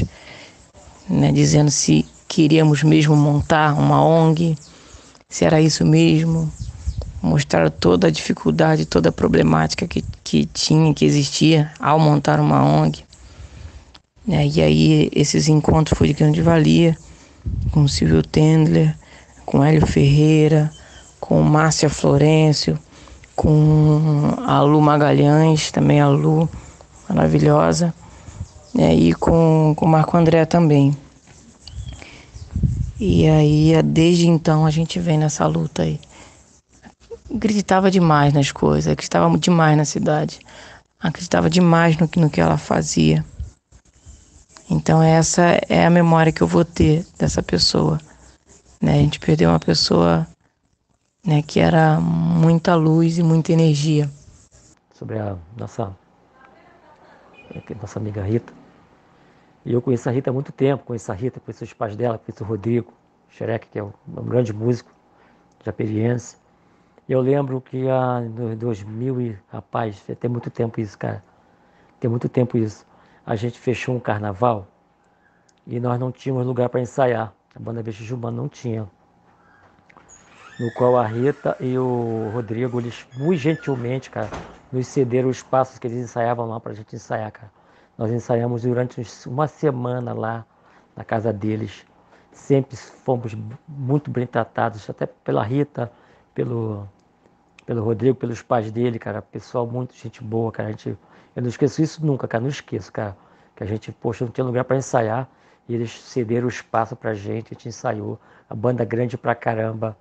né, 1.10 1.32
dizendo 1.32 1.72
se 1.72 2.06
queríamos 2.28 2.84
mesmo 2.84 3.16
montar 3.16 3.74
uma 3.74 4.04
ONG, 4.04 4.58
se 5.30 5.46
era 5.46 5.62
isso 5.62 5.86
mesmo, 5.86 6.52
mostrar 7.22 7.70
toda 7.70 8.08
a 8.08 8.12
dificuldade, 8.12 8.86
toda 8.86 9.10
a 9.10 9.12
problemática 9.12 9.88
que, 9.88 10.04
que 10.24 10.46
tinha, 10.48 10.94
que 10.94 11.06
existia 11.06 11.72
ao 11.80 12.00
montar 12.00 12.40
uma 12.40 12.64
ONG. 12.64 13.04
É, 14.28 14.46
e 14.48 14.62
aí 14.62 15.12
esses 15.14 15.48
encontros 15.48 15.98
foram 15.98 16.12
de 16.12 16.18
grande 16.18 16.42
valia 16.42 16.98
com 17.72 17.88
Silvio 17.88 18.24
Tendler, 18.24 18.96
com 19.46 19.64
Hélio 19.64 19.86
Ferreira, 19.86 20.72
com 21.20 21.42
Márcia 21.42 21.90
Florencio, 21.90 22.78
com 23.36 24.36
a 24.46 24.62
Lu 24.62 24.82
Magalhães, 24.82 25.72
também 25.72 26.00
a 26.00 26.08
Lu, 26.08 26.50
maravilhosa, 27.10 27.94
né, 28.74 28.94
e 28.94 29.14
com 29.14 29.76
o 29.80 29.88
Marco 29.88 30.16
André 30.16 30.46
também. 30.46 30.96
E 33.00 33.28
aí, 33.28 33.74
desde 33.84 34.28
então, 34.28 34.66
a 34.66 34.70
gente 34.70 35.00
vem 35.00 35.18
nessa 35.18 35.48
luta 35.48 35.82
aí. 35.82 36.00
Acreditava 37.36 37.90
demais 37.90 38.34
nas 38.34 38.52
coisas, 38.52 38.92
acreditava 38.92 39.38
demais 39.38 39.78
na 39.78 39.86
cidade, 39.86 40.40
acreditava 41.00 41.50
demais 41.50 41.98
no 41.98 42.08
que, 42.08 42.20
no 42.20 42.30
que 42.30 42.42
ela 42.42 42.58
fazia. 42.58 43.26
Então, 44.70 45.02
essa 45.02 45.60
é 45.68 45.86
a 45.86 45.90
memória 45.90 46.32
que 46.32 46.42
eu 46.42 46.48
vou 46.48 46.64
ter 46.64 47.06
dessa 47.18 47.44
pessoa. 47.44 48.00
Né? 48.82 48.94
A 48.94 48.98
gente 48.98 49.20
perdeu 49.20 49.50
uma 49.50 49.60
pessoa 49.60 50.28
né, 51.26 51.42
que 51.42 51.60
era 51.60 52.00
muita 52.00 52.76
luz 52.76 53.18
e 53.18 53.24
muita 53.24 53.52
energia. 53.52 54.10
Sobre 54.94 55.20
a 55.20 55.36
nossa, 55.58 55.96
nossa 57.82 58.00
amiga 58.00 58.24
Rita. 58.24 58.54
E 59.66 59.74
eu 59.74 59.82
conheço 59.82 60.10
a 60.10 60.12
Rita 60.12 60.30
há 60.30 60.34
muito 60.34 60.52
tempo, 60.52 60.84
conheço 60.84 61.12
a 61.12 61.16
Rita, 61.16 61.40
conheço 61.40 61.64
os 61.64 61.74
pais 61.74 61.96
dela, 61.96 62.18
conheço 62.18 62.44
o 62.44 62.48
Rodrigo 62.48 62.94
Xerec, 63.30 63.68
que 63.68 63.78
é 63.78 63.84
um, 63.84 63.92
grande 64.08 64.52
músico 64.54 64.92
japeriense. 65.64 66.38
Eu 67.12 67.20
lembro 67.20 67.60
que 67.60 67.90
ah, 67.90 68.22
em 68.24 68.56
2000, 68.56 69.20
e, 69.20 69.38
rapaz, 69.52 70.02
tem 70.18 70.32
muito 70.32 70.50
tempo 70.50 70.80
isso, 70.80 70.98
cara. 70.98 71.22
Tem 72.00 72.10
muito 72.10 72.30
tempo 72.30 72.58
isso. 72.58 72.88
A 73.26 73.36
gente 73.36 73.60
fechou 73.60 73.94
um 73.94 74.00
carnaval 74.00 74.66
e 75.68 75.78
nós 75.78 76.00
não 76.00 76.10
tínhamos 76.10 76.48
lugar 76.48 76.70
para 76.70 76.80
ensaiar. 76.80 77.34
A 77.54 77.60
banda 77.60 77.84
Jumano 77.92 78.38
não 78.38 78.48
tinha. 78.48 78.88
No 80.58 80.72
qual 80.72 80.96
a 80.96 81.06
Rita 81.06 81.58
e 81.60 81.78
o 81.78 82.32
Rodrigo, 82.34 82.80
eles 82.80 83.06
muito 83.18 83.42
gentilmente, 83.42 84.10
cara, 84.10 84.30
nos 84.72 84.88
cederam 84.88 85.30
os 85.30 85.36
espaços 85.36 85.78
que 85.78 85.88
eles 85.88 85.98
ensaiavam 85.98 86.48
lá 86.48 86.62
para 86.62 86.72
a 86.72 86.76
gente 86.76 86.96
ensaiar, 86.96 87.34
cara. 87.34 87.52
Nós 87.98 88.10
ensaiamos 88.10 88.62
durante 88.62 89.06
uma 89.28 89.50
semana 89.50 90.14
lá 90.14 90.46
na 90.96 91.04
casa 91.04 91.34
deles. 91.34 91.86
Sempre 92.32 92.78
fomos 92.78 93.36
muito 93.68 94.10
bem 94.10 94.26
tratados, 94.26 94.90
até 94.90 95.06
pela 95.06 95.44
Rita, 95.44 95.92
pelo, 96.34 96.88
pelo 97.72 97.86
Rodrigo, 97.86 98.18
pelos 98.18 98.42
pais 98.42 98.70
dele, 98.70 99.00
cara. 99.00 99.22
Pessoal, 99.22 99.66
muito 99.66 99.96
gente 99.96 100.22
boa, 100.22 100.52
cara. 100.52 100.68
A 100.68 100.72
gente, 100.74 100.90
eu 101.34 101.42
não 101.42 101.48
esqueço 101.48 101.82
isso 101.82 102.06
nunca, 102.06 102.28
cara. 102.28 102.42
Não 102.42 102.50
esqueço, 102.50 102.92
cara. 102.92 103.16
Que 103.56 103.64
a 103.64 103.66
gente, 103.66 103.94
poxa, 103.94 104.26
não 104.26 104.32
tinha 104.34 104.44
lugar 104.44 104.66
para 104.66 104.76
ensaiar. 104.76 105.26
E 105.70 105.76
eles 105.76 105.90
cederam 105.90 106.48
o 106.48 106.50
espaço 106.50 106.98
pra 106.98 107.14
gente, 107.14 107.46
a 107.46 107.50
gente 107.54 107.70
ensaiou. 107.70 108.20
A 108.50 108.54
banda 108.54 108.84
grande 108.84 109.18
pra 109.18 109.34
caramba. 109.34 109.96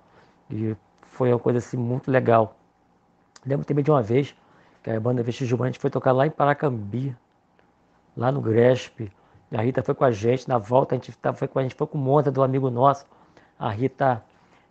E 0.49 0.75
foi 1.03 1.31
uma 1.31 1.39
coisa 1.39 1.59
assim 1.59 1.77
muito 1.77 2.11
legal. 2.11 2.57
Lembro 3.45 3.65
também 3.65 3.85
de 3.85 3.89
uma 3.89 4.01
vez 4.01 4.35
que 4.83 4.91
a 4.91 4.99
banda 4.99 5.23
Vestígio 5.23 5.63
a 5.63 5.65
gente 5.67 5.79
foi 5.79 5.89
tocar 5.89 6.11
lá 6.11 6.27
em 6.27 6.29
Paracambi, 6.29 7.15
lá 8.17 8.33
no 8.33 8.41
Gresp. 8.41 9.09
E 9.49 9.55
a 9.55 9.61
Rita 9.61 9.81
foi 9.81 9.95
com 9.95 10.03
a 10.03 10.11
gente, 10.11 10.45
na 10.45 10.57
volta 10.57 10.93
a 10.93 10.97
gente 10.97 11.17
foi 11.35 11.47
com 11.47 11.57
a 11.57 11.63
gente 11.63 11.75
foi 11.75 11.87
com 11.87 11.97
monta 11.97 12.29
do 12.29 12.43
amigo 12.43 12.69
nosso. 12.69 13.05
A 13.57 13.69
Rita, 13.69 14.21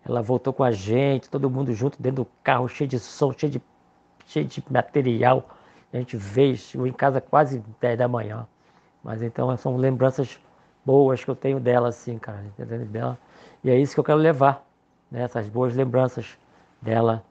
ela 0.05 0.22
voltou 0.22 0.53
com 0.53 0.64
a 0.64 0.72
gente, 0.72 1.28
todo 1.28 1.51
mundo 1.51 1.72
junto 1.74 2.01
dentro 2.01 2.24
do 2.24 2.30
carro, 2.42 2.68
cheio 2.68 2.88
de 2.88 2.98
som, 2.98 3.32
cheio 3.36 3.53
de, 3.53 3.62
cheio 4.26 4.46
de 4.46 4.62
material. 4.70 5.48
A 5.92 5.96
gente 5.98 6.16
veio, 6.16 6.57
chegou 6.57 6.86
em 6.86 6.92
casa 6.92 7.20
quase 7.20 7.62
10 7.80 7.98
da 7.98 8.09
manhã. 8.09 8.46
Mas 9.03 9.22
então 9.22 9.55
são 9.57 9.76
lembranças 9.76 10.38
boas 10.84 11.22
que 11.22 11.30
eu 11.30 11.36
tenho 11.36 11.61
dela, 11.61 11.88
assim, 11.88 12.18
cara, 12.18 12.44
dela. 12.59 13.18
E 13.62 13.70
é 13.70 13.78
isso 13.78 13.94
que 13.94 14.01
eu 14.01 14.05
quero 14.05 14.18
levar, 14.18 14.64
né? 15.11 15.22
essas 15.22 15.46
boas 15.48 15.74
lembranças 15.74 16.38
dela. 16.80 17.22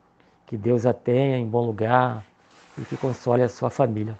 Que 0.45 0.57
Deus 0.57 0.85
a 0.85 0.93
tenha 0.93 1.37
em 1.37 1.47
bom 1.47 1.65
lugar 1.65 2.23
e 2.77 2.81
que 2.83 2.97
console 2.97 3.43
a 3.43 3.49
sua 3.49 3.69
família. 3.69 4.17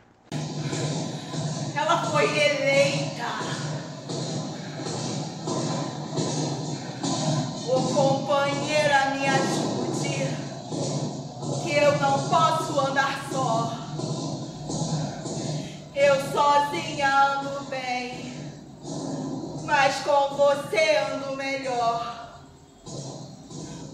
Mas 19.70 19.98
com 20.04 20.36
você 20.36 20.98
ando 20.98 21.36
melhor. 21.36 22.34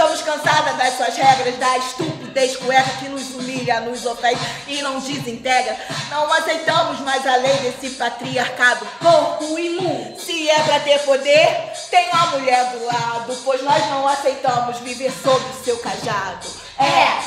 Estamos 0.00 0.22
cansadas 0.22 0.76
das 0.78 0.94
suas 0.96 1.14
regras, 1.14 1.58
da 1.58 1.76
estupidez 1.76 2.56
cueca 2.56 2.90
que 3.00 3.08
nos 3.10 3.34
humilha, 3.34 3.80
nos 3.80 4.06
ofende 4.06 4.40
e 4.66 4.80
não 4.80 4.98
desintegra. 4.98 5.76
Não 6.08 6.32
aceitamos 6.32 7.00
mais 7.00 7.26
a 7.26 7.36
lei 7.36 7.54
desse 7.58 7.90
patriarcado 7.96 8.86
porco 8.98 9.58
imundo. 9.58 10.18
Se 10.18 10.48
é 10.48 10.62
pra 10.62 10.80
ter 10.80 11.00
poder, 11.00 11.70
tem 11.90 12.08
uma 12.08 12.26
mulher 12.28 12.70
do 12.70 12.86
lado, 12.86 13.36
pois 13.44 13.62
nós 13.62 13.86
não 13.90 14.08
aceitamos 14.08 14.78
viver 14.78 15.12
sob 15.22 15.44
o 15.44 15.64
seu 15.64 15.76
cajado. 15.80 16.46
É. 16.78 17.20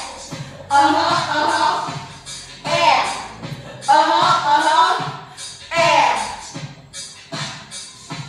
Aham, 0.72 1.32
aham. 1.36 1.94
É. 2.66 3.03
Aham, 3.88 4.58
aham. 4.58 5.24
É. 5.72 6.34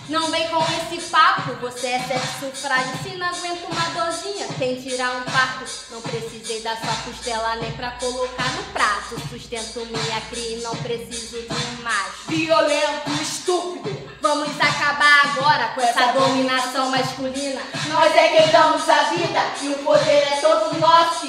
Não 0.08 0.30
vem 0.30 0.46
com 0.48 0.62
esse 0.62 1.08
papo, 1.08 1.54
você 1.60 1.86
é 1.86 1.98
sexo 2.00 2.50
frágil. 2.54 2.92
Se 3.02 3.16
não 3.16 3.26
aguenta 3.26 3.66
uma 3.66 4.04
dorzinha, 4.04 4.46
tem 4.58 4.80
tirar 4.80 5.16
um 5.16 5.22
parto. 5.22 5.64
Não 5.90 6.00
precisei 6.02 6.60
da 6.60 6.76
sua 6.76 6.94
costela 7.04 7.56
nem 7.56 7.72
pra 7.72 7.92
colocar 7.92 8.50
no 8.52 8.62
prato. 8.64 9.20
Sustento 9.30 9.86
minha 9.86 10.20
cria 10.28 10.58
e 10.58 10.62
não 10.62 10.76
preciso 10.76 11.40
de 11.40 11.52
um 11.52 11.82
macho. 11.82 12.28
Violento, 12.28 13.10
estúpido. 13.22 14.10
Vamos 14.20 14.48
acabar 14.60 15.36
agora 15.36 15.68
com 15.68 15.80
essa, 15.80 16.12
dominação 16.12 16.90
masculina. 16.90 17.62
Nós 17.88 18.14
é 18.14 18.28
quem 18.28 18.48
damos 18.52 18.88
a 18.88 19.04
vida 19.04 19.40
e 19.62 19.68
o 19.68 19.78
poder 19.78 20.32
é 20.32 20.36
todo 20.40 20.78
nosso. 20.78 21.26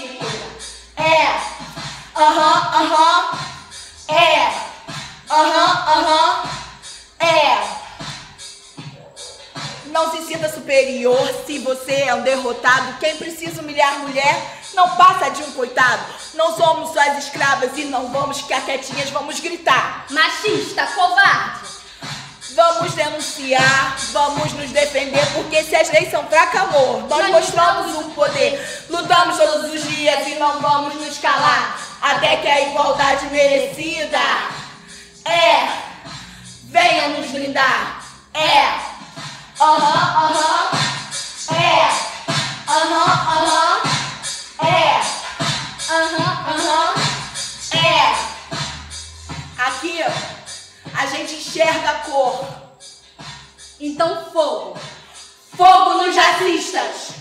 É. 0.98 1.56
Aham, 2.16 2.84
aham. 2.84 3.40
É. 3.52 3.55
superior 10.76 11.44
se 11.46 11.60
você 11.60 11.94
é 11.94 12.16
um 12.16 12.22
derrotado. 12.22 12.98
Quem 13.00 13.16
precisa 13.16 13.62
humilhar 13.62 14.00
mulher 14.00 14.60
não 14.74 14.90
passa 14.98 15.30
de 15.30 15.42
um 15.44 15.52
coitado. 15.52 16.04
Não 16.34 16.56
somos 16.58 16.92
suas 16.92 17.18
escravas 17.24 17.72
e 17.78 17.86
não 17.86 18.12
vamos 18.12 18.42
ficar 18.42 18.62
quietinhas, 18.66 19.10
vamos 19.10 19.40
gritar. 19.40 20.06
Machista, 20.10 20.86
covarde. 20.88 21.76
Vamos 22.54 22.94
denunciar, 22.94 23.98
vamos 24.14 24.54
nos 24.54 24.72
defender, 24.72 25.26
porque 25.34 25.62
se 25.64 25.76
as 25.76 25.90
leis 25.90 26.10
são 26.10 26.26
fracas, 26.28 26.62
amor, 26.62 27.04
nós, 27.10 27.10
nós 27.10 27.32
mostramos 27.32 27.98
o 27.98 28.10
poder. 28.12 28.86
Lutamos 28.90 29.38
todos 29.38 29.74
os 29.74 29.84
dias 29.84 30.28
e 30.28 30.36
não 30.36 30.62
vamos 30.62 30.96
nos 30.96 31.18
calar, 31.18 31.78
até 32.02 32.38
que 32.38 32.48
a 32.48 32.62
igualdade 32.62 33.26
merecida 33.28 34.20
é. 35.26 35.68
Venha 36.70 37.10
nos 37.10 37.30
brindar. 37.32 38.06
É. 38.34 38.95
Aham. 39.60 40.72
É. 41.54 41.90
Aham. 42.68 43.36
É. 44.60 45.02
É. 47.78 48.16
Aqui 49.58 50.04
a 50.94 51.06
gente 51.06 51.36
enxerga 51.36 51.90
a 51.90 52.00
cor. 52.00 52.46
Então 53.80 54.26
fogo. 54.32 54.78
Fogo 55.56 56.04
nos 56.04 56.16
racistas. 56.16 57.15